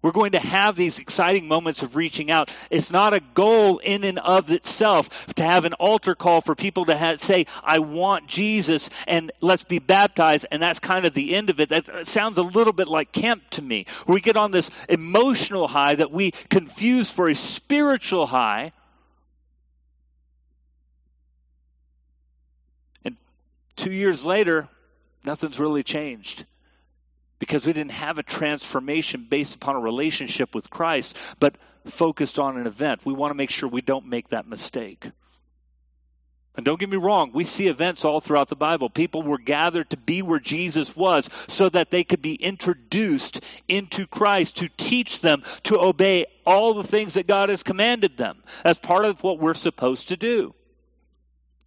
we're 0.00 0.12
going 0.12 0.32
to 0.32 0.38
have 0.38 0.76
these 0.76 1.00
exciting 1.00 1.48
moments 1.48 1.82
of 1.82 1.96
reaching 1.96 2.30
out. 2.30 2.52
It's 2.70 2.92
not 2.92 3.14
a 3.14 3.20
goal 3.20 3.78
in 3.78 4.04
and 4.04 4.18
of 4.20 4.50
itself 4.50 5.26
to 5.34 5.42
have 5.42 5.64
an 5.64 5.72
altar 5.74 6.14
call 6.14 6.40
for 6.40 6.54
people 6.54 6.84
to 6.86 6.96
have, 6.96 7.20
say, 7.20 7.46
I 7.64 7.80
want 7.80 8.28
Jesus 8.28 8.90
and 9.08 9.32
let's 9.40 9.64
be 9.64 9.80
baptized. 9.80 10.46
And 10.52 10.62
that's 10.62 10.78
kind 10.78 11.04
of 11.04 11.14
the 11.14 11.34
end 11.34 11.50
of 11.50 11.58
it. 11.58 11.70
That 11.70 12.06
sounds 12.06 12.38
a 12.38 12.42
little 12.42 12.72
bit 12.72 12.86
like 12.86 13.10
camp 13.10 13.42
to 13.50 13.62
me. 13.62 13.86
We 14.06 14.20
get 14.20 14.36
on 14.36 14.52
this 14.52 14.70
emotional 14.88 15.66
high 15.66 15.96
that 15.96 16.12
we 16.12 16.30
confuse 16.48 17.10
for 17.10 17.28
a 17.28 17.34
spiritual 17.34 18.26
high. 18.26 18.72
And 23.04 23.16
two 23.74 23.92
years 23.92 24.24
later, 24.24 24.68
nothing's 25.24 25.58
really 25.58 25.82
changed 25.82 26.44
because 27.38 27.66
we 27.66 27.72
didn't 27.72 27.92
have 27.92 28.18
a 28.18 28.22
transformation 28.22 29.26
based 29.28 29.54
upon 29.54 29.76
a 29.76 29.80
relationship 29.80 30.54
with 30.54 30.70
Christ, 30.70 31.16
but 31.38 31.56
focused 31.86 32.38
on 32.38 32.58
an 32.58 32.66
event. 32.66 33.04
We 33.04 33.14
want 33.14 33.30
to 33.30 33.36
make 33.36 33.50
sure 33.50 33.68
we 33.68 33.82
don't 33.82 34.06
make 34.06 34.28
that 34.28 34.48
mistake. 34.48 35.10
And 36.58 36.64
don't 36.64 36.80
get 36.80 36.90
me 36.90 36.96
wrong, 36.96 37.30
we 37.32 37.44
see 37.44 37.68
events 37.68 38.04
all 38.04 38.18
throughout 38.18 38.48
the 38.48 38.56
Bible. 38.56 38.90
People 38.90 39.22
were 39.22 39.38
gathered 39.38 39.90
to 39.90 39.96
be 39.96 40.22
where 40.22 40.40
Jesus 40.40 40.96
was 40.96 41.30
so 41.46 41.68
that 41.68 41.92
they 41.92 42.02
could 42.02 42.20
be 42.20 42.34
introduced 42.34 43.40
into 43.68 44.08
Christ 44.08 44.56
to 44.56 44.68
teach 44.76 45.20
them 45.20 45.44
to 45.64 45.78
obey 45.78 46.26
all 46.44 46.74
the 46.74 46.82
things 46.82 47.14
that 47.14 47.28
God 47.28 47.48
has 47.48 47.62
commanded 47.62 48.16
them. 48.16 48.42
as 48.64 48.76
part 48.76 49.04
of 49.04 49.22
what 49.22 49.38
we're 49.38 49.54
supposed 49.54 50.08
to 50.08 50.16
do. 50.16 50.52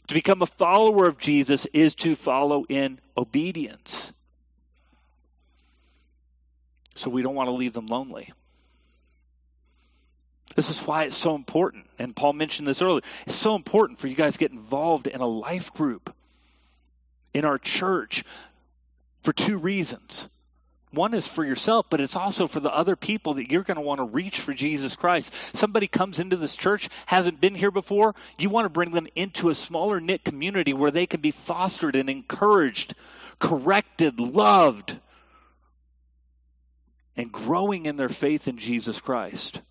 To 0.07 0.13
become 0.13 0.41
a 0.41 0.45
follower 0.45 1.07
of 1.07 1.17
Jesus 1.17 1.65
is 1.71 1.95
to 1.95 2.17
follow 2.17 2.65
in 2.67 2.99
obedience. 3.17 4.11
So 7.01 7.09
we 7.09 7.23
don't 7.23 7.33
want 7.33 7.47
to 7.47 7.53
leave 7.53 7.73
them 7.73 7.87
lonely. 7.87 8.31
This 10.55 10.69
is 10.69 10.79
why 10.81 11.05
it's 11.05 11.17
so 11.17 11.33
important. 11.33 11.87
And 11.97 12.15
Paul 12.15 12.33
mentioned 12.33 12.67
this 12.67 12.83
earlier. 12.83 13.01
It's 13.25 13.35
so 13.35 13.55
important 13.55 13.99
for 13.99 14.07
you 14.07 14.15
guys 14.15 14.33
to 14.33 14.39
get 14.39 14.51
involved 14.51 15.07
in 15.07 15.19
a 15.19 15.27
life 15.27 15.73
group 15.73 16.13
in 17.33 17.43
our 17.43 17.57
church 17.57 18.23
for 19.23 19.33
two 19.33 19.57
reasons. 19.57 20.27
One 20.91 21.15
is 21.15 21.25
for 21.25 21.43
yourself, 21.43 21.87
but 21.89 22.01
it's 22.01 22.15
also 22.15 22.45
for 22.45 22.59
the 22.59 22.69
other 22.69 22.95
people 22.95 23.35
that 23.35 23.49
you're 23.49 23.63
going 23.63 23.75
to 23.75 23.81
want 23.81 23.97
to 23.97 24.05
reach 24.05 24.39
for 24.39 24.53
Jesus 24.53 24.95
Christ. 24.95 25.33
Somebody 25.53 25.87
comes 25.87 26.19
into 26.19 26.35
this 26.35 26.55
church, 26.55 26.87
hasn't 27.07 27.41
been 27.41 27.55
here 27.55 27.71
before, 27.71 28.13
you 28.37 28.51
want 28.51 28.65
to 28.65 28.69
bring 28.69 28.91
them 28.91 29.07
into 29.15 29.49
a 29.49 29.55
smaller 29.55 29.99
knit 29.99 30.23
community 30.23 30.73
where 30.73 30.91
they 30.91 31.07
can 31.07 31.21
be 31.21 31.31
fostered 31.31 31.95
and 31.95 32.11
encouraged, 32.11 32.93
corrected, 33.39 34.19
loved 34.19 34.97
and 37.15 37.31
growing 37.31 37.85
in 37.85 37.97
their 37.97 38.09
faith 38.09 38.47
in 38.47 38.57
Jesus 38.57 38.99
Christ. 38.99 39.61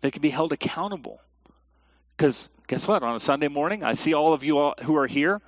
They 0.00 0.10
can 0.10 0.22
be 0.22 0.30
held 0.30 0.52
accountable. 0.52 1.20
Because 2.16 2.48
guess 2.66 2.86
what? 2.88 3.02
On 3.02 3.14
a 3.14 3.20
Sunday 3.20 3.48
morning, 3.48 3.84
I 3.84 3.94
see 3.94 4.14
all 4.14 4.32
of 4.32 4.44
you 4.44 4.58
all 4.58 4.74
who 4.82 4.96
are 4.96 5.06
here. 5.06 5.40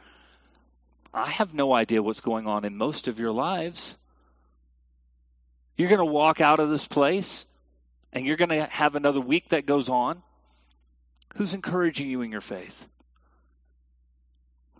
I 1.12 1.30
have 1.30 1.54
no 1.54 1.72
idea 1.72 2.02
what's 2.02 2.20
going 2.20 2.46
on 2.46 2.64
in 2.64 2.76
most 2.76 3.08
of 3.08 3.18
your 3.18 3.32
lives. 3.32 3.96
You're 5.76 5.88
going 5.88 5.98
to 5.98 6.04
walk 6.04 6.40
out 6.40 6.60
of 6.60 6.70
this 6.70 6.86
place 6.86 7.46
and 8.12 8.26
you're 8.26 8.36
going 8.36 8.50
to 8.50 8.64
have 8.64 8.96
another 8.96 9.20
week 9.20 9.50
that 9.50 9.66
goes 9.66 9.88
on. 9.88 10.22
Who's 11.36 11.54
encouraging 11.54 12.10
you 12.10 12.22
in 12.22 12.32
your 12.32 12.40
faith? 12.40 12.86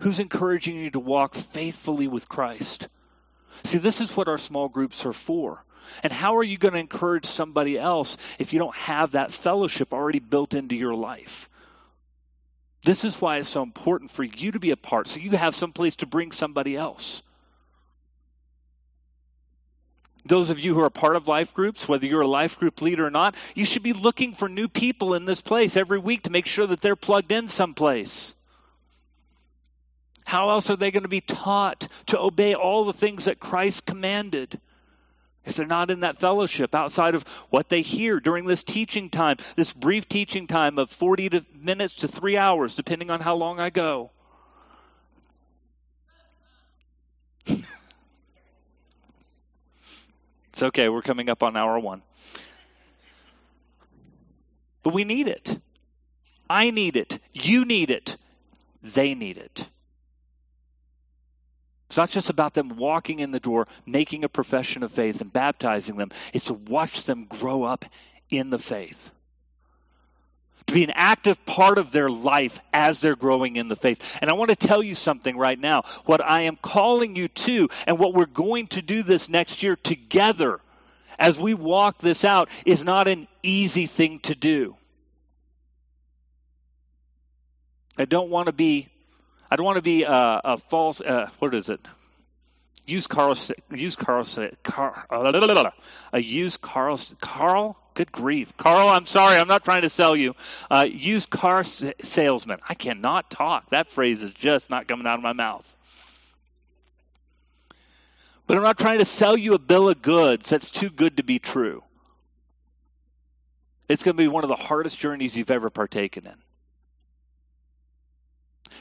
Who's 0.01 0.21
encouraging 0.21 0.77
you 0.77 0.91
to 0.91 1.01
walk 1.01 1.35
faithfully 1.35 2.09
with 2.09 2.29
Christ? 2.29 2.89
See, 3.65 3.79
this 3.79 4.01
is 4.01 4.17
what 4.17 4.29
our 4.29 4.39
small 4.39 4.69
groups 4.69 5.05
are 5.07 5.13
for. 5.13 5.63
And 6.03 6.13
how 6.13 6.37
are 6.37 6.45
you 6.45 6.59
going 6.59 6.75
to 6.75 6.81
encourage 6.81 7.27
somebody 7.27 7.79
else 7.79 8.17
if 8.39 8.53
you 8.53 8.59
don't 8.59 8.75
have 8.77 9.13
that 9.13 9.33
fellowship 9.33 9.93
already 9.93 10.19
built 10.19 10.55
into 10.55 10.77
your 10.77 10.95
life? 10.95 11.49
This 12.85 13.05
is 13.05 13.21
why 13.21 13.39
it's 13.39 13.49
so 13.49 13.63
important 13.63 14.11
for 14.11 14.23
you 14.23 14.53
to 14.53 14.61
be 14.61 14.71
a 14.71 14.77
part, 14.77 15.09
so 15.09 15.21
you 15.21 15.33
have 15.33 15.57
some 15.57 15.73
place 15.73 15.97
to 15.97 16.07
bring 16.07 16.33
somebody 16.33 16.77
else. 16.77 17.23
Those 20.25 20.51
of 20.51 20.59
you 20.59 20.75
who 20.75 20.83
are 20.83 20.91
part 20.91 21.17
of 21.17 21.27
life 21.27 21.55
groups, 21.55 21.89
whether 21.89 22.07
you're 22.07 22.21
a 22.21 22.29
life 22.29 22.59
group 22.59 22.83
leader 22.83 23.07
or 23.07 23.11
not, 23.11 23.35
you 23.55 23.65
should 23.65 23.83
be 23.83 23.95
looking 23.95 24.35
for 24.35 24.49
new 24.49 24.69
people 24.69 25.15
in 25.15 25.25
this 25.25 25.41
place 25.41 25.77
every 25.77 25.99
week 25.99 26.25
to 26.25 26.31
make 26.31 26.47
sure 26.47 26.67
that 26.67 26.81
they're 26.81 26.97
plugged 26.97 27.33
in 27.33 27.49
someplace. 27.49 28.35
How 30.29 30.51
else 30.51 30.69
are 30.69 30.77
they 30.77 30.91
going 30.91 31.05
to 31.05 31.09
be 31.09 31.23
taught 31.23 31.89
to 32.09 32.21
obey 32.21 32.55
all 32.55 32.85
the 32.85 32.93
things 32.93 33.25
that 33.25 33.41
Christ 33.41 33.87
commanded? 33.87 34.61
If 35.47 35.57
they're 35.57 35.65
not 35.65 35.91
in 35.91 36.01
that 36.01 36.21
fellowship 36.21 36.75
outside 36.75 37.15
of 37.15 37.23
what 37.49 37.71
they 37.71 37.81
hear 37.81 38.21
during 38.21 38.45
this 38.45 38.63
teaching 38.63 39.09
time, 39.09 39.39
this 39.57 39.73
brief 39.73 40.07
teaching 40.07 40.47
time 40.47 40.79
of 40.79 40.91
40 40.91 41.31
to 41.31 41.47
minutes 41.55 41.95
to 41.95 42.09
three 42.09 42.37
hours, 42.37 42.77
depending 42.77 43.09
on 43.09 43.23
how 43.23 43.37
long 43.37 43.59
I 43.59 43.71
go. 43.71 44.11
it's 47.47 47.63
okay, 50.61 50.91
we're 50.91 51.01
coming 51.01 51.31
up 51.31 51.43
on 51.43 51.57
hour 51.57 51.79
one. 51.79 52.03
But 54.83 54.93
we 54.93 55.05
need 55.05 55.27
it. 55.27 55.59
I 56.51 56.71
need 56.71 56.99
it. 56.99 57.19
You 57.33 57.65
need 57.65 57.91
it. 57.91 58.19
They 58.83 59.15
need 59.15 59.39
it. 59.39 59.67
It's 61.89 61.97
not 61.97 62.11
just 62.11 62.29
about 62.29 62.53
them 62.53 62.77
walking 62.77 63.21
in 63.21 63.31
the 63.31 63.41
door, 63.41 63.67
making 63.87 64.25
a 64.25 64.29
profession 64.29 64.83
of 64.83 64.93
faith, 64.93 65.23
and 65.23 65.33
baptizing 65.33 65.97
them. 65.97 66.11
It's 66.35 66.47
to 66.47 66.55
watch 66.55 67.05
them 67.05 67.25
grow 67.25 67.63
up 67.65 67.87
in 68.29 68.51
the 68.51 68.59
faith. 68.59 69.11
To 70.67 70.75
be 70.75 70.85
an 70.85 70.93
active 70.95 71.47
part 71.47 71.79
of 71.79 71.91
their 71.91 72.11
life 72.11 72.61
as 72.75 73.01
they're 73.01 73.17
growing 73.17 73.57
in 73.57 73.69
the 73.69 73.77
faith. 73.77 74.03
And 74.21 74.29
I 74.29 74.35
want 74.35 74.51
to 74.51 74.57
tell 74.57 74.83
you 74.83 74.95
something 74.95 75.35
right 75.35 75.59
now. 75.59 75.85
What 76.05 76.23
I 76.23 76.43
am 76.43 76.57
calling 76.57 77.17
you 77.17 77.29
to, 77.29 77.71
and 77.87 77.99
what 77.99 78.13
we're 78.13 78.27
going 78.27 78.67
to 78.69 78.83
do 78.83 79.03
this 79.03 79.31
next 79.31 79.63
year 79.63 79.77
together 79.77 80.61
as 81.19 81.39
we 81.39 81.55
walk 81.55 82.01
this 82.01 82.23
out, 82.23 82.51
is 82.67 82.85
not 82.85 83.09
an 83.09 83.29
easy 83.43 83.87
thing 83.87 84.21
to 84.21 84.35
do. 84.35 84.77
I 87.97 88.05
don't 88.05 88.29
want 88.29 88.47
to 88.47 88.53
be 88.53 88.89
I 89.51 89.57
don't 89.57 89.65
want 89.65 89.77
to 89.77 89.83
be 89.83 90.03
a, 90.03 90.41
a 90.45 90.59
false. 90.59 91.01
Uh, 91.01 91.31
what 91.39 91.55
is 91.55 91.69
it? 91.69 91.81
Use 92.87 93.07
Carl. 93.07 93.37
Use 93.71 93.97
Carl. 93.97 94.27
Car, 94.63 95.07
uh, 95.11 95.71
a 96.13 96.21
used 96.21 96.61
Carl. 96.61 96.99
Carl. 97.21 97.77
Good 97.95 98.13
grief, 98.13 98.57
Carl. 98.57 98.89
I'm 98.89 99.07
sorry. 99.07 99.39
I'm 99.39 99.49
not 99.49 99.65
trying 99.65 99.83
to 99.83 99.91
sell 99.91 100.15
you. 100.15 100.37
Uh, 100.71 100.87
used 100.89 101.29
car 101.31 101.65
salesman. 101.65 102.61
I 102.69 102.75
cannot 102.75 103.29
talk. 103.29 103.71
That 103.71 103.91
phrase 103.91 104.23
is 104.23 104.31
just 104.33 104.71
not 104.71 104.87
coming 104.87 105.07
out 105.07 105.17
of 105.17 105.23
my 105.23 105.33
mouth. 105.33 105.67
But 108.47 108.57
I'm 108.57 108.63
not 108.63 108.79
trying 108.79 109.01
to 109.01 109.05
sell 109.05 109.37
you 109.37 109.55
a 109.55 109.59
bill 109.59 109.89
of 109.89 110.01
goods 110.01 110.49
that's 110.49 110.71
too 110.71 110.91
good 110.91 111.17
to 111.17 111.25
be 111.25 111.39
true. 111.39 111.83
It's 113.89 114.05
going 114.05 114.17
to 114.17 114.23
be 114.23 114.29
one 114.29 114.45
of 114.45 114.49
the 114.49 114.57
hardest 114.57 114.97
journeys 114.99 115.37
you've 115.37 115.51
ever 115.51 115.69
partaken 115.69 116.27
in. 116.27 116.35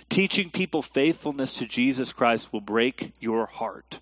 Teaching 0.10 0.50
people 0.50 0.82
faithfulness 0.82 1.56
to 1.56 1.66
Jesus 1.66 2.14
Christ 2.14 2.52
will 2.52 2.62
break 2.62 3.14
your 3.20 3.46
heart. 3.46 4.00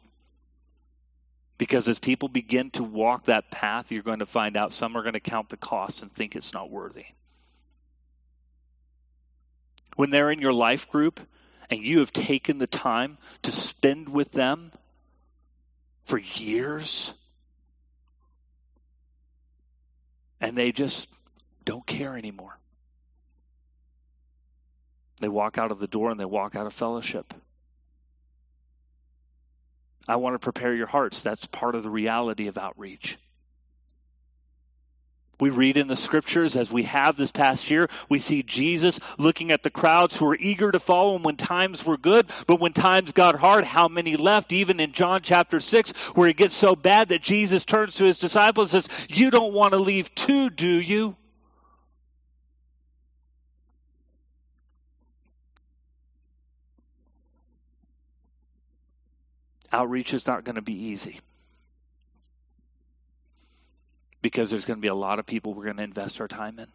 Because 1.57 1.87
as 1.87 1.99
people 1.99 2.27
begin 2.27 2.69
to 2.71 2.83
walk 2.83 3.25
that 3.25 3.49
path, 3.49 3.91
you're 3.91 4.03
going 4.03 4.19
to 4.19 4.25
find 4.25 4.57
out 4.57 4.73
some 4.73 4.97
are 4.97 5.01
going 5.01 5.13
to 5.13 5.19
count 5.19 5.49
the 5.49 5.57
cost 5.57 6.03
and 6.03 6.13
think 6.13 6.35
it's 6.35 6.53
not 6.53 6.69
worthy. 6.69 7.05
When 9.95 10.09
they're 10.09 10.31
in 10.31 10.41
your 10.41 10.53
life 10.53 10.89
group 10.89 11.19
and 11.69 11.79
you 11.79 11.99
have 11.99 12.11
taken 12.11 12.57
the 12.57 12.67
time 12.67 13.17
to 13.43 13.51
spend 13.51 14.09
with 14.09 14.31
them 14.31 14.71
for 16.03 16.19
years, 16.19 17.13
and 20.39 20.55
they 20.55 20.71
just 20.71 21.07
don't 21.63 21.85
care 21.85 22.17
anymore. 22.17 22.57
They 25.19 25.29
walk 25.29 25.57
out 25.57 25.71
of 25.71 25.79
the 25.79 25.87
door 25.87 26.11
and 26.11 26.19
they 26.19 26.25
walk 26.25 26.55
out 26.55 26.67
of 26.67 26.73
fellowship. 26.73 27.33
I 30.07 30.17
want 30.17 30.35
to 30.35 30.39
prepare 30.39 30.75
your 30.75 30.87
hearts. 30.87 31.21
That's 31.21 31.45
part 31.47 31.75
of 31.75 31.83
the 31.83 31.89
reality 31.89 32.47
of 32.47 32.57
outreach. 32.57 33.17
We 35.39 35.49
read 35.49 35.75
in 35.75 35.87
the 35.87 35.97
scriptures 35.97 36.55
as 36.55 36.71
we 36.71 36.83
have 36.83 37.17
this 37.17 37.31
past 37.31 37.69
year, 37.69 37.89
we 38.07 38.19
see 38.19 38.41
Jesus 38.41 38.99
looking 39.17 39.51
at 39.51 39.63
the 39.63 39.69
crowds 39.69 40.15
who 40.15 40.25
were 40.25 40.37
eager 40.39 40.71
to 40.71 40.79
follow 40.79 41.17
him 41.17 41.23
when 41.23 41.35
times 41.35 41.85
were 41.85 41.97
good, 41.97 42.27
but 42.47 42.61
when 42.61 42.71
times 42.71 43.11
got 43.11 43.35
hard, 43.35 43.65
how 43.65 43.89
many 43.89 44.15
left? 44.15 44.53
Even 44.53 44.79
in 44.79 44.93
John 44.93 45.19
chapter 45.21 45.59
6, 45.59 45.91
where 46.15 46.29
it 46.29 46.37
gets 46.37 46.55
so 46.55 46.75
bad 46.75 47.09
that 47.09 47.21
Jesus 47.21 47.65
turns 47.65 47.95
to 47.95 48.05
his 48.05 48.17
disciples 48.17 48.73
and 48.73 48.83
says, 48.83 49.07
You 49.09 49.29
don't 49.29 49.53
want 49.53 49.73
to 49.73 49.79
leave 49.79 50.13
too, 50.15 50.49
do 50.49 50.67
you? 50.69 51.17
Outreach 59.75 60.13
is 60.13 60.25
not 60.25 60.45
going 60.45 60.55
to 60.55 60.61
be 60.61 60.87
easy 60.87 61.19
because 64.21 64.49
there's 64.49 64.65
going 64.65 64.77
to 64.77 64.81
be 64.81 64.87
a 64.87 64.95
lot 64.95 65.19
of 65.19 65.25
people 65.25 65.53
we're 65.53 65.65
going 65.65 65.77
to 65.77 65.83
invest 65.83 66.21
our 66.21 66.27
time 66.27 66.57
in. 66.59 66.67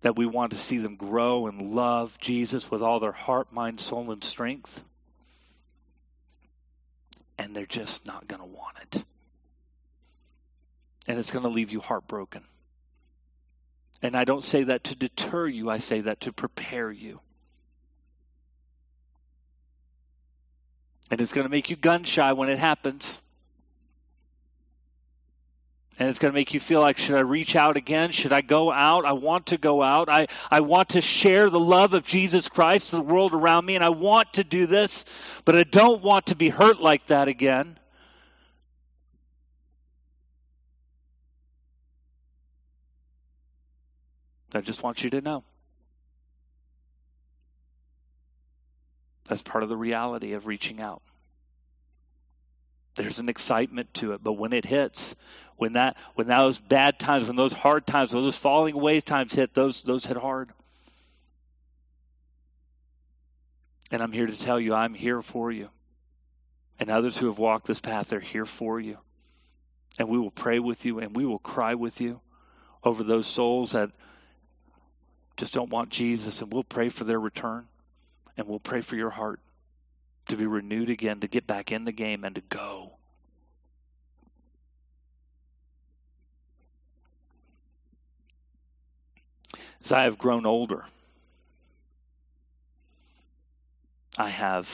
That 0.00 0.16
we 0.16 0.26
want 0.26 0.50
to 0.50 0.58
see 0.58 0.78
them 0.78 0.96
grow 0.96 1.46
and 1.46 1.74
love 1.74 2.18
Jesus 2.18 2.68
with 2.70 2.82
all 2.82 2.98
their 2.98 3.12
heart, 3.12 3.52
mind, 3.52 3.78
soul, 3.78 4.10
and 4.10 4.24
strength. 4.24 4.82
And 7.38 7.54
they're 7.54 7.66
just 7.66 8.04
not 8.06 8.26
going 8.26 8.40
to 8.40 8.48
want 8.48 8.76
it. 8.80 9.04
And 11.06 11.18
it's 11.18 11.30
going 11.30 11.44
to 11.44 11.50
leave 11.50 11.70
you 11.70 11.80
heartbroken. 11.80 12.42
And 14.02 14.16
I 14.16 14.24
don't 14.24 14.42
say 14.42 14.64
that 14.64 14.84
to 14.84 14.96
deter 14.96 15.46
you, 15.46 15.70
I 15.70 15.78
say 15.78 16.00
that 16.00 16.22
to 16.22 16.32
prepare 16.32 16.90
you. 16.90 17.20
And 21.12 21.20
it's 21.20 21.34
going 21.34 21.44
to 21.44 21.50
make 21.50 21.68
you 21.68 21.76
gun 21.76 22.04
shy 22.04 22.32
when 22.32 22.48
it 22.48 22.58
happens. 22.58 23.20
And 25.98 26.08
it's 26.08 26.18
going 26.18 26.32
to 26.32 26.34
make 26.34 26.54
you 26.54 26.58
feel 26.58 26.80
like, 26.80 26.96
should 26.96 27.16
I 27.16 27.20
reach 27.20 27.54
out 27.54 27.76
again? 27.76 28.12
Should 28.12 28.32
I 28.32 28.40
go 28.40 28.72
out? 28.72 29.04
I 29.04 29.12
want 29.12 29.48
to 29.48 29.58
go 29.58 29.82
out. 29.82 30.08
I, 30.08 30.28
I 30.50 30.60
want 30.60 30.88
to 30.90 31.02
share 31.02 31.50
the 31.50 31.60
love 31.60 31.92
of 31.92 32.04
Jesus 32.04 32.48
Christ 32.48 32.90
to 32.90 32.96
the 32.96 33.02
world 33.02 33.34
around 33.34 33.66
me, 33.66 33.74
and 33.74 33.84
I 33.84 33.90
want 33.90 34.32
to 34.32 34.42
do 34.42 34.66
this, 34.66 35.04
but 35.44 35.54
I 35.54 35.64
don't 35.64 36.02
want 36.02 36.26
to 36.28 36.34
be 36.34 36.48
hurt 36.48 36.80
like 36.80 37.06
that 37.08 37.28
again. 37.28 37.78
I 44.54 44.62
just 44.62 44.82
want 44.82 45.04
you 45.04 45.10
to 45.10 45.20
know. 45.20 45.44
That's 49.32 49.40
part 49.40 49.62
of 49.62 49.70
the 49.70 49.76
reality 49.78 50.34
of 50.34 50.46
reaching 50.46 50.78
out. 50.78 51.00
There's 52.96 53.18
an 53.18 53.30
excitement 53.30 53.94
to 53.94 54.12
it, 54.12 54.22
but 54.22 54.34
when 54.34 54.52
it 54.52 54.66
hits, 54.66 55.14
when 55.56 55.72
that 55.72 55.96
when 56.14 56.26
those 56.26 56.58
bad 56.58 56.98
times, 56.98 57.28
when 57.28 57.36
those 57.36 57.54
hard 57.54 57.86
times, 57.86 58.12
when 58.12 58.24
those 58.24 58.36
falling 58.36 58.74
away 58.74 59.00
times 59.00 59.32
hit, 59.32 59.54
those 59.54 59.80
those 59.80 60.04
hit 60.04 60.18
hard. 60.18 60.50
And 63.90 64.02
I'm 64.02 64.12
here 64.12 64.26
to 64.26 64.38
tell 64.38 64.60
you, 64.60 64.74
I'm 64.74 64.92
here 64.92 65.22
for 65.22 65.50
you. 65.50 65.70
And 66.78 66.90
others 66.90 67.16
who 67.16 67.28
have 67.28 67.38
walked 67.38 67.66
this 67.66 67.80
path, 67.80 68.08
they're 68.08 68.20
here 68.20 68.44
for 68.44 68.78
you. 68.78 68.98
And 69.98 70.10
we 70.10 70.18
will 70.18 70.30
pray 70.30 70.58
with 70.58 70.84
you 70.84 70.98
and 70.98 71.16
we 71.16 71.24
will 71.24 71.38
cry 71.38 71.72
with 71.72 72.02
you 72.02 72.20
over 72.84 73.02
those 73.02 73.26
souls 73.26 73.72
that 73.72 73.92
just 75.38 75.54
don't 75.54 75.70
want 75.70 75.88
Jesus, 75.88 76.42
and 76.42 76.52
we'll 76.52 76.64
pray 76.64 76.90
for 76.90 77.04
their 77.04 77.18
return. 77.18 77.66
And 78.36 78.46
we'll 78.46 78.60
pray 78.60 78.80
for 78.80 78.96
your 78.96 79.10
heart 79.10 79.40
to 80.28 80.36
be 80.36 80.46
renewed 80.46 80.90
again, 80.90 81.20
to 81.20 81.28
get 81.28 81.46
back 81.46 81.72
in 81.72 81.84
the 81.84 81.92
game, 81.92 82.24
and 82.24 82.34
to 82.34 82.40
go. 82.40 82.92
As 89.84 89.92
I 89.92 90.04
have 90.04 90.16
grown 90.16 90.46
older, 90.46 90.84
I 94.16 94.28
have 94.28 94.68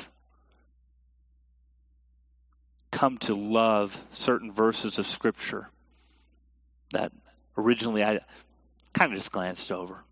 come 2.91 3.19
to 3.19 3.35
love 3.35 3.99
certain 4.13 4.53
verses 4.53 4.99
of 4.99 5.07
Scripture 5.07 5.69
that 6.93 7.13
originally 7.57 8.05
I 8.05 8.21
kind 8.93 9.13
of 9.13 9.19
just 9.19 9.33
glanced 9.33 9.73
over 9.73 10.03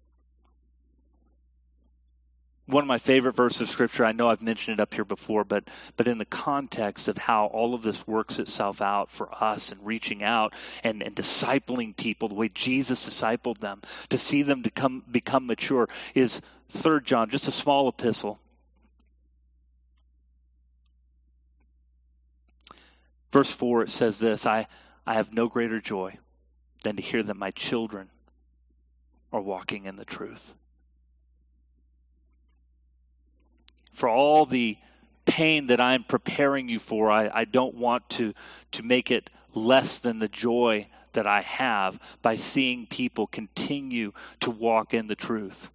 one 2.66 2.82
of 2.82 2.88
my 2.88 2.98
favorite 2.98 3.36
verses 3.36 3.62
of 3.62 3.68
scripture. 3.68 4.04
I 4.04 4.12
know 4.12 4.28
I've 4.28 4.42
mentioned 4.42 4.78
it 4.78 4.82
up 4.82 4.92
here 4.92 5.04
before, 5.04 5.44
but 5.44 5.64
but 5.96 6.08
in 6.08 6.18
the 6.18 6.24
context 6.24 7.08
of 7.08 7.16
how 7.16 7.46
all 7.46 7.74
of 7.74 7.82
this 7.82 8.06
works 8.06 8.38
itself 8.38 8.82
out 8.82 9.10
for 9.10 9.28
us 9.32 9.70
and 9.70 9.86
reaching 9.86 10.22
out 10.22 10.52
and, 10.82 11.02
and 11.02 11.14
discipling 11.14 11.96
people 11.96 12.28
the 12.28 12.34
way 12.34 12.48
Jesus 12.48 13.08
discipled 13.08 13.58
them 13.58 13.82
to 14.10 14.18
see 14.18 14.42
them 14.42 14.64
to 14.64 14.70
come 14.70 15.02
become 15.10 15.46
mature 15.46 15.88
is 16.14 16.40
third 16.70 17.06
John, 17.06 17.30
just 17.30 17.48
a 17.48 17.52
small 17.52 17.88
epistle. 17.88 18.38
Verse 23.32 23.50
four 23.50 23.82
it 23.82 23.90
says 23.90 24.18
this 24.18 24.44
I 24.44 24.66
I 25.06 25.14
have 25.14 25.32
no 25.32 25.48
greater 25.48 25.80
joy 25.80 26.18
than 26.82 26.96
to 26.96 27.02
hear 27.02 27.22
that 27.22 27.36
my 27.36 27.52
children 27.52 28.10
are 29.32 29.40
walking 29.40 29.84
in 29.84 29.96
the 29.96 30.04
truth. 30.04 30.52
For 33.96 34.10
all 34.10 34.44
the 34.44 34.76
pain 35.24 35.68
that 35.68 35.80
I'm 35.80 36.04
preparing 36.04 36.68
you 36.68 36.78
for, 36.78 37.10
I, 37.10 37.30
I 37.32 37.44
don't 37.46 37.76
want 37.76 38.06
to, 38.10 38.34
to 38.72 38.82
make 38.82 39.10
it 39.10 39.30
less 39.54 40.00
than 40.00 40.18
the 40.18 40.28
joy 40.28 40.86
that 41.14 41.26
I 41.26 41.40
have 41.40 41.98
by 42.20 42.36
seeing 42.36 42.86
people 42.86 43.26
continue 43.26 44.12
to 44.40 44.50
walk 44.50 44.92
in 44.92 45.06
the 45.06 45.14
truth. 45.14 45.70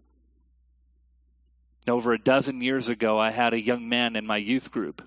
Over 1.88 2.14
a 2.14 2.20
dozen 2.20 2.62
years 2.62 2.90
ago, 2.90 3.18
I 3.18 3.32
had 3.32 3.56
a 3.56 3.60
young 3.60 3.90
man 3.90 4.16
in 4.16 4.28
my 4.28 4.38
youth 4.38 4.70
group 4.70 5.02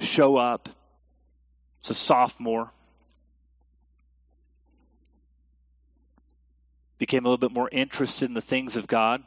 show 0.00 0.36
up. 0.36 0.68
It's 1.82 1.90
a 1.90 1.94
sophomore. 1.94 2.72
became 6.98 7.24
a 7.24 7.28
little 7.28 7.38
bit 7.38 7.52
more 7.52 7.68
interested 7.72 8.28
in 8.28 8.34
the 8.34 8.42
things 8.42 8.76
of 8.76 8.86
God, 8.86 9.22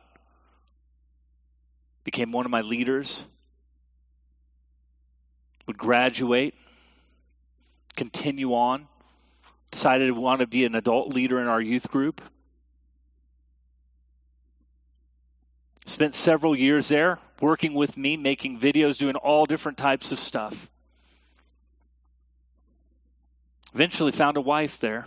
became 2.04 2.32
one 2.32 2.46
of 2.46 2.52
my 2.52 2.62
leaders, 2.62 3.26
would 5.68 5.78
graduate, 5.78 6.54
continue 7.96 8.54
on, 8.54 8.88
decided 9.72 10.08
to 10.08 10.14
want 10.14 10.42
to 10.42 10.48
be 10.48 10.66
an 10.66 10.76
adult 10.76 11.14
leader 11.14 11.40
in 11.40 11.48
our 11.48 11.62
youth 11.62 11.90
group. 11.90 12.22
Spent 15.86 16.16
several 16.16 16.56
years 16.56 16.88
there 16.88 17.20
working 17.42 17.74
with 17.74 17.98
me, 17.98 18.18
making 18.18 18.60
videos, 18.60 18.98
doing 18.98 19.16
all 19.16 19.46
different 19.46 19.78
types 19.78 20.12
of 20.12 20.20
stuff. 20.20 20.56
Eventually 23.74 24.12
found 24.12 24.38
a 24.38 24.42
wife 24.42 24.80
there. 24.80 25.06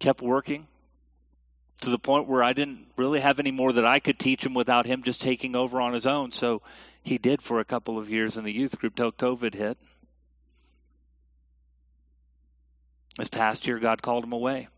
kept 0.00 0.22
working 0.22 0.66
to 1.80 1.90
the 1.90 1.98
point 1.98 2.28
where 2.28 2.42
I 2.42 2.52
didn't 2.52 2.86
really 2.96 3.20
have 3.20 3.40
any 3.40 3.50
more 3.50 3.72
that 3.72 3.86
I 3.86 4.00
could 4.00 4.18
teach 4.18 4.44
him 4.44 4.54
without 4.54 4.86
him 4.86 5.02
just 5.02 5.20
taking 5.20 5.56
over 5.56 5.80
on 5.80 5.94
his 5.94 6.06
own. 6.06 6.32
So 6.32 6.62
he 7.02 7.18
did 7.18 7.42
for 7.42 7.60
a 7.60 7.64
couple 7.64 7.98
of 7.98 8.10
years 8.10 8.36
in 8.36 8.44
the 8.44 8.52
youth 8.52 8.78
group 8.78 8.96
till 8.96 9.12
COVID 9.12 9.54
hit. 9.54 9.78
This 13.16 13.28
past 13.28 13.66
year, 13.66 13.78
God 13.78 14.02
called 14.02 14.24
him 14.24 14.32
away. 14.32 14.68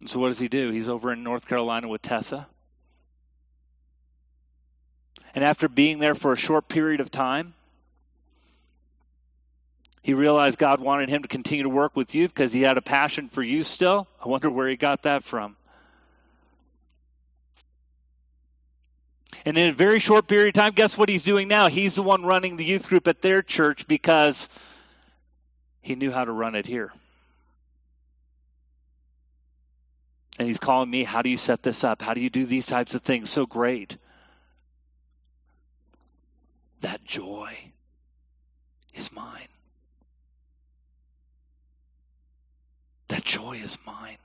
And 0.00 0.08
so 0.08 0.18
what 0.18 0.28
does 0.28 0.38
he 0.38 0.48
do? 0.48 0.70
He's 0.70 0.88
over 0.88 1.12
in 1.12 1.22
North 1.22 1.46
Carolina 1.46 1.88
with 1.88 2.02
Tessa. 2.02 2.46
And 5.34 5.44
after 5.44 5.68
being 5.68 5.98
there 5.98 6.14
for 6.14 6.32
a 6.32 6.36
short 6.36 6.68
period 6.68 7.00
of 7.00 7.10
time, 7.10 7.54
he 10.02 10.14
realized 10.14 10.58
God 10.58 10.80
wanted 10.80 11.08
him 11.08 11.22
to 11.22 11.28
continue 11.28 11.64
to 11.64 11.68
work 11.68 11.94
with 11.94 12.14
youth 12.14 12.32
because 12.32 12.52
he 12.52 12.62
had 12.62 12.78
a 12.78 12.82
passion 12.82 13.28
for 13.28 13.42
youth 13.42 13.66
still. 13.66 14.06
I 14.24 14.28
wonder 14.28 14.50
where 14.50 14.68
he 14.68 14.76
got 14.76 15.02
that 15.02 15.24
from. 15.24 15.56
And 19.44 19.56
in 19.56 19.70
a 19.70 19.72
very 19.72 19.98
short 19.98 20.26
period 20.26 20.48
of 20.48 20.54
time, 20.54 20.72
guess 20.72 20.96
what 20.96 21.08
he's 21.08 21.22
doing 21.22 21.48
now? 21.48 21.68
He's 21.68 21.94
the 21.94 22.02
one 22.02 22.24
running 22.24 22.56
the 22.56 22.64
youth 22.64 22.88
group 22.88 23.08
at 23.08 23.22
their 23.22 23.42
church 23.42 23.86
because 23.86 24.48
he 25.80 25.94
knew 25.94 26.10
how 26.10 26.24
to 26.24 26.32
run 26.32 26.54
it 26.54 26.66
here. 26.66 26.92
And 30.38 30.48
he's 30.48 30.58
calling 30.58 30.90
me, 30.90 31.04
How 31.04 31.22
do 31.22 31.28
you 31.28 31.36
set 31.36 31.62
this 31.62 31.84
up? 31.84 32.00
How 32.00 32.14
do 32.14 32.20
you 32.20 32.30
do 32.30 32.46
these 32.46 32.66
types 32.66 32.94
of 32.94 33.02
things? 33.02 33.30
So 33.30 33.46
great. 33.46 33.96
That 36.80 37.04
joy 37.04 37.54
is 38.94 39.12
mine. 39.12 39.48
That 43.10 43.24
joy 43.24 43.60
is 43.62 43.76
mine. 43.84 44.18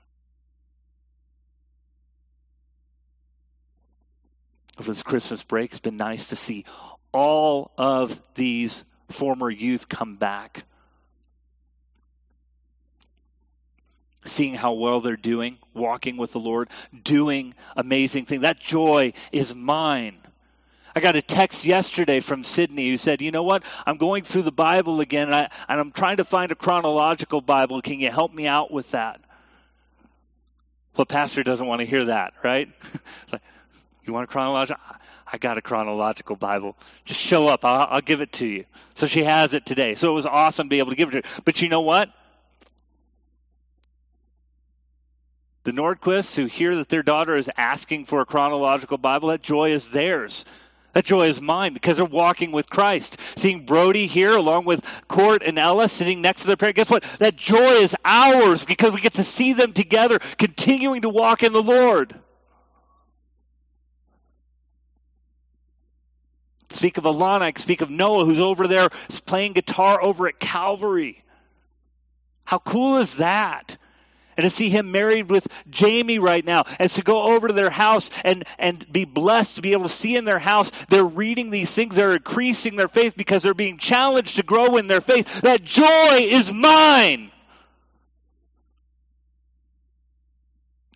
Over 4.78 4.92
this 4.92 5.02
Christmas 5.02 5.42
break, 5.42 5.72
it's 5.72 5.80
been 5.80 5.96
nice 5.96 6.26
to 6.26 6.36
see 6.36 6.64
all 7.10 7.72
of 7.76 8.16
these 8.36 8.84
former 9.10 9.50
youth 9.50 9.88
come 9.88 10.16
back. 10.16 10.64
Seeing 14.24 14.54
how 14.54 14.74
well 14.74 15.00
they're 15.00 15.16
doing, 15.16 15.58
walking 15.74 16.16
with 16.16 16.30
the 16.30 16.40
Lord, 16.40 16.68
doing 17.02 17.54
amazing 17.76 18.26
things. 18.26 18.42
That 18.42 18.60
joy 18.60 19.14
is 19.32 19.52
mine. 19.52 20.18
I 20.96 21.00
got 21.00 21.14
a 21.14 21.20
text 21.20 21.66
yesterday 21.66 22.20
from 22.20 22.42
Sydney 22.42 22.88
who 22.88 22.96
said, 22.96 23.20
You 23.20 23.30
know 23.30 23.42
what? 23.42 23.64
I'm 23.84 23.98
going 23.98 24.24
through 24.24 24.44
the 24.44 24.50
Bible 24.50 25.00
again 25.00 25.28
and, 25.28 25.34
I, 25.34 25.50
and 25.68 25.78
I'm 25.78 25.92
trying 25.92 26.16
to 26.16 26.24
find 26.24 26.50
a 26.50 26.54
chronological 26.54 27.42
Bible. 27.42 27.82
Can 27.82 28.00
you 28.00 28.10
help 28.10 28.32
me 28.32 28.46
out 28.46 28.70
with 28.70 28.92
that? 28.92 29.20
Well, 30.96 31.04
pastor 31.04 31.42
doesn't 31.42 31.66
want 31.66 31.80
to 31.80 31.86
hear 31.86 32.06
that, 32.06 32.32
right? 32.42 32.70
It's 33.24 33.32
like, 33.34 33.42
you 34.06 34.14
want 34.14 34.24
a 34.24 34.26
chronological? 34.32 34.82
I 35.30 35.36
got 35.36 35.58
a 35.58 35.60
chronological 35.60 36.34
Bible. 36.34 36.74
Just 37.04 37.20
show 37.20 37.46
up. 37.46 37.66
I'll, 37.66 37.88
I'll 37.90 38.00
give 38.00 38.22
it 38.22 38.32
to 38.34 38.46
you. 38.46 38.64
So 38.94 39.06
she 39.06 39.22
has 39.22 39.52
it 39.52 39.66
today. 39.66 39.96
So 39.96 40.08
it 40.10 40.14
was 40.14 40.24
awesome 40.24 40.68
to 40.68 40.70
be 40.70 40.78
able 40.78 40.90
to 40.90 40.96
give 40.96 41.10
it 41.10 41.22
to 41.22 41.28
her. 41.28 41.42
But 41.44 41.60
you 41.60 41.68
know 41.68 41.82
what? 41.82 42.10
The 45.64 45.72
Nordquists 45.72 46.34
who 46.36 46.46
hear 46.46 46.76
that 46.76 46.88
their 46.88 47.02
daughter 47.02 47.36
is 47.36 47.50
asking 47.54 48.06
for 48.06 48.22
a 48.22 48.24
chronological 48.24 48.96
Bible, 48.96 49.28
that 49.28 49.42
joy 49.42 49.72
is 49.72 49.90
theirs. 49.90 50.46
That 50.96 51.04
joy 51.04 51.28
is 51.28 51.42
mine 51.42 51.74
because 51.74 51.98
they're 51.98 52.06
walking 52.06 52.52
with 52.52 52.70
Christ. 52.70 53.18
Seeing 53.36 53.66
Brody 53.66 54.06
here 54.06 54.34
along 54.34 54.64
with 54.64 54.82
Court 55.08 55.42
and 55.44 55.58
Ella 55.58 55.90
sitting 55.90 56.22
next 56.22 56.40
to 56.40 56.46
their 56.46 56.56
parents, 56.56 56.76
guess 56.76 56.88
what? 56.88 57.04
That 57.18 57.36
joy 57.36 57.72
is 57.82 57.94
ours 58.02 58.64
because 58.64 58.94
we 58.94 59.02
get 59.02 59.12
to 59.12 59.22
see 59.22 59.52
them 59.52 59.74
together 59.74 60.18
continuing 60.38 61.02
to 61.02 61.10
walk 61.10 61.42
in 61.42 61.52
the 61.52 61.62
Lord. 61.62 62.18
Speak 66.70 66.96
of 66.96 67.04
Alana, 67.04 67.42
I 67.42 67.52
speak 67.58 67.82
of 67.82 67.90
Noah 67.90 68.24
who's 68.24 68.40
over 68.40 68.66
there 68.66 68.88
playing 69.26 69.52
guitar 69.52 70.02
over 70.02 70.28
at 70.28 70.40
Calvary. 70.40 71.22
How 72.46 72.56
cool 72.56 72.96
is 72.96 73.18
that? 73.18 73.76
And 74.36 74.44
to 74.44 74.50
see 74.50 74.68
him 74.68 74.92
married 74.92 75.30
with 75.30 75.46
Jamie 75.70 76.18
right 76.18 76.44
now, 76.44 76.64
and 76.78 76.90
to 76.90 77.02
go 77.02 77.34
over 77.34 77.48
to 77.48 77.54
their 77.54 77.70
house 77.70 78.10
and, 78.24 78.44
and 78.58 78.90
be 78.90 79.04
blessed 79.04 79.56
to 79.56 79.62
be 79.62 79.72
able 79.72 79.84
to 79.84 79.88
see 79.88 80.16
in 80.16 80.24
their 80.24 80.38
house, 80.38 80.70
they're 80.88 81.04
reading 81.04 81.50
these 81.50 81.70
things, 81.70 81.96
they're 81.96 82.14
increasing 82.14 82.76
their 82.76 82.88
faith 82.88 83.14
because 83.16 83.42
they're 83.42 83.54
being 83.54 83.78
challenged 83.78 84.36
to 84.36 84.42
grow 84.42 84.76
in 84.76 84.86
their 84.86 85.00
faith. 85.00 85.40
That 85.40 85.64
joy 85.64 86.26
is 86.28 86.52
mine. 86.52 87.30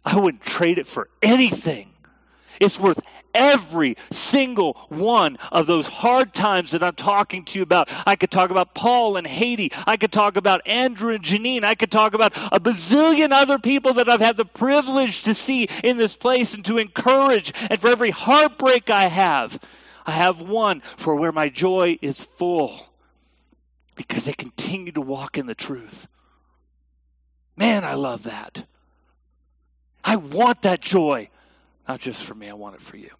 I 0.04 0.18
wouldn't 0.18 0.42
trade 0.42 0.78
it 0.78 0.86
for 0.86 1.08
anything. 1.22 1.90
It's 2.60 2.78
worth 2.78 3.00
every 3.34 3.96
single 4.10 4.74
one 4.88 5.38
of 5.52 5.66
those 5.66 5.86
hard 5.86 6.34
times 6.34 6.72
that 6.72 6.82
I'm 6.82 6.94
talking 6.94 7.44
to 7.46 7.58
you 7.58 7.62
about. 7.62 7.90
I 8.06 8.16
could 8.16 8.30
talk 8.30 8.50
about 8.50 8.74
Paul 8.74 9.16
and 9.16 9.26
Haiti. 9.26 9.72
I 9.86 9.96
could 9.96 10.12
talk 10.12 10.36
about 10.36 10.66
Andrew 10.66 11.14
and 11.14 11.24
Janine. 11.24 11.64
I 11.64 11.74
could 11.74 11.90
talk 11.90 12.14
about 12.14 12.36
a 12.52 12.60
bazillion 12.60 13.32
other 13.32 13.58
people 13.58 13.94
that 13.94 14.08
I've 14.08 14.20
had 14.20 14.36
the 14.36 14.44
privilege 14.44 15.22
to 15.24 15.34
see 15.34 15.68
in 15.84 15.96
this 15.96 16.16
place 16.16 16.54
and 16.54 16.64
to 16.66 16.78
encourage. 16.78 17.52
And 17.68 17.80
for 17.80 17.88
every 17.88 18.10
heartbreak 18.10 18.90
I 18.90 19.08
have, 19.08 19.58
I 20.06 20.12
have 20.12 20.40
one 20.40 20.80
for 20.96 21.14
where 21.14 21.32
my 21.32 21.48
joy 21.48 21.98
is 22.00 22.24
full 22.38 22.86
because 23.94 24.24
they 24.24 24.32
continue 24.32 24.92
to 24.92 25.00
walk 25.00 25.38
in 25.38 25.46
the 25.46 25.54
truth. 25.54 26.08
Man, 27.56 27.84
I 27.84 27.94
love 27.94 28.22
that. 28.22 28.64
I 30.02 30.16
want 30.16 30.62
that 30.62 30.80
joy. 30.80 31.28
Not 31.88 32.00
just 32.00 32.22
for 32.22 32.34
me, 32.34 32.48
I 32.48 32.54
want 32.54 32.76
it 32.76 32.82
for 32.82 32.96
you. 32.96 33.10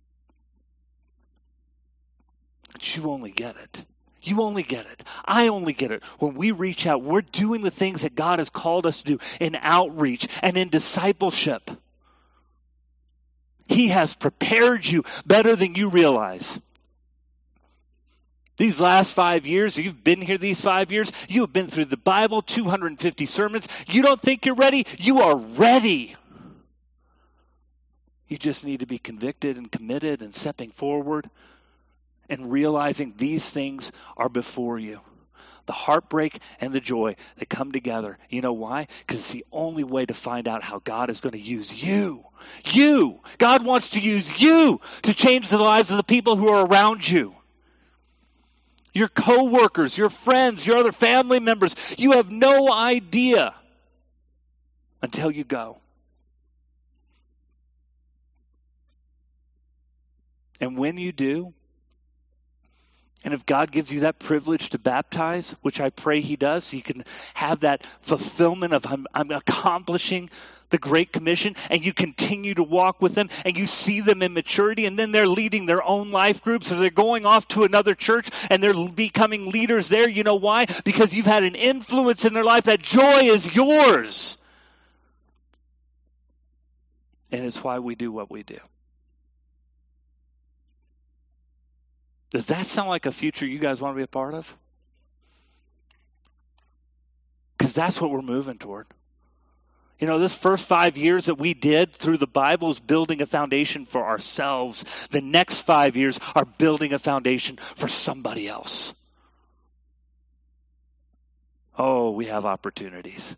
But 2.72 2.96
you 2.96 3.10
only 3.10 3.30
get 3.30 3.56
it. 3.56 3.84
You 4.22 4.42
only 4.42 4.62
get 4.62 4.86
it. 4.86 5.04
I 5.24 5.48
only 5.48 5.72
get 5.72 5.92
it. 5.92 6.02
When 6.18 6.34
we 6.34 6.50
reach 6.50 6.86
out, 6.86 7.02
we're 7.02 7.22
doing 7.22 7.62
the 7.62 7.70
things 7.70 8.02
that 8.02 8.14
God 8.14 8.38
has 8.38 8.50
called 8.50 8.86
us 8.86 8.98
to 8.98 9.04
do 9.04 9.18
in 9.40 9.56
outreach 9.58 10.28
and 10.42 10.56
in 10.56 10.68
discipleship. 10.68 11.70
He 13.66 13.88
has 13.88 14.14
prepared 14.14 14.84
you 14.84 15.04
better 15.24 15.56
than 15.56 15.74
you 15.74 15.88
realize. 15.88 16.58
These 18.56 18.78
last 18.78 19.14
five 19.14 19.46
years, 19.46 19.78
you've 19.78 20.04
been 20.04 20.20
here 20.20 20.36
these 20.36 20.60
five 20.60 20.92
years, 20.92 21.10
you 21.30 21.40
have 21.40 21.52
been 21.52 21.68
through 21.68 21.86
the 21.86 21.96
Bible, 21.96 22.42
250 22.42 23.24
sermons. 23.24 23.66
You 23.86 24.02
don't 24.02 24.20
think 24.20 24.44
you're 24.44 24.54
ready? 24.54 24.86
You 24.98 25.22
are 25.22 25.36
ready. 25.36 26.14
You 28.30 28.38
just 28.38 28.64
need 28.64 28.80
to 28.80 28.86
be 28.86 28.98
convicted 28.98 29.58
and 29.58 29.70
committed 29.70 30.22
and 30.22 30.32
stepping 30.32 30.70
forward 30.70 31.28
and 32.28 32.52
realizing 32.52 33.12
these 33.16 33.50
things 33.50 33.90
are 34.16 34.28
before 34.28 34.78
you. 34.78 35.00
The 35.66 35.72
heartbreak 35.72 36.40
and 36.60 36.72
the 36.72 36.80
joy 36.80 37.16
that 37.38 37.48
come 37.48 37.72
together. 37.72 38.18
You 38.28 38.40
know 38.40 38.52
why? 38.52 38.86
Because 39.00 39.18
it's 39.18 39.32
the 39.32 39.44
only 39.50 39.82
way 39.82 40.06
to 40.06 40.14
find 40.14 40.46
out 40.46 40.62
how 40.62 40.78
God 40.78 41.10
is 41.10 41.20
going 41.20 41.32
to 41.32 41.40
use 41.40 41.72
you. 41.72 42.24
You! 42.64 43.18
God 43.36 43.64
wants 43.64 43.90
to 43.90 44.00
use 44.00 44.40
you 44.40 44.80
to 45.02 45.12
change 45.12 45.48
the 45.48 45.58
lives 45.58 45.90
of 45.90 45.96
the 45.96 46.04
people 46.04 46.36
who 46.36 46.48
are 46.48 46.64
around 46.64 47.06
you. 47.06 47.34
Your 48.94 49.08
coworkers, 49.08 49.98
your 49.98 50.08
friends, 50.08 50.64
your 50.64 50.76
other 50.76 50.92
family 50.92 51.40
members. 51.40 51.74
You 51.98 52.12
have 52.12 52.30
no 52.30 52.72
idea 52.72 53.54
until 55.02 55.32
you 55.32 55.42
go. 55.42 55.78
And 60.60 60.76
when 60.76 60.98
you 60.98 61.12
do, 61.12 61.54
and 63.22 63.34
if 63.34 63.44
God 63.44 63.70
gives 63.70 63.92
you 63.92 64.00
that 64.00 64.18
privilege 64.18 64.70
to 64.70 64.78
baptize, 64.78 65.54
which 65.60 65.80
I 65.80 65.90
pray 65.90 66.20
He 66.20 66.36
does, 66.36 66.64
so 66.64 66.76
you 66.76 66.82
can 66.82 67.04
have 67.34 67.60
that 67.60 67.86
fulfillment 68.02 68.72
of 68.72 68.86
I'm, 68.86 69.06
I'm, 69.12 69.30
accomplishing 69.30 70.30
the 70.70 70.78
Great 70.78 71.12
Commission, 71.12 71.56
and 71.68 71.84
you 71.84 71.92
continue 71.92 72.54
to 72.54 72.62
walk 72.62 73.02
with 73.02 73.14
them, 73.14 73.28
and 73.44 73.56
you 73.56 73.66
see 73.66 74.00
them 74.00 74.22
in 74.22 74.32
maturity, 74.32 74.86
and 74.86 74.98
then 74.98 75.12
they're 75.12 75.28
leading 75.28 75.66
their 75.66 75.82
own 75.82 76.10
life 76.10 76.40
groups, 76.42 76.72
or 76.72 76.76
they're 76.76 76.90
going 76.90 77.26
off 77.26 77.46
to 77.48 77.64
another 77.64 77.94
church, 77.94 78.30
and 78.48 78.62
they're 78.62 78.88
becoming 78.88 79.50
leaders 79.50 79.88
there. 79.88 80.08
You 80.08 80.22
know 80.22 80.36
why? 80.36 80.66
Because 80.84 81.12
you've 81.12 81.26
had 81.26 81.42
an 81.42 81.56
influence 81.56 82.24
in 82.24 82.32
their 82.32 82.44
life. 82.44 82.64
That 82.64 82.80
joy 82.80 83.24
is 83.24 83.54
yours. 83.54 84.38
And 87.32 87.44
it's 87.44 87.62
why 87.62 87.80
we 87.80 87.94
do 87.96 88.10
what 88.10 88.30
we 88.30 88.42
do. 88.42 88.58
Does 92.30 92.46
that 92.46 92.66
sound 92.66 92.88
like 92.88 93.06
a 93.06 93.12
future 93.12 93.46
you 93.46 93.58
guys 93.58 93.80
want 93.80 93.94
to 93.94 93.96
be 93.96 94.04
a 94.04 94.08
part 94.08 94.34
of? 94.34 94.52
Because 97.58 97.74
that's 97.74 98.00
what 98.00 98.10
we're 98.10 98.22
moving 98.22 98.58
toward. 98.58 98.86
You 99.98 100.06
know, 100.06 100.18
this 100.18 100.34
first 100.34 100.66
five 100.66 100.96
years 100.96 101.26
that 101.26 101.34
we 101.34 101.52
did 101.52 101.92
through 101.92 102.16
the 102.16 102.26
Bible 102.26 102.70
is 102.70 102.80
building 102.80 103.20
a 103.20 103.26
foundation 103.26 103.84
for 103.84 104.02
ourselves. 104.02 104.84
The 105.10 105.20
next 105.20 105.60
five 105.60 105.96
years 105.96 106.18
are 106.34 106.46
building 106.46 106.94
a 106.94 106.98
foundation 106.98 107.58
for 107.76 107.86
somebody 107.86 108.48
else. 108.48 108.94
Oh, 111.76 112.12
we 112.12 112.26
have 112.26 112.46
opportunities 112.46 113.36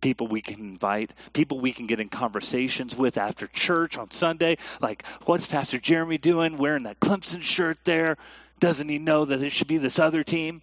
people 0.00 0.26
we 0.26 0.42
can 0.42 0.60
invite, 0.60 1.12
people 1.32 1.60
we 1.60 1.72
can 1.72 1.86
get 1.86 2.00
in 2.00 2.08
conversations 2.08 2.96
with 2.96 3.18
after 3.18 3.46
church 3.46 3.96
on 3.98 4.10
Sunday. 4.10 4.58
Like, 4.80 5.04
what's 5.24 5.46
Pastor 5.46 5.78
Jeremy 5.78 6.18
doing 6.18 6.56
wearing 6.56 6.84
that 6.84 7.00
Clemson 7.00 7.42
shirt 7.42 7.78
there? 7.84 8.16
Doesn't 8.58 8.88
he 8.88 8.98
know 8.98 9.24
that 9.24 9.42
it 9.42 9.50
should 9.50 9.68
be 9.68 9.78
this 9.78 9.98
other 9.98 10.24
team? 10.24 10.62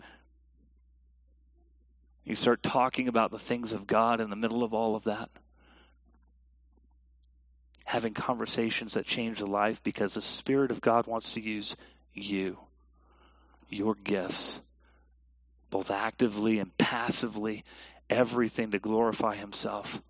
You 2.26 2.36
start 2.36 2.64
talking 2.64 3.08
about 3.08 3.32
the 3.32 3.40
things 3.40 3.74
of 3.74 3.86
God 3.86 4.22
in 4.22 4.30
the 4.30 4.36
middle 4.36 4.64
of 4.64 4.74
all 4.74 4.96
of 4.96 5.04
that. 5.04 5.30
Having 7.84 8.14
conversations 8.14 8.94
that 8.94 9.06
change 9.06 9.40
the 9.40 9.46
life 9.46 9.84
because 9.84 10.14
the 10.14 10.22
Spirit 10.22 10.72
of 10.72 10.80
God 10.80 11.06
wants 11.06 11.34
to 11.34 11.42
use 11.42 11.76
you, 12.14 12.58
your 13.70 13.96
gifts, 13.96 14.62
both 15.70 15.92
actively 15.92 16.60
and 16.60 16.76
passively, 16.78 17.66
everything 18.10 18.72
to 18.72 18.80
glorify 18.80 19.36
Himself 19.36 20.02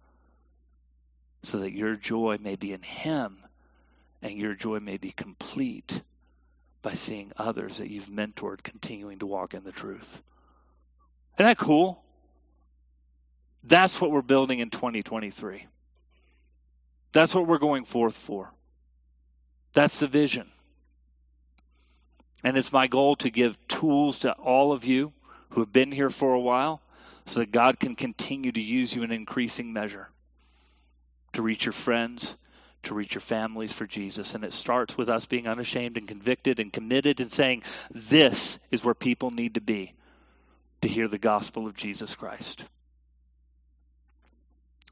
so 1.44 1.60
that 1.60 1.74
your 1.74 1.96
joy 1.96 2.38
may 2.40 2.56
be 2.56 2.74
in 2.74 2.82
Him 2.82 3.38
and 4.22 4.38
your 4.38 4.56
joy 4.56 4.80
may 4.80 4.98
be 4.98 5.12
complete 5.12 6.02
by 6.82 6.94
seeing 6.94 7.32
others 7.38 7.78
that 7.78 7.90
you've 7.90 8.10
mentored 8.10 8.64
continuing 8.64 9.20
to 9.20 9.26
walk 9.26 9.54
in 9.54 9.64
the 9.64 9.72
truth. 9.72 10.22
Isn't 11.38 11.46
that 11.46 11.58
cool? 11.58 12.04
That's 13.64 14.00
what 14.00 14.12
we're 14.12 14.22
building 14.22 14.60
in 14.60 14.70
2023. 14.70 15.66
That's 17.14 17.34
what 17.34 17.48
we're 17.48 17.58
going 17.58 17.86
forth 17.86 18.16
for. 18.16 18.52
That's 19.74 20.00
the 20.00 20.08
vision. 20.08 20.48
And 22.44 22.58
it's 22.58 22.72
my 22.72 22.88
goal 22.88 23.16
to 23.18 23.30
give 23.30 23.58
tools 23.68 24.20
to 24.20 24.34
all 24.34 24.74
of 24.74 24.84
you 24.84 25.14
who 25.52 25.62
have 25.62 25.72
been 25.72 25.92
here 25.92 26.10
for 26.10 26.34
a 26.34 26.40
while 26.40 26.82
so 27.26 27.40
that 27.40 27.52
God 27.52 27.80
can 27.80 27.96
continue 27.96 28.52
to 28.52 28.62
use 28.62 28.94
you 28.94 29.04
in 29.04 29.12
increasing 29.12 29.74
measure 29.74 30.10
to 31.34 31.42
reach 31.42 31.66
your 31.66 31.74
friends, 31.74 32.36
to 32.84 32.94
reach 32.94 33.16
your 33.16 33.22
families 33.22 33.72
for 33.72 33.86
Jesus. 33.86 34.34
And 34.34 34.44
it 34.44 34.54
starts 34.54 34.98
with 34.98 35.10
us 35.10 35.26
being 35.26 35.48
unashamed 35.48 35.98
and 35.98 36.08
convicted 36.08 36.60
and 36.60 36.72
committed 36.72 37.22
and 37.22 37.32
saying, 37.32 37.64
This 37.92 38.60
is 38.72 38.84
where 38.84 38.94
people 38.94 39.32
need 39.32 39.56
to 39.56 39.62
be 39.62 39.94
to 40.82 40.88
hear 40.88 41.08
the 41.08 41.18
gospel 41.18 41.66
of 41.66 41.76
Jesus 41.76 42.14
Christ. 42.16 42.66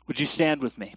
Would 0.08 0.20
you 0.20 0.26
stand 0.26 0.62
with 0.62 0.78
me? 0.78 0.96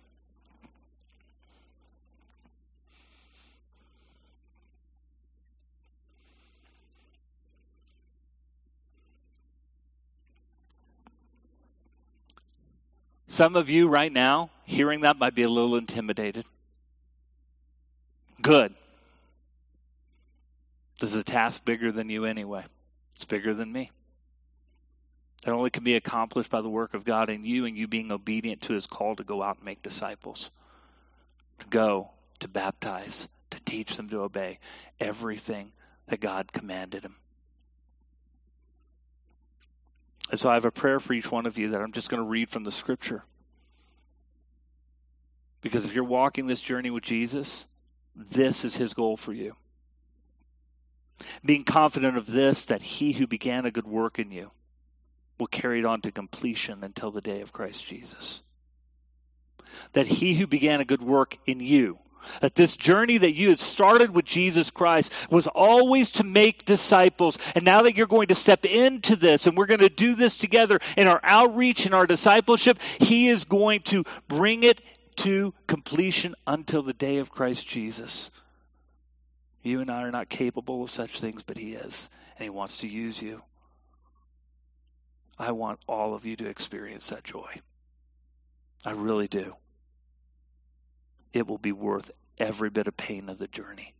Some 13.35 13.57
of 13.57 13.69
you 13.69 13.89
right 13.89 14.13
now, 14.13 14.51
hearing 14.65 15.01
that, 15.01 15.19
might 15.19 15.35
be 15.35 15.43
a 15.43 15.49
little 15.49 15.75
intimidated. 15.75 16.45
Good. 18.41 18.73
This 21.01 21.11
is 21.11 21.17
a 21.17 21.25
task 21.25 21.65
bigger 21.65 21.91
than 21.91 22.09
you 22.11 22.27
anyway. 22.27 22.65
It's 23.17 23.25
bigger 23.25 23.53
than 23.53 23.73
me. 23.73 23.91
It 25.45 25.51
only 25.51 25.71
can 25.71 25.83
be 25.83 25.97
accomplished 25.97 26.49
by 26.49 26.61
the 26.61 26.69
work 26.69 26.95
of 26.95 27.05
God 27.05 27.29
in 27.29 27.45
you 27.45 27.65
and 27.65 27.77
you 27.77 27.89
being 27.89 28.13
obedient 28.13 28.63
to 28.63 28.73
his 28.73 28.87
call 28.87 29.17
to 29.17 29.25
go 29.25 29.43
out 29.43 29.57
and 29.57 29.65
make 29.65 29.83
disciples. 29.83 30.53
To 31.59 31.67
go, 31.67 32.11
to 32.39 32.47
baptize, 32.47 33.27
to 33.51 33.59
teach 33.65 33.97
them 33.97 34.11
to 34.11 34.21
obey 34.21 34.61
everything 35.01 35.73
that 36.07 36.21
God 36.21 36.53
commanded 36.53 37.05
him. 37.05 37.17
And 40.31 40.41
so 40.41 40.49
I 40.49 40.55
have 40.55 40.65
a 40.65 40.71
prayer 40.71 41.01
for 41.01 41.13
each 41.13 41.31
one 41.31 41.47
of 41.47 41.59
you 41.59 41.71
that 41.71 41.81
I'm 41.81 41.93
just 41.93 42.09
going 42.09 42.23
to 42.23 42.29
read 42.29 42.49
from 42.49 42.65
the 42.65 42.73
scripture. 42.73 43.25
Because 45.61 45.85
if 45.85 45.95
you're 45.95 46.05
walking 46.05 46.47
this 46.47 46.61
journey 46.61 46.91
with 46.91 47.05
Jesus, 47.05 47.67
this 48.17 48.65
is 48.65 48.77
his 48.77 48.95
goal 48.95 49.17
for 49.17 49.33
you. 49.33 49.55
Being 51.45 51.65
confident 51.65 52.17
of 52.17 52.27
this, 52.27 52.67
that 52.67 52.83
he 52.83 53.13
who 53.13 53.27
began 53.27 53.65
a 53.65 53.71
good 53.71 53.87
work 53.87 54.19
in 54.19 54.31
you 54.31 54.51
will 55.39 55.47
carry 55.47 55.81
it 55.81 55.85
on 55.85 56.01
to 56.03 56.13
completion 56.13 56.85
until 56.85 57.11
the 57.11 57.21
day 57.21 57.41
of 57.41 57.53
Christ 57.53 57.85
Jesus. 57.85 58.43
That 59.93 60.07
he 60.07 60.35
who 60.35 60.47
began 60.47 60.81
a 60.81 60.85
good 60.85 61.03
work 61.03 61.37
in 61.47 61.61
you 61.61 61.99
that 62.41 62.55
this 62.55 62.77
journey 62.77 63.19
that 63.19 63.35
you 63.35 63.51
had 63.51 63.59
started 63.59 64.11
with 64.11 64.25
Jesus 64.25 64.71
Christ 64.71 65.13
was 65.31 65.47
always 65.47 66.11
to 66.13 66.25
make 66.25 66.65
disciples. 66.65 67.39
And 67.55 67.65
now 67.65 67.83
that 67.83 67.97
you're 67.97 68.07
going 68.07 68.29
to 68.29 68.35
step 68.35 68.65
into 68.65 69.17
this 69.17 69.47
and 69.47 69.57
we're 69.57 69.67
going 69.67 69.81
to 69.81 69.89
do 69.89 70.15
this 70.15 70.37
together 70.37 70.81
in 70.97 71.07
our 71.07 71.21
outreach 71.23 71.87
and 71.87 71.95
our 71.95 72.07
discipleship, 72.07 72.79
He 73.01 73.29
is 73.29 73.45
going 73.45 73.83
to 73.83 74.05
bring 74.29 74.63
it 74.63 74.81
to 75.17 75.55
completion 75.67 76.35
until 76.47 76.83
the 76.83 76.93
day 76.93 77.19
of 77.19 77.31
Christ 77.31 77.67
Jesus. 77.67 78.31
You 79.63 79.81
and 79.81 79.91
I 79.91 80.03
are 80.03 80.11
not 80.11 80.29
capable 80.29 80.83
of 80.83 80.91
such 80.91 81.21
things, 81.21 81.43
but 81.43 81.57
He 81.57 81.75
is, 81.75 82.09
and 82.37 82.45
He 82.45 82.51
wants 82.51 82.79
to 82.79 82.89
use 82.89 83.21
you. 83.21 83.43
I 85.39 85.53
want 85.53 85.81
all 85.89 86.15
of 86.15 86.27
you 86.27 86.37
to 86.37 86.47
experience 86.47 87.09
that 87.09 87.25
joy. 87.25 87.61
I 88.85 88.93
really 88.93 89.29
do 89.29 89.55
it 91.35 91.47
will 91.47 91.59
be 91.59 91.73
worth 91.73 92.11
every 92.39 92.71
bit 92.71 92.87
of 92.87 92.97
pain 92.97 93.29
of 93.29 93.39
the 93.39 93.49
journey 93.49 93.93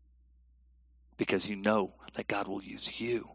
because 1.17 1.47
you 1.47 1.57
know 1.57 1.93
that 2.15 2.29
God 2.29 2.49
will 2.49 2.63
use 2.63 2.89
you 2.99 3.29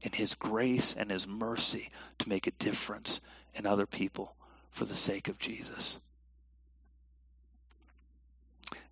in 0.00 0.12
His 0.12 0.34
grace 0.34 0.94
and 0.96 1.10
His 1.10 1.26
mercy 1.26 1.90
to 2.20 2.28
make 2.28 2.46
a 2.46 2.52
difference 2.52 3.20
in 3.54 3.66
other 3.66 3.86
people 3.86 4.34
for 4.70 4.84
the 4.84 4.94
sake 4.94 5.28
of 5.28 5.38
Jesus. 5.38 5.98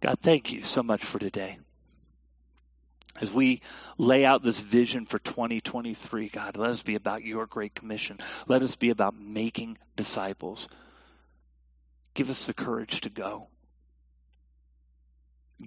God, 0.00 0.18
thank 0.20 0.52
you 0.52 0.64
so 0.64 0.82
much 0.82 1.04
for 1.04 1.18
today. 1.18 1.58
As 3.20 3.32
we 3.32 3.62
lay 3.96 4.24
out 4.24 4.44
this 4.44 4.60
vision 4.60 5.06
for 5.06 5.18
2023, 5.18 6.28
God, 6.28 6.56
let 6.56 6.70
us 6.70 6.82
be 6.82 6.94
about 6.94 7.24
your 7.24 7.46
great 7.46 7.74
commission. 7.74 8.18
Let 8.46 8.62
us 8.62 8.76
be 8.76 8.90
about 8.90 9.18
making 9.18 9.78
disciples. 9.96 10.68
Give 12.14 12.30
us 12.30 12.46
the 12.46 12.54
courage 12.54 13.00
to 13.02 13.10
go 13.10 13.48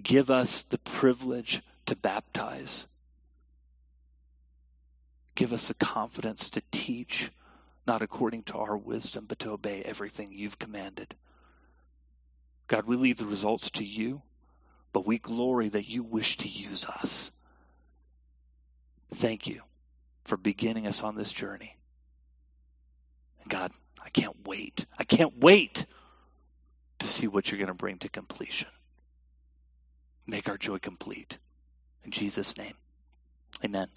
give 0.00 0.30
us 0.30 0.64
the 0.70 0.78
privilege 0.78 1.62
to 1.86 1.96
baptize. 1.96 2.86
Give 5.34 5.52
us 5.52 5.68
the 5.68 5.74
confidence 5.74 6.50
to 6.50 6.62
teach, 6.72 7.30
not 7.86 8.02
according 8.02 8.44
to 8.44 8.54
our 8.58 8.76
wisdom, 8.76 9.26
but 9.28 9.40
to 9.40 9.50
obey 9.52 9.82
everything 9.82 10.32
you've 10.32 10.58
commanded. 10.58 11.14
God, 12.68 12.86
we 12.86 12.96
leave 12.96 13.18
the 13.18 13.26
results 13.26 13.70
to 13.72 13.84
you. 13.84 14.22
but 14.94 15.06
we 15.06 15.18
glory 15.18 15.70
that 15.70 15.88
you 15.88 16.04
wish 16.04 16.38
to 16.38 16.48
use 16.48 16.86
us. 16.86 17.32
Thank 19.14 19.46
you 19.46 19.62
for 20.24 20.36
beginning 20.36 20.86
us 20.86 21.02
on 21.02 21.16
this 21.16 21.32
journey. 21.32 21.76
And 23.42 23.50
God, 23.50 23.72
I 24.04 24.10
can't 24.10 24.36
wait. 24.46 24.86
I 24.98 25.04
can't 25.04 25.38
wait 25.38 25.86
to 27.00 27.06
see 27.08 27.26
what 27.26 27.50
you're 27.50 27.58
going 27.58 27.68
to 27.68 27.74
bring 27.74 27.98
to 28.00 28.08
completion. 28.08 28.68
Make 30.26 30.48
our 30.48 30.58
joy 30.58 30.78
complete. 30.78 31.38
In 32.04 32.10
Jesus' 32.10 32.56
name, 32.56 32.74
amen. 33.64 33.88